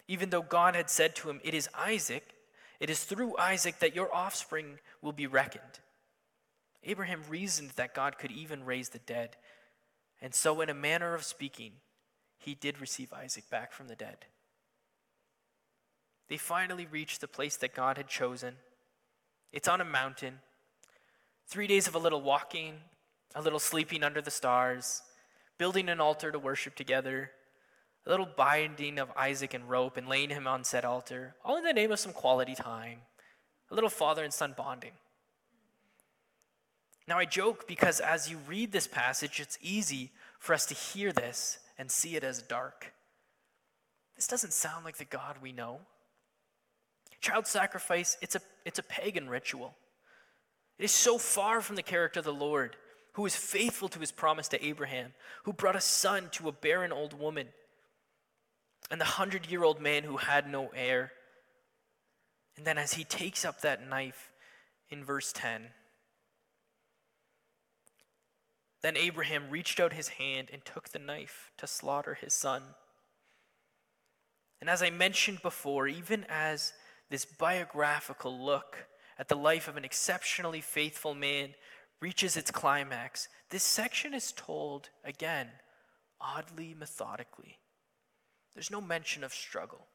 Even 0.08 0.30
though 0.30 0.42
God 0.42 0.76
had 0.76 0.90
said 0.90 1.16
to 1.18 1.30
him, 1.30 1.42
It 1.44 1.54
is 1.54 1.68
Isaac, 1.78 2.34
it 2.80 2.90
is 2.90 3.04
through 3.04 3.38
Isaac 3.38 3.80
that 3.80 3.96
your 3.96 4.14
offspring 4.14 4.80
will 5.02 5.12
be 5.12 5.28
reckoned. 5.28 5.80
Abraham 6.84 7.24
reasoned 7.28 7.72
that 7.72 7.94
God 7.94 8.18
could 8.18 8.32
even 8.32 8.64
raise 8.64 8.90
the 8.90 9.00
dead. 9.00 9.36
And 10.22 10.34
so, 10.34 10.62
in 10.62 10.70
a 10.70 10.74
manner 10.74 11.14
of 11.14 11.24
speaking, 11.24 11.74
he 12.38 12.56
did 12.56 12.80
receive 12.80 13.12
Isaac 13.12 13.50
back 13.50 13.74
from 13.74 13.90
the 13.90 13.96
dead. 13.96 14.26
They 16.30 16.38
finally 16.38 16.86
reached 16.86 17.22
the 17.22 17.28
place 17.28 17.56
that 17.58 17.74
God 17.74 17.98
had 17.98 18.08
chosen. 18.08 18.56
It's 19.52 19.68
on 19.68 19.82
a 19.82 19.86
mountain. 19.86 20.40
Three 21.48 21.68
days 21.68 21.88
of 21.88 21.96
a 21.96 22.00
little 22.00 22.22
walking, 22.22 22.76
a 23.34 23.42
little 23.42 23.60
sleeping 23.60 24.04
under 24.04 24.22
the 24.22 24.32
stars, 24.32 25.02
building 25.58 25.90
an 25.90 26.00
altar 26.00 26.32
to 26.32 26.38
worship 26.38 26.76
together, 26.76 27.32
a 28.06 28.10
little 28.10 28.28
binding 28.38 29.00
of 29.00 29.12
Isaac 29.18 29.54
and 29.54 29.70
rope 29.70 29.98
and 29.98 30.08
laying 30.08 30.30
him 30.30 30.48
on 30.48 30.64
said 30.64 30.86
altar, 30.86 31.36
all 31.44 31.58
in 31.58 31.64
the 31.64 31.74
name 31.74 31.92
of 31.92 32.00
some 32.00 32.14
quality 32.14 32.56
time, 32.56 33.00
a 33.72 33.76
little 33.76 33.90
father 33.90 34.24
and 34.24 34.34
son 34.34 34.54
bonding. 34.56 34.94
Now, 37.08 37.18
I 37.18 37.26
joke 37.26 37.68
because 37.68 38.00
as 38.00 38.30
you 38.30 38.38
read 38.48 38.72
this 38.72 38.86
passage, 38.86 39.40
it's 39.40 39.58
easy 39.64 40.12
for 40.38 40.54
us 40.54 40.68
to 40.68 40.76
hear 40.76 41.12
this 41.12 41.58
and 41.80 41.90
see 41.90 42.16
it 42.16 42.24
as 42.24 42.44
dark. 42.44 42.94
This 44.16 44.28
doesn't 44.28 44.54
sound 44.54 44.86
like 44.86 44.98
the 44.98 45.06
God 45.06 45.38
we 45.42 45.52
know. 45.52 45.80
Child 47.22 47.48
sacrifice, 47.48 48.18
it's 48.22 48.36
a, 48.36 48.42
it's 48.66 48.80
a 48.80 48.84
pagan 48.84 49.30
ritual. 49.30 49.76
It 50.78 50.86
is 50.86 50.92
so 50.92 51.18
far 51.18 51.62
from 51.62 51.76
the 51.76 51.84
character 51.84 52.20
of 52.20 52.26
the 52.26 52.34
Lord, 52.34 52.78
who 53.14 53.26
is 53.26 53.36
faithful 53.36 53.90
to 53.90 54.00
his 54.00 54.12
promise 54.12 54.48
to 54.50 54.66
Abraham, 54.66 55.14
who 55.44 55.52
brought 55.52 55.76
a 55.76 55.82
son 55.82 56.30
to 56.34 56.48
a 56.48 56.54
barren 56.54 56.94
old 56.94 57.14
woman, 57.14 57.48
and 58.90 59.00
the 59.00 59.06
hundred 59.06 59.52
year 59.52 59.64
old 59.64 59.82
man 59.82 60.04
who 60.04 60.18
had 60.18 60.50
no 60.50 60.70
heir. 60.76 61.12
And 62.56 62.66
then 62.66 62.78
as 62.78 62.94
he 62.94 63.04
takes 63.04 63.44
up 63.44 63.62
that 63.62 63.88
knife 63.88 64.32
in 64.90 65.04
verse 65.04 65.34
10, 65.34 65.68
then 68.82 68.96
Abraham 68.96 69.50
reached 69.50 69.80
out 69.80 69.94
his 69.94 70.08
hand 70.10 70.50
and 70.54 70.64
took 70.64 70.90
the 70.90 71.00
knife 71.00 71.52
to 71.58 71.68
slaughter 71.68 72.14
his 72.14 72.34
son. 72.34 72.64
And 74.62 74.70
as 74.70 74.82
I 74.82 74.90
mentioned 74.90 75.42
before, 75.42 75.88
even 75.88 76.26
as 76.30 76.74
this 77.10 77.26
biographical 77.26 78.38
look 78.38 78.88
at 79.18 79.28
the 79.28 79.36
life 79.36 79.68
of 79.68 79.78
an 79.78 79.86
exceptionally 79.86 80.62
faithful 80.62 81.14
man 81.14 81.54
reaches 82.02 82.38
its 82.38 82.52
climax, 82.52 83.28
this 83.50 83.64
section 83.64 84.14
is 84.14 84.32
told 84.32 84.90
again, 85.04 85.48
oddly 86.22 86.74
methodically. 86.78 87.60
There's 88.54 88.72
no 88.72 88.82
mention 88.82 89.24
of 89.24 89.34
struggle, 89.34 89.88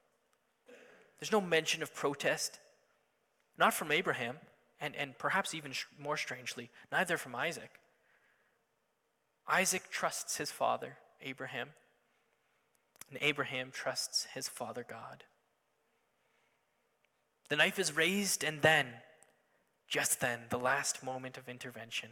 there's 1.18 1.32
no 1.32 1.40
mention 1.40 1.82
of 1.82 1.94
protest, 1.94 2.58
not 3.56 3.72
from 3.72 3.92
Abraham, 3.92 4.36
and, 4.80 4.94
and 4.96 5.16
perhaps 5.16 5.54
even 5.54 5.72
more 5.98 6.16
strangely, 6.16 6.70
neither 6.92 7.16
from 7.16 7.34
Isaac. 7.34 7.70
Isaac 9.46 9.90
trusts 9.90 10.36
his 10.36 10.50
father, 10.50 10.98
Abraham, 11.22 11.70
and 13.08 13.18
Abraham 13.20 13.70
trusts 13.72 14.26
his 14.34 14.48
father, 14.48 14.84
God. 14.88 15.24
The 17.48 17.56
knife 17.56 17.78
is 17.78 17.96
raised, 17.96 18.42
and 18.42 18.62
then, 18.62 18.86
just 19.88 20.20
then, 20.20 20.40
the 20.50 20.58
last 20.58 21.04
moment 21.04 21.36
of 21.36 21.48
intervention. 21.48 22.10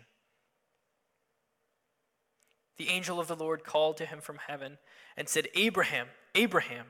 the 2.83 2.89
angel 2.89 3.21
of 3.21 3.29
the 3.29 3.37
Lord 3.37 3.63
called 3.63 3.97
to 3.99 4.07
him 4.07 4.21
from 4.21 4.39
heaven 4.49 4.79
and 5.17 5.29
said, 5.29 5.47
Abraham, 5.55 6.09
Abraham. 6.35 6.87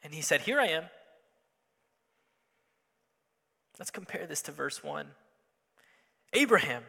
And 0.00 0.14
he 0.14 0.20
said, 0.20 0.42
Here 0.42 0.60
I 0.60 0.66
am. 0.66 0.84
Let's 3.78 3.90
compare 3.90 4.26
this 4.26 4.42
to 4.42 4.52
verse 4.52 4.84
1. 4.84 5.08
Abraham, 6.34 6.84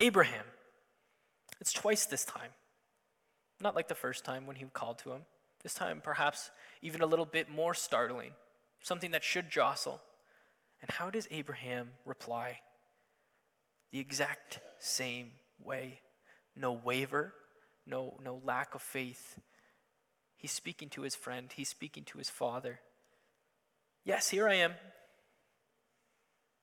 Abraham. 0.00 0.44
It's 1.60 1.74
twice 1.74 2.06
this 2.06 2.24
time. 2.24 2.50
Not 3.60 3.74
like 3.74 3.88
the 3.88 3.94
first 3.94 4.24
time 4.24 4.46
when 4.46 4.56
he 4.56 4.64
called 4.72 4.98
to 5.00 5.12
him. 5.12 5.22
This 5.62 5.74
time, 5.74 6.00
perhaps 6.02 6.50
even 6.80 7.02
a 7.02 7.06
little 7.06 7.26
bit 7.26 7.50
more 7.50 7.74
startling, 7.74 8.30
something 8.80 9.10
that 9.12 9.24
should 9.24 9.50
jostle. 9.50 10.00
And 10.80 10.90
how 10.90 11.10
does 11.10 11.28
Abraham 11.30 11.90
reply? 12.04 12.60
The 13.90 13.98
exact 13.98 14.60
same 14.78 15.32
way. 15.62 16.00
No 16.54 16.72
waver, 16.72 17.34
no, 17.86 18.18
no 18.22 18.40
lack 18.44 18.74
of 18.74 18.82
faith. 18.82 19.38
He's 20.36 20.52
speaking 20.52 20.88
to 20.90 21.02
his 21.02 21.16
friend, 21.16 21.52
he's 21.54 21.68
speaking 21.68 22.04
to 22.04 22.18
his 22.18 22.30
father. 22.30 22.80
Yes, 24.04 24.30
here 24.30 24.48
I 24.48 24.54
am. 24.54 24.74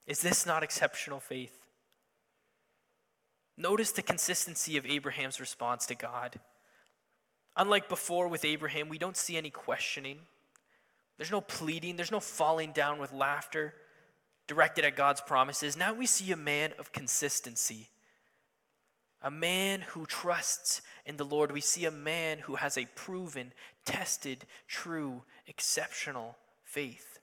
Is 0.07 0.21
this 0.21 0.45
not 0.45 0.63
exceptional 0.63 1.19
faith? 1.19 1.65
Notice 3.57 3.91
the 3.91 4.01
consistency 4.01 4.77
of 4.77 4.85
Abraham's 4.85 5.39
response 5.39 5.85
to 5.87 5.95
God. 5.95 6.39
Unlike 7.55 7.87
before 7.87 8.27
with 8.27 8.43
Abraham, 8.43 8.89
we 8.89 8.97
don't 8.97 9.15
see 9.15 9.37
any 9.37 9.49
questioning. 9.49 10.19
There's 11.17 11.31
no 11.31 11.41
pleading, 11.41 11.95
there's 11.95 12.11
no 12.11 12.19
falling 12.19 12.71
down 12.71 12.99
with 12.99 13.13
laughter 13.13 13.73
directed 14.47 14.85
at 14.85 14.95
God's 14.95 15.21
promises. 15.21 15.77
Now 15.77 15.93
we 15.93 16.05
see 16.05 16.31
a 16.31 16.37
man 16.37 16.73
of 16.77 16.91
consistency, 16.91 17.89
a 19.21 19.31
man 19.31 19.81
who 19.81 20.05
trusts 20.05 20.81
in 21.05 21.17
the 21.17 21.23
Lord. 21.23 21.51
We 21.51 21.61
see 21.61 21.85
a 21.85 21.91
man 21.91 22.39
who 22.39 22.55
has 22.55 22.77
a 22.77 22.87
proven, 22.95 23.53
tested, 23.85 24.45
true, 24.67 25.23
exceptional 25.47 26.37
faith. 26.63 27.19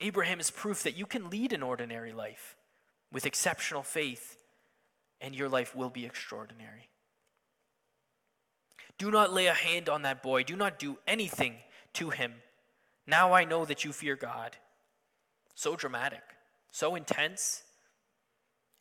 Abraham 0.00 0.40
is 0.40 0.50
proof 0.50 0.82
that 0.82 0.96
you 0.96 1.06
can 1.06 1.30
lead 1.30 1.52
an 1.52 1.62
ordinary 1.62 2.12
life 2.12 2.56
with 3.12 3.26
exceptional 3.26 3.82
faith, 3.82 4.36
and 5.20 5.34
your 5.34 5.48
life 5.48 5.76
will 5.76 5.90
be 5.90 6.04
extraordinary. 6.04 6.88
Do 8.98 9.10
not 9.10 9.32
lay 9.32 9.46
a 9.46 9.54
hand 9.54 9.88
on 9.88 10.02
that 10.02 10.22
boy. 10.22 10.44
Do 10.44 10.56
not 10.56 10.78
do 10.78 10.98
anything 11.06 11.56
to 11.94 12.10
him. 12.10 12.34
Now 13.06 13.32
I 13.32 13.44
know 13.44 13.64
that 13.64 13.84
you 13.84 13.92
fear 13.92 14.16
God. 14.16 14.56
So 15.54 15.76
dramatic, 15.76 16.22
so 16.70 16.94
intense. 16.94 17.62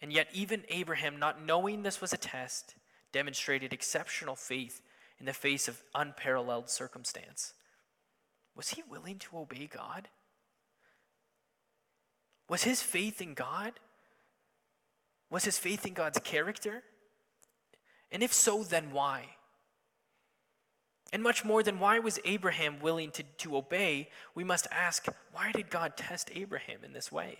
And 0.01 0.11
yet, 0.11 0.27
even 0.33 0.63
Abraham, 0.69 1.19
not 1.19 1.43
knowing 1.43 1.83
this 1.83 2.01
was 2.01 2.13
a 2.13 2.17
test, 2.17 2.75
demonstrated 3.11 3.73
exceptional 3.73 4.35
faith 4.35 4.81
in 5.19 5.25
the 5.25 5.33
face 5.33 5.67
of 5.67 5.83
unparalleled 5.93 6.69
circumstance. 6.69 7.53
Was 8.55 8.69
he 8.69 8.83
willing 8.89 9.19
to 9.19 9.37
obey 9.37 9.67
God? 9.67 10.07
Was 12.49 12.63
his 12.63 12.81
faith 12.81 13.21
in 13.21 13.33
God? 13.33 13.73
Was 15.29 15.45
his 15.45 15.57
faith 15.57 15.85
in 15.85 15.93
God's 15.93 16.19
character? 16.19 16.83
And 18.11 18.23
if 18.23 18.33
so, 18.33 18.63
then 18.63 18.91
why? 18.91 19.25
And 21.13 21.21
much 21.21 21.43
more 21.43 21.61
than 21.61 21.79
why 21.79 21.99
was 21.99 22.19
Abraham 22.23 22.79
willing 22.79 23.11
to, 23.11 23.23
to 23.39 23.57
obey, 23.57 24.09
we 24.33 24.43
must 24.43 24.67
ask 24.71 25.07
why 25.33 25.51
did 25.51 25.69
God 25.69 25.97
test 25.97 26.31
Abraham 26.33 26.83
in 26.83 26.93
this 26.93 27.11
way? 27.11 27.39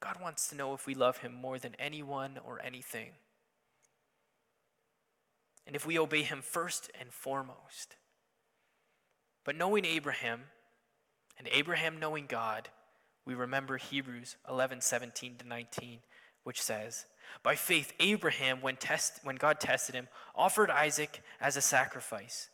God 0.00 0.16
wants 0.20 0.48
to 0.48 0.56
know 0.56 0.74
if 0.74 0.86
we 0.86 0.94
love 0.94 1.18
him 1.18 1.32
more 1.32 1.58
than 1.58 1.76
anyone 1.78 2.38
or 2.44 2.60
anything. 2.64 3.10
And 5.66 5.76
if 5.76 5.86
we 5.86 5.98
obey 5.98 6.22
him 6.22 6.42
first 6.42 6.90
and 6.98 7.12
foremost. 7.12 7.96
But 9.44 9.56
knowing 9.56 9.84
Abraham 9.84 10.40
and 11.38 11.48
Abraham 11.52 12.00
knowing 12.00 12.26
God, 12.26 12.68
we 13.24 13.34
remember 13.34 13.76
Hebrews 13.76 14.36
11 14.48 14.80
17 14.80 15.36
to 15.36 15.46
19, 15.46 15.98
which 16.42 16.60
says, 16.60 17.06
By 17.42 17.54
faith, 17.54 17.92
Abraham, 18.00 18.60
when, 18.60 18.76
test, 18.76 19.20
when 19.22 19.36
God 19.36 19.60
tested 19.60 19.94
him, 19.94 20.08
offered 20.34 20.70
Isaac 20.70 21.22
as 21.40 21.56
a 21.56 21.60
sacrifice. 21.60 22.48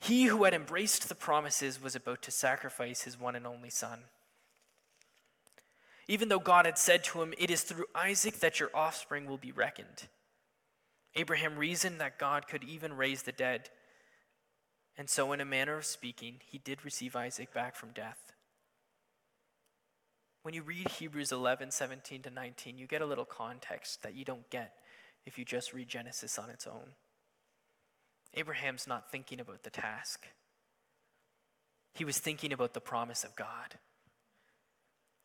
He 0.00 0.26
who 0.26 0.44
had 0.44 0.54
embraced 0.54 1.08
the 1.08 1.14
promises 1.14 1.82
was 1.82 1.96
about 1.96 2.22
to 2.22 2.30
sacrifice 2.30 3.02
his 3.02 3.18
one 3.18 3.34
and 3.34 3.46
only 3.46 3.70
son. 3.70 4.04
Even 6.06 6.28
though 6.28 6.38
God 6.38 6.64
had 6.64 6.78
said 6.78 7.04
to 7.04 7.22
him, 7.22 7.34
It 7.36 7.50
is 7.50 7.62
through 7.62 7.86
Isaac 7.94 8.38
that 8.40 8.60
your 8.60 8.70
offspring 8.74 9.26
will 9.26 9.38
be 9.38 9.52
reckoned. 9.52 10.08
Abraham 11.14 11.56
reasoned 11.56 12.00
that 12.00 12.18
God 12.18 12.46
could 12.46 12.64
even 12.64 12.96
raise 12.96 13.22
the 13.22 13.32
dead. 13.32 13.70
And 14.96 15.10
so, 15.10 15.32
in 15.32 15.40
a 15.40 15.44
manner 15.44 15.76
of 15.76 15.84
speaking, 15.84 16.40
he 16.46 16.58
did 16.58 16.84
receive 16.84 17.14
Isaac 17.14 17.52
back 17.52 17.76
from 17.76 17.90
death. 17.90 18.32
When 20.42 20.54
you 20.54 20.62
read 20.62 20.88
Hebrews 20.88 21.32
11, 21.32 21.70
17 21.70 22.22
to 22.22 22.30
19, 22.30 22.78
you 22.78 22.86
get 22.86 23.02
a 23.02 23.06
little 23.06 23.24
context 23.24 24.02
that 24.02 24.14
you 24.14 24.24
don't 24.24 24.48
get 24.50 24.74
if 25.26 25.38
you 25.38 25.44
just 25.44 25.72
read 25.72 25.88
Genesis 25.88 26.38
on 26.38 26.48
its 26.50 26.66
own. 26.66 26.94
Abraham's 28.34 28.86
not 28.86 29.10
thinking 29.10 29.40
about 29.40 29.62
the 29.62 29.70
task, 29.70 30.26
he 31.94 32.04
was 32.04 32.18
thinking 32.18 32.52
about 32.52 32.74
the 32.74 32.80
promise 32.80 33.24
of 33.24 33.34
God. 33.34 33.78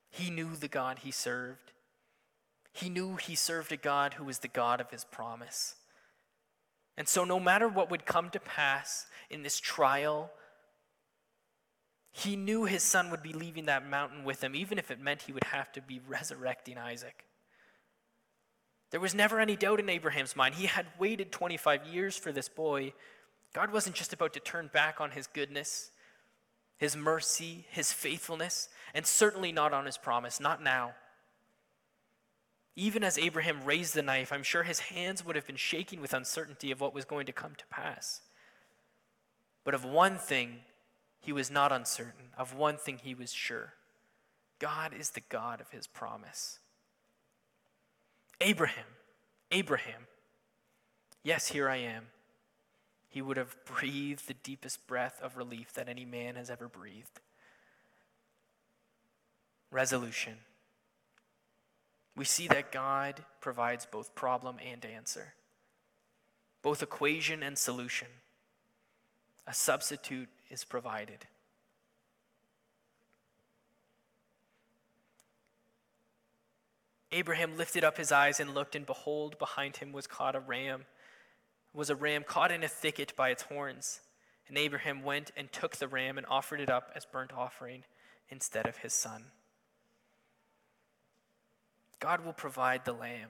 He 0.10 0.30
knew 0.30 0.56
the 0.56 0.68
God 0.68 1.00
he 1.00 1.12
served. 1.12 1.72
He 2.72 2.90
knew 2.90 3.16
he 3.16 3.36
served 3.36 3.72
a 3.72 3.78
God 3.78 4.16
who 4.16 4.24
was 4.24 4.40
the 4.40 4.48
God 4.48 4.80
of 4.80 4.92
his 4.92 5.06
promise. 5.06 5.76
And 6.98 7.08
so, 7.08 7.24
no 7.24 7.40
matter 7.40 7.68
what 7.68 7.90
would 7.90 8.06
come 8.06 8.30
to 8.30 8.40
pass 8.40 9.08
in 9.30 9.42
this 9.42 9.60
trial 9.60 10.32
he 12.16 12.36
knew 12.36 12.66
his 12.66 12.84
son 12.84 13.10
would 13.10 13.24
be 13.24 13.34
leaving 13.34 13.66
that 13.66 13.90
mountain 13.90 14.24
with 14.24 14.44
him, 14.44 14.56
even 14.56 14.78
if 14.78 14.92
it 14.92 15.02
meant 15.02 15.24
he 15.24 15.34
would 15.34 15.46
have 15.46 15.72
to 15.72 15.82
be 15.82 16.00
resurrecting 16.08 16.78
Isaac. 16.78 17.26
There 18.92 19.00
was 19.00 19.16
never 19.16 19.40
any 19.40 19.56
doubt 19.56 19.80
in 19.80 19.90
Abraham's 19.90 20.36
mind. 20.36 20.54
He 20.54 20.68
had 20.68 20.86
waited 21.00 21.32
25 21.32 21.88
years 21.88 22.16
for 22.16 22.32
this 22.32 22.48
boy. 22.48 22.94
God 23.52 23.74
wasn't 23.74 23.96
just 23.96 24.14
about 24.14 24.32
to 24.34 24.40
turn 24.40 24.70
back 24.72 25.02
on 25.02 25.10
his 25.10 25.26
goodness, 25.26 25.90
his 26.78 26.96
mercy, 26.96 27.66
his 27.72 27.92
faithfulness, 27.92 28.70
and 28.94 29.08
certainly 29.08 29.52
not 29.52 29.74
on 29.74 29.88
his 29.88 29.98
promise, 29.98 30.40
not 30.40 30.62
now. 30.62 30.94
Even 32.76 33.04
as 33.04 33.18
Abraham 33.18 33.66
raised 33.66 33.96
the 33.96 34.04
knife, 34.04 34.32
I'm 34.32 34.44
sure 34.44 34.62
his 34.62 34.80
hands 34.82 35.26
would 35.26 35.36
have 35.36 35.48
been 35.48 35.56
shaking 35.56 36.00
with 36.00 36.14
uncertainty 36.14 36.70
of 36.70 36.80
what 36.80 36.94
was 36.94 37.06
going 37.06 37.26
to 37.26 37.32
come 37.32 37.56
to 37.58 37.66
pass. 37.72 38.22
But 39.64 39.74
of 39.74 39.84
one 39.84 40.20
thing, 40.20 40.60
he 41.24 41.32
was 41.32 41.50
not 41.50 41.72
uncertain. 41.72 42.32
Of 42.38 42.54
one 42.54 42.78
thing 42.78 43.00
he 43.02 43.16
was 43.16 43.34
sure 43.34 43.74
God 44.60 44.94
is 44.94 45.12
the 45.12 45.24
God 45.30 45.62
of 45.62 45.72
his 45.72 45.88
promise. 45.88 46.60
Abraham, 48.42 48.86
Abraham, 49.52 50.08
yes, 51.24 51.48
here 51.48 51.70
I 51.70 51.78
am. 51.78 52.08
He 53.08 53.22
would 53.22 53.38
have 53.38 53.56
breathed 53.66 54.28
the 54.28 54.34
deepest 54.34 54.86
breath 54.86 55.20
of 55.22 55.38
relief 55.38 55.72
that 55.74 55.88
any 55.88 56.04
man 56.04 56.36
has 56.36 56.50
ever 56.50 56.68
breathed. 56.68 57.22
Resolution. 59.72 60.40
We 62.18 62.26
see 62.26 62.48
that 62.50 62.72
God 62.72 63.24
provides 63.40 63.86
both 63.86 64.14
problem 64.14 64.58
and 64.66 64.84
answer, 64.86 65.36
both 66.62 66.84
equation 66.84 67.44
and 67.44 67.58
solution. 67.58 68.08
A 69.48 69.54
substitute 69.54 70.30
is 70.54 70.64
provided. 70.64 71.26
Abraham 77.12 77.58
lifted 77.58 77.84
up 77.84 77.98
his 77.98 78.12
eyes 78.12 78.40
and 78.40 78.54
looked, 78.54 78.76
and 78.76 78.86
behold, 78.86 79.38
behind 79.38 79.78
him 79.78 79.92
was 79.92 80.08
caught 80.08 80.36
a 80.36 80.40
ram, 80.40 80.86
was 81.74 81.90
a 81.90 81.96
ram 81.96 82.24
caught 82.24 82.52
in 82.52 82.64
a 82.64 82.68
thicket 82.68 83.16
by 83.16 83.30
its 83.30 83.44
horns. 83.44 84.02
And 84.48 84.58
Abraham 84.58 85.04
went 85.04 85.32
and 85.38 85.52
took 85.52 85.78
the 85.78 85.88
ram 85.88 86.18
and 86.18 86.28
offered 86.28 86.60
it 86.60 86.70
up 86.70 86.92
as 86.96 87.06
burnt 87.06 87.32
offering 87.34 87.84
instead 88.30 88.68
of 88.68 88.78
his 88.78 88.94
son. 88.94 89.26
God 92.00 92.26
will 92.26 92.34
provide 92.34 92.84
the 92.84 92.94
lamb, 92.94 93.30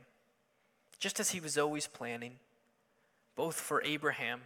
just 0.97 1.19
as 1.19 1.31
he 1.31 1.39
was 1.39 1.57
always 1.57 1.87
planning, 1.87 2.39
both 3.35 3.55
for 3.55 3.83
Abraham 3.83 4.41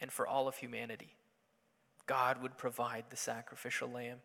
and 0.00 0.12
for 0.12 0.26
all 0.26 0.46
of 0.46 0.56
humanity. 0.56 1.17
God 2.08 2.42
would 2.42 2.56
provide 2.56 3.04
the 3.10 3.16
sacrificial 3.16 3.88
lamb. 3.88 4.18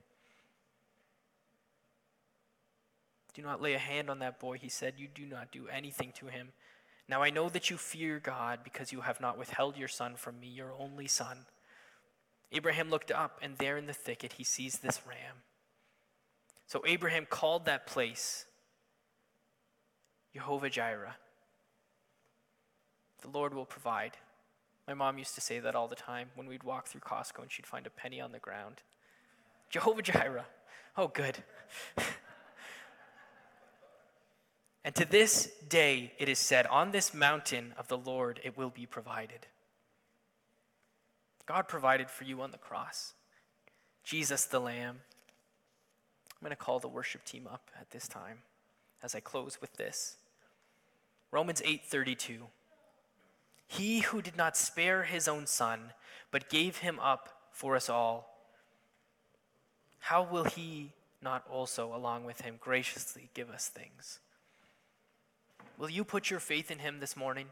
Do 3.34 3.42
not 3.42 3.62
lay 3.62 3.74
a 3.74 3.80
hand 3.80 4.10
on 4.10 4.20
that 4.20 4.40
boy, 4.40 4.58
he 4.58 4.70
said. 4.70 4.96
You 4.98 5.08
do 5.14 5.26
not 5.26 5.52
do 5.52 5.68
anything 5.68 6.14
to 6.20 6.28
him. 6.28 6.50
Now 7.10 7.22
I 7.22 7.30
know 7.30 7.50
that 7.50 7.70
you 7.70 7.78
fear 7.78 8.20
God 8.20 8.60
because 8.64 8.92
you 8.92 9.02
have 9.02 9.20
not 9.20 9.38
withheld 9.38 9.76
your 9.76 9.88
son 9.88 10.16
from 10.16 10.40
me, 10.40 10.48
your 10.48 10.72
only 10.80 11.08
son. 11.08 11.46
Abraham 12.52 12.90
looked 12.90 13.12
up, 13.12 13.40
and 13.42 13.58
there 13.58 13.78
in 13.78 13.88
the 13.88 13.94
thicket 13.94 14.34
he 14.34 14.44
sees 14.44 14.80
this 14.80 15.02
ram. 15.08 15.38
So 16.68 16.84
Abraham 16.86 17.26
called 17.30 17.66
that 17.66 17.86
place 17.86 18.46
Jehovah 20.34 20.70
Jireh. 20.70 21.16
The 23.22 23.30
Lord 23.30 23.54
will 23.54 23.66
provide. 23.66 24.18
My 24.88 24.94
mom 24.94 25.18
used 25.18 25.36
to 25.36 25.42
say 25.42 25.60
that 25.60 25.76
all 25.76 25.88
the 25.88 25.96
time 25.96 26.30
when 26.36 26.48
we'd 26.48 26.64
walk 26.64 26.88
through 26.88 27.02
Costco 27.02 27.42
and 27.42 27.52
she'd 27.52 27.68
find 27.68 27.88
a 27.88 27.90
penny 27.90 28.20
on 28.20 28.32
the 28.32 28.40
ground. 28.40 28.82
Jehovah 29.70 30.02
Jireh. 30.02 30.46
Oh, 30.98 31.08
good. 31.08 31.44
and 34.84 34.94
to 34.96 35.06
this 35.06 35.50
day 35.68 36.14
it 36.18 36.28
is 36.28 36.38
said, 36.40 36.68
On 36.68 36.92
this 36.92 37.14
mountain 37.14 37.74
of 37.78 37.88
the 37.88 37.98
Lord 37.98 38.42
it 38.44 38.58
will 38.58 38.70
be 38.70 38.86
provided. 38.86 39.48
God 41.46 41.68
provided 41.68 42.10
for 42.10 42.26
you 42.26 42.42
on 42.42 42.52
the 42.52 42.58
cross. 42.58 43.14
Jesus 44.04 44.46
the 44.46 44.60
Lamb. 44.60 45.00
I'm 46.30 46.46
going 46.46 46.50
to 46.50 46.56
call 46.58 46.80
the 46.80 46.90
worship 46.90 47.24
team 47.24 47.48
up 47.52 47.72
at 47.80 47.92
this 47.92 48.08
time 48.08 48.40
as 49.02 49.16
I 49.16 49.22
close 49.22 49.60
with 49.62 49.74
this. 49.78 50.18
Romans 51.32 51.62
8:32 51.62 52.48
He 53.68 54.02
who 54.02 54.22
did 54.22 54.38
not 54.38 54.58
spare 54.58 55.04
his 55.04 55.28
own 55.28 55.48
son 55.48 55.94
but 56.32 56.50
gave 56.50 56.78
him 56.78 57.00
up 57.00 57.30
for 57.52 57.76
us 57.76 57.90
all 57.90 58.34
how 60.04 60.22
will 60.22 60.44
he 60.44 60.92
not 61.22 61.46
also 61.50 61.96
along 61.96 62.26
with 62.26 62.42
him 62.42 62.58
graciously 62.60 63.30
give 63.34 63.50
us 63.50 63.70
things? 63.70 64.20
Will 65.78 65.90
you 65.90 66.04
put 66.04 66.30
your 66.30 66.42
faith 66.42 66.70
in 66.70 66.80
him 66.80 67.00
this 67.00 67.16
morning? 67.16 67.48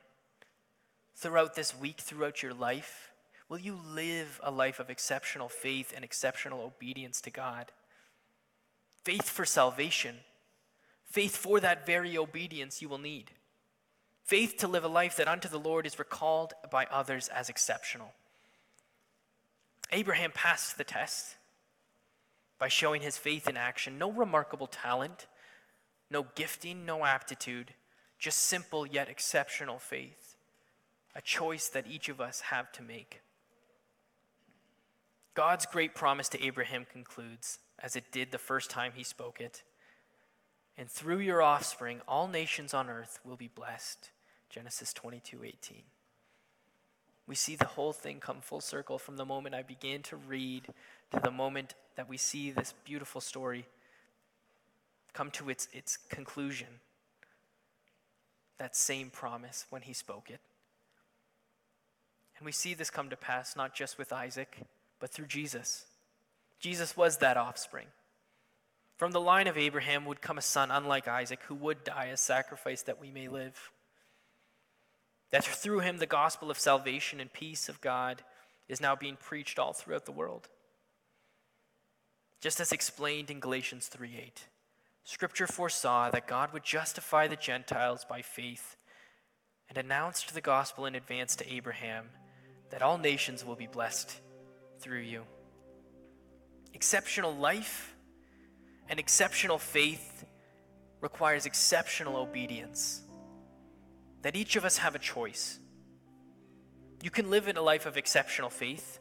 Throughout 1.15 1.55
this 1.55 1.73
week, 1.73 2.01
throughout 2.01 2.43
your 2.43 2.53
life, 2.53 3.13
will 3.47 3.57
you 3.57 3.79
live 3.87 4.41
a 4.43 4.51
life 4.51 4.81
of 4.81 4.89
exceptional 4.89 5.47
faith 5.47 5.93
and 5.95 6.03
exceptional 6.03 6.61
obedience 6.61 7.21
to 7.21 7.29
God? 7.29 7.71
Faith 9.05 9.29
for 9.29 9.45
salvation, 9.45 10.17
faith 11.05 11.37
for 11.37 11.61
that 11.61 11.85
very 11.85 12.17
obedience 12.17 12.81
you 12.81 12.89
will 12.89 12.97
need. 12.97 13.31
Faith 14.23 14.57
to 14.57 14.67
live 14.67 14.83
a 14.83 14.87
life 14.87 15.17
that 15.17 15.27
unto 15.27 15.49
the 15.49 15.59
Lord 15.59 15.85
is 15.85 15.99
recalled 15.99 16.53
by 16.71 16.85
others 16.85 17.27
as 17.27 17.49
exceptional. 17.49 18.13
Abraham 19.91 20.31
passed 20.33 20.77
the 20.77 20.83
test 20.83 21.35
by 22.57 22.67
showing 22.67 23.01
his 23.01 23.17
faith 23.17 23.49
in 23.49 23.57
action. 23.57 23.97
No 23.97 24.11
remarkable 24.11 24.67
talent, 24.67 25.27
no 26.09 26.27
gifting, 26.35 26.85
no 26.85 27.05
aptitude, 27.05 27.73
just 28.19 28.39
simple 28.39 28.85
yet 28.85 29.09
exceptional 29.09 29.79
faith. 29.79 30.35
A 31.15 31.21
choice 31.21 31.67
that 31.69 31.87
each 31.87 32.07
of 32.07 32.21
us 32.21 32.41
have 32.41 32.71
to 32.73 32.83
make. 32.83 33.21
God's 35.33 35.65
great 35.65 35.95
promise 35.95 36.29
to 36.29 36.43
Abraham 36.43 36.85
concludes, 36.89 37.59
as 37.79 37.95
it 37.95 38.11
did 38.11 38.31
the 38.31 38.37
first 38.37 38.69
time 38.69 38.93
he 38.95 39.03
spoke 39.03 39.41
it. 39.41 39.63
And 40.77 40.89
through 40.89 41.19
your 41.19 41.41
offspring, 41.41 42.01
all 42.07 42.27
nations 42.27 42.73
on 42.73 42.89
earth 42.89 43.19
will 43.23 43.35
be 43.35 43.49
blessed. 43.53 44.09
Genesis 44.49 44.93
22 44.93 45.43
18. 45.43 45.77
We 47.27 47.35
see 47.35 47.55
the 47.55 47.65
whole 47.65 47.93
thing 47.93 48.19
come 48.19 48.41
full 48.41 48.61
circle 48.61 48.97
from 48.97 49.15
the 49.15 49.25
moment 49.25 49.55
I 49.55 49.61
began 49.61 50.01
to 50.03 50.17
read 50.17 50.67
to 51.11 51.19
the 51.19 51.31
moment 51.31 51.75
that 51.95 52.09
we 52.09 52.17
see 52.17 52.51
this 52.51 52.73
beautiful 52.83 53.21
story 53.21 53.65
come 55.13 55.31
to 55.31 55.49
its, 55.49 55.67
its 55.71 55.97
conclusion. 55.97 56.67
That 58.57 58.75
same 58.75 59.09
promise 59.09 59.65
when 59.69 59.83
he 59.83 59.93
spoke 59.93 60.29
it. 60.29 60.39
And 62.37 62.45
we 62.45 62.51
see 62.51 62.73
this 62.73 62.89
come 62.89 63.09
to 63.09 63.15
pass 63.17 63.55
not 63.55 63.75
just 63.75 63.97
with 63.97 64.11
Isaac, 64.11 64.57
but 64.99 65.11
through 65.11 65.27
Jesus. 65.27 65.85
Jesus 66.59 66.97
was 66.97 67.17
that 67.17 67.37
offspring. 67.37 67.87
From 69.01 69.13
the 69.13 69.19
line 69.19 69.47
of 69.47 69.57
Abraham 69.57 70.05
would 70.05 70.21
come 70.21 70.37
a 70.37 70.43
son 70.43 70.69
unlike 70.69 71.07
Isaac 71.07 71.39
who 71.47 71.55
would 71.55 71.83
die 71.83 72.09
as 72.11 72.21
sacrifice 72.21 72.83
that 72.83 73.01
we 73.01 73.09
may 73.09 73.27
live. 73.27 73.71
That 75.31 75.43
through 75.43 75.79
him 75.79 75.97
the 75.97 76.05
gospel 76.05 76.51
of 76.51 76.59
salvation 76.59 77.19
and 77.19 77.33
peace 77.33 77.67
of 77.67 77.81
God 77.81 78.21
is 78.67 78.79
now 78.79 78.95
being 78.95 79.15
preached 79.15 79.57
all 79.57 79.73
throughout 79.73 80.05
the 80.05 80.11
world 80.11 80.49
just 82.41 82.59
as 82.59 82.71
explained 82.71 83.31
in 83.31 83.39
Galatians 83.39 83.87
3:8. 83.87 84.45
Scripture 85.03 85.47
foresaw 85.47 86.11
that 86.11 86.27
God 86.27 86.53
would 86.53 86.63
justify 86.63 87.25
the 87.25 87.35
Gentiles 87.35 88.05
by 88.05 88.21
faith 88.21 88.77
and 89.67 89.79
announced 89.79 90.31
the 90.31 90.41
gospel 90.41 90.85
in 90.85 90.93
advance 90.93 91.35
to 91.37 91.51
Abraham 91.51 92.11
that 92.69 92.83
all 92.83 92.99
nations 92.99 93.43
will 93.43 93.55
be 93.55 93.65
blessed 93.65 94.21
through 94.79 94.99
you. 94.99 95.25
Exceptional 96.75 97.35
life 97.35 97.90
and 98.89 98.99
exceptional 98.99 99.57
faith 99.57 100.25
requires 100.99 101.45
exceptional 101.45 102.17
obedience. 102.17 103.01
That 104.21 104.35
each 104.35 104.55
of 104.55 104.65
us 104.65 104.77
have 104.77 104.95
a 104.95 104.99
choice. 104.99 105.59
You 107.01 107.09
can 107.09 107.29
live 107.29 107.47
in 107.47 107.57
a 107.57 107.61
life 107.61 107.85
of 107.85 107.97
exceptional 107.97 108.49
faith, 108.49 108.99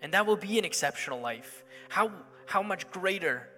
and 0.00 0.14
that 0.14 0.26
will 0.26 0.36
be 0.36 0.58
an 0.58 0.64
exceptional 0.64 1.20
life. 1.20 1.64
How 1.88 2.10
how 2.46 2.62
much 2.62 2.90
greater 2.90 3.48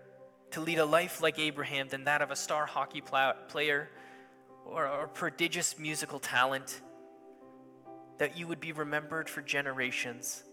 to 0.50 0.60
lead 0.60 0.78
a 0.78 0.84
life 0.84 1.22
like 1.22 1.38
Abraham 1.38 1.88
than 1.88 2.04
that 2.04 2.20
of 2.20 2.30
a 2.30 2.36
star 2.36 2.66
hockey 2.66 3.00
player 3.00 3.88
or, 4.66 4.84
a 4.84 5.08
prodigious 5.08 5.78
musical 5.78 6.18
talent, 6.18 6.82
that 8.18 8.36
you 8.36 8.46
would 8.46 8.60
be 8.60 8.72
remembered 8.72 9.30
for 9.30 9.40
generations 9.40 10.44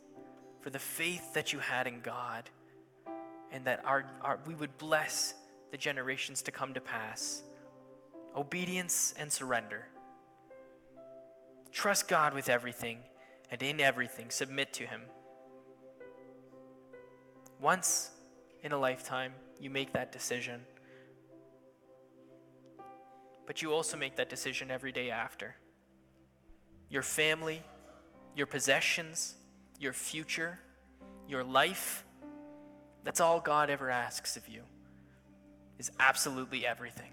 for 0.61 0.69
the 0.69 0.79
faith 0.79 1.33
that 1.33 1.53
you 1.53 1.59
had 1.59 1.85
in 1.85 1.99
God, 1.99 2.49
and 3.51 3.65
that 3.65 3.83
our, 3.85 4.05
our, 4.21 4.39
we 4.45 4.55
would 4.55 4.77
bless 4.77 5.33
the 5.71 5.77
generations 5.77 6.41
to 6.43 6.51
come 6.51 6.73
to 6.73 6.81
pass. 6.81 7.43
Obedience 8.35 9.13
and 9.17 9.31
surrender. 9.31 9.87
Trust 11.71 12.07
God 12.07 12.33
with 12.33 12.49
everything, 12.49 12.99
and 13.51 13.61
in 13.61 13.79
everything, 13.79 14.29
submit 14.29 14.73
to 14.73 14.85
Him. 14.85 15.01
Once 17.59 18.11
in 18.63 18.71
a 18.71 18.77
lifetime, 18.77 19.33
you 19.59 19.69
make 19.69 19.93
that 19.93 20.11
decision. 20.11 20.61
But 23.45 23.61
you 23.61 23.73
also 23.73 23.97
make 23.97 24.15
that 24.17 24.29
decision 24.29 24.71
every 24.71 24.91
day 24.91 25.09
after. 25.09 25.55
Your 26.89 27.01
family, 27.01 27.61
your 28.35 28.47
possessions, 28.47 29.35
your 29.79 29.93
future, 29.93 30.59
your 31.27 31.43
life, 31.43 32.03
that's 33.03 33.19
all 33.19 33.39
God 33.39 33.69
ever 33.69 33.89
asks 33.89 34.37
of 34.37 34.47
you, 34.47 34.61
is 35.77 35.91
absolutely 35.99 36.65
everything. 36.65 37.11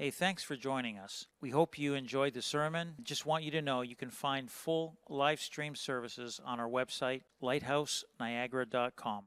Hey, 0.00 0.10
thanks 0.10 0.42
for 0.42 0.56
joining 0.56 0.96
us. 0.96 1.26
We 1.42 1.50
hope 1.50 1.78
you 1.78 1.92
enjoyed 1.92 2.32
the 2.32 2.40
sermon. 2.40 2.94
Just 3.02 3.26
want 3.26 3.44
you 3.44 3.50
to 3.50 3.60
know 3.60 3.82
you 3.82 3.96
can 3.96 4.10
find 4.10 4.50
full 4.50 4.96
live 5.10 5.42
stream 5.42 5.74
services 5.74 6.40
on 6.42 6.58
our 6.58 6.68
website, 6.70 7.20
lighthouseniagara.com. 7.42 9.24